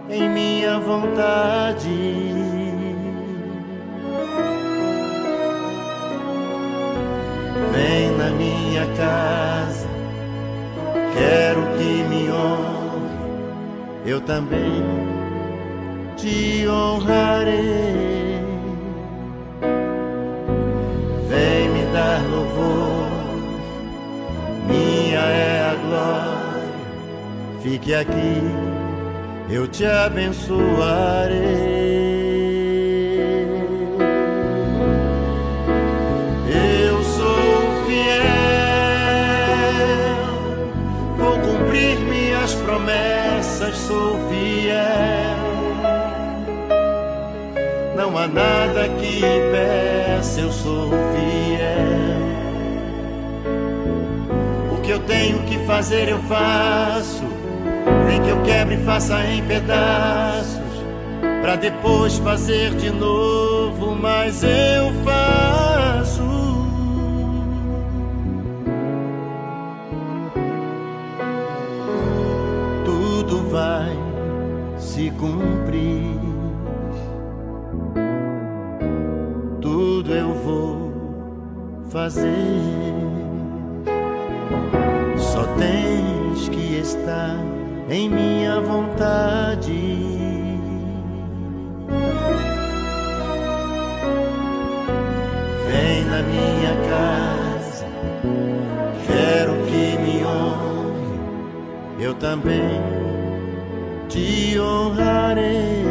em 0.10 0.30
minha 0.30 0.80
vontade. 0.80 1.90
Vem 7.74 8.12
na 8.18 8.30
minha 8.30 8.86
casa, 8.96 9.88
quero 11.18 11.62
que 11.76 12.04
me 12.04 12.30
honre, 12.30 14.12
eu 14.12 14.22
também 14.22 14.84
te 16.16 16.68
honrarei. 16.68 18.03
Fique 27.64 27.96
aqui, 27.96 28.42
eu 29.50 29.66
te 29.70 29.86
abençoarei. 29.86 30.52
Eu 36.86 37.02
sou 37.04 37.86
fiel, 37.88 38.04
vou 41.18 41.40
cumprir 41.40 41.98
minhas 42.02 42.54
promessas, 42.54 43.78
sou 43.78 44.20
fiel. 44.28 45.38
Não 47.96 48.18
há 48.18 48.28
nada 48.28 48.90
que 49.00 49.22
peça, 49.22 50.42
eu 50.42 50.52
sou 50.52 50.90
fiel. 50.90 52.24
O 54.78 54.82
que 54.82 54.92
eu 54.92 55.00
tenho 55.00 55.42
que 55.44 55.58
fazer, 55.60 56.10
eu 56.10 56.20
faço. 56.24 57.23
Que 58.24 58.30
eu 58.30 58.42
quebre 58.44 58.76
e 58.76 58.86
faça 58.86 59.26
em 59.26 59.44
pedaços. 59.44 60.62
Pra 61.42 61.56
depois 61.56 62.18
fazer 62.20 62.74
de 62.76 62.90
novo, 62.90 63.96
mas 63.96 64.44
eu 64.44 64.94
faço. 65.04 66.24
Tudo 72.86 73.50
vai 73.50 73.98
se 74.78 75.12
cumprir. 75.12 76.14
fazer. 81.94 82.34
Só 85.16 85.44
tens 85.56 86.50
que 86.50 86.80
estar 86.80 87.38
em 87.90 88.10
minha 88.10 88.60
vontade. 88.62 89.72
Vem 95.68 96.06
na 96.06 96.22
minha 96.24 96.76
casa, 96.90 97.86
quero 99.08 99.54
que 99.66 99.98
me 100.02 100.26
honre, 100.26 102.04
eu 102.04 102.14
também 102.16 102.82
te 104.10 104.60
honrarei. 104.60 105.84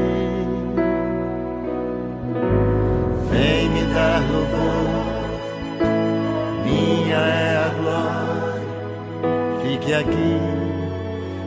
Vem 3.31 3.69
me 3.70 3.94
dar 3.94 4.20
louvor 4.31 5.02
minha 6.64 7.16
é 7.16 7.56
a 7.56 7.69
glória. 7.81 8.62
Fique 9.62 9.93
aqui, 9.93 10.40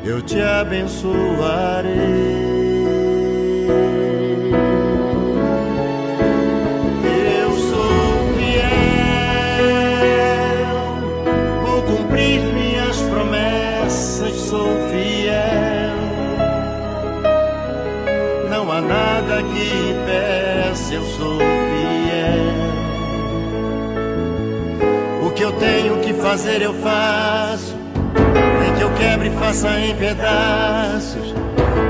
eu 0.06 0.22
te 0.22 0.40
abençoarei. 0.40 1.94
Sou 7.57 8.30
fiel, 8.38 8.86
fiel. 14.91 15.95
Não 18.49 18.72
há 18.72 18.80
nada 18.82 19.41
que 19.44 19.95
peça, 20.06 20.94
eu 20.94 21.03
sou 21.18 21.56
que 25.36 25.44
eu 25.44 25.52
tenho 25.52 25.99
que 25.99 26.14
fazer 26.14 26.61
eu 26.61 26.73
faço. 26.76 27.85
Quebre 28.97 29.30
e 29.30 29.31
faça 29.31 29.80
em 29.80 29.95
pedaços. 29.95 31.34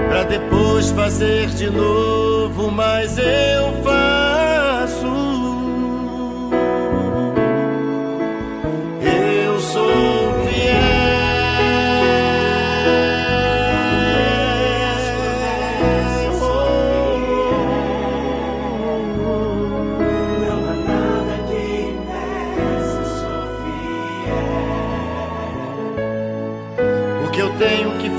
Pra 0.10 0.24
depois 0.24 0.92
fazer 0.92 1.48
de 1.50 1.70
novo, 1.70 2.72
mas 2.72 3.18
eu 3.18 3.74
faço. 3.84 4.25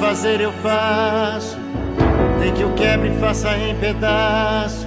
Fazer 0.07 0.41
eu 0.41 0.53
faço, 0.63 1.59
nem 2.39 2.53
que 2.55 2.63
eu 2.63 2.73
quebre 2.75 3.09
e 3.09 3.19
faça 3.19 3.59
em 3.59 3.75
pedaços, 3.75 4.87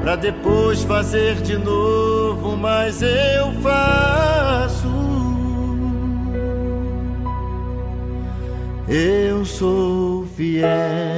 pra 0.00 0.16
depois 0.16 0.82
fazer 0.84 1.34
de 1.42 1.58
novo, 1.58 2.56
mas 2.56 3.02
eu 3.02 3.52
faço. 3.60 4.90
Eu 8.88 9.44
sou 9.44 10.26
fiel. 10.34 11.11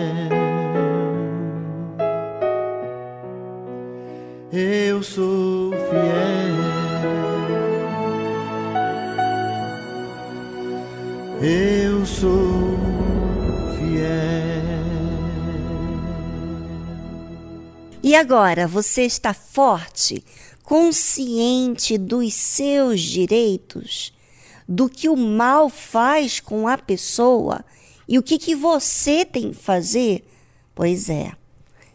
E 18.15 18.17
agora, 18.17 18.69
você 18.69 19.03
está 19.03 19.35
forte 19.35 20.25
consciente 20.63 21.99
dos 21.99 22.33
seus 22.33 23.01
direitos, 23.01 24.15
do 24.69 24.89
que 24.89 25.09
o 25.09 25.17
mal 25.17 25.69
faz 25.69 26.39
com 26.39 26.69
a 26.69 26.79
pessoa 26.79 27.65
e 28.07 28.17
o 28.17 28.23
que, 28.23 28.39
que 28.39 28.55
você 28.55 29.25
tem 29.25 29.51
que 29.51 29.57
fazer? 29.57 30.25
Pois 30.77 31.11
é, 31.11 31.33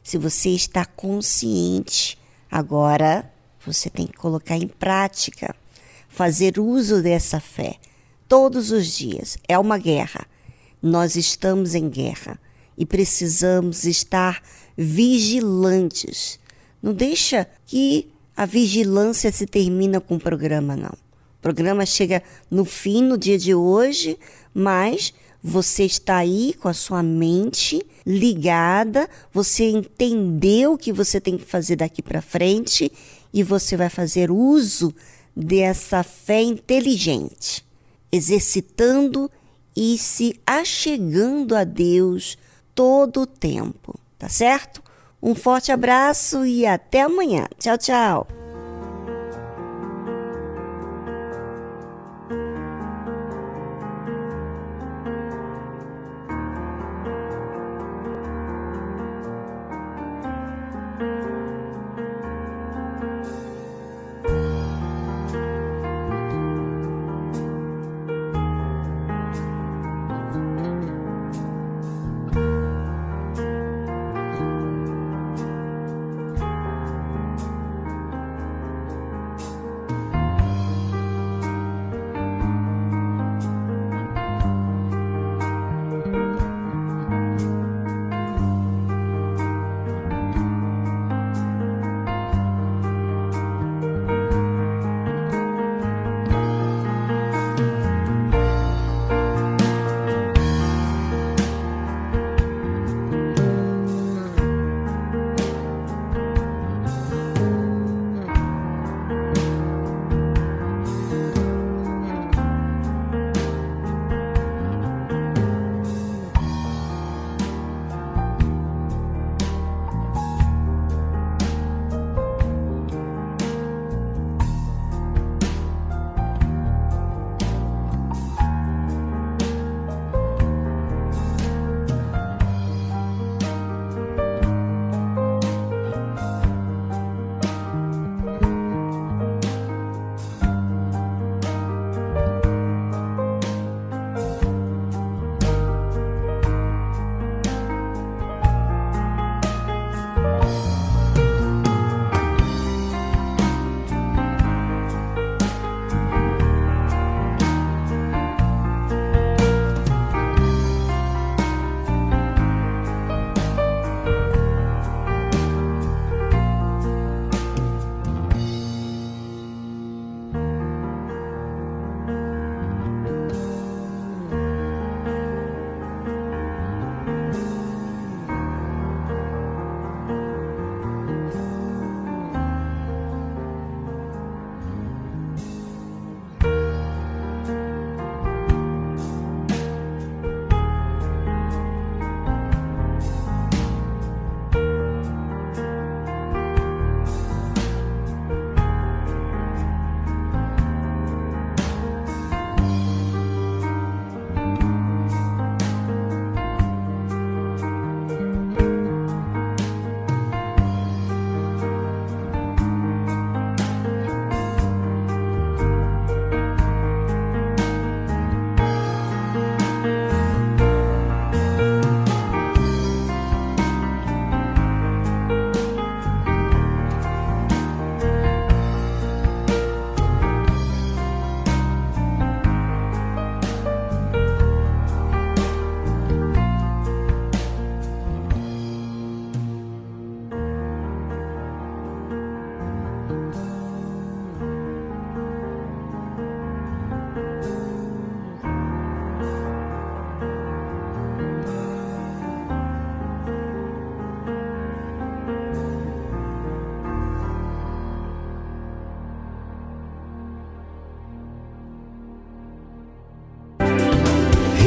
se 0.04 0.18
você 0.18 0.50
está 0.50 0.84
consciente, 0.84 2.20
agora 2.52 3.32
você 3.66 3.90
tem 3.90 4.06
que 4.06 4.18
colocar 4.18 4.58
em 4.58 4.68
prática, 4.68 5.56
fazer 6.10 6.60
uso 6.60 7.02
dessa 7.02 7.40
fé 7.40 7.78
todos 8.28 8.72
os 8.72 8.88
dias. 8.88 9.38
É 9.48 9.58
uma 9.58 9.78
guerra. 9.78 10.28
Nós 10.84 11.16
estamos 11.16 11.76
em 11.76 11.88
guerra 11.88 12.38
e 12.78 12.86
precisamos 12.86 13.86
estar 13.86 14.44
vigilantes. 14.82 16.40
Não 16.82 16.94
deixa 16.94 17.46
que 17.66 18.08
a 18.36 18.46
vigilância 18.46 19.30
se 19.30 19.46
termina 19.46 20.00
com 20.00 20.16
o 20.16 20.20
programa, 20.20 20.74
não. 20.78 20.94
O 21.38 21.42
programa 21.42 21.86
chega 21.86 22.24
no 22.50 22.64
fim, 22.64 23.04
no 23.04 23.18
dia 23.18 23.38
de 23.38 23.54
hoje, 23.54 24.18
mas 24.54 25.14
você 25.44 25.84
está 25.84 26.18
aí 26.18 26.54
com 26.54 26.70
a 26.70 26.74
sua 26.74 27.04
mente 27.04 27.86
ligada, 28.06 29.10
você 29.34 29.70
entendeu 29.70 30.74
o 30.74 30.78
que 30.78 30.94
você 30.94 31.20
tem 31.20 31.38
que 31.38 31.46
fazer 31.46 31.76
daqui 31.76 32.02
para 32.02 32.22
frente 32.22 32.90
e 33.34 33.44
você 33.44 33.76
vai 33.76 33.90
fazer 33.90 34.32
uso 34.32 34.94
dessa 35.36 36.04
fé 36.04 36.42
inteligente, 36.42 37.66
exercitando 38.10 39.30
e 39.76 39.98
se 39.98 40.40
achegando 40.46 41.54
a 41.56 41.66
Deus 41.66 42.38
todo 42.74 43.22
o 43.22 43.28
tempo, 43.28 44.00
tá 44.20 44.30
certo? 44.30 44.84
Um 45.22 45.34
forte 45.34 45.72
abraço 45.72 46.46
e 46.46 46.66
até 46.66 47.02
amanhã. 47.02 47.48
Tchau, 47.58 47.78
tchau. 47.78 48.39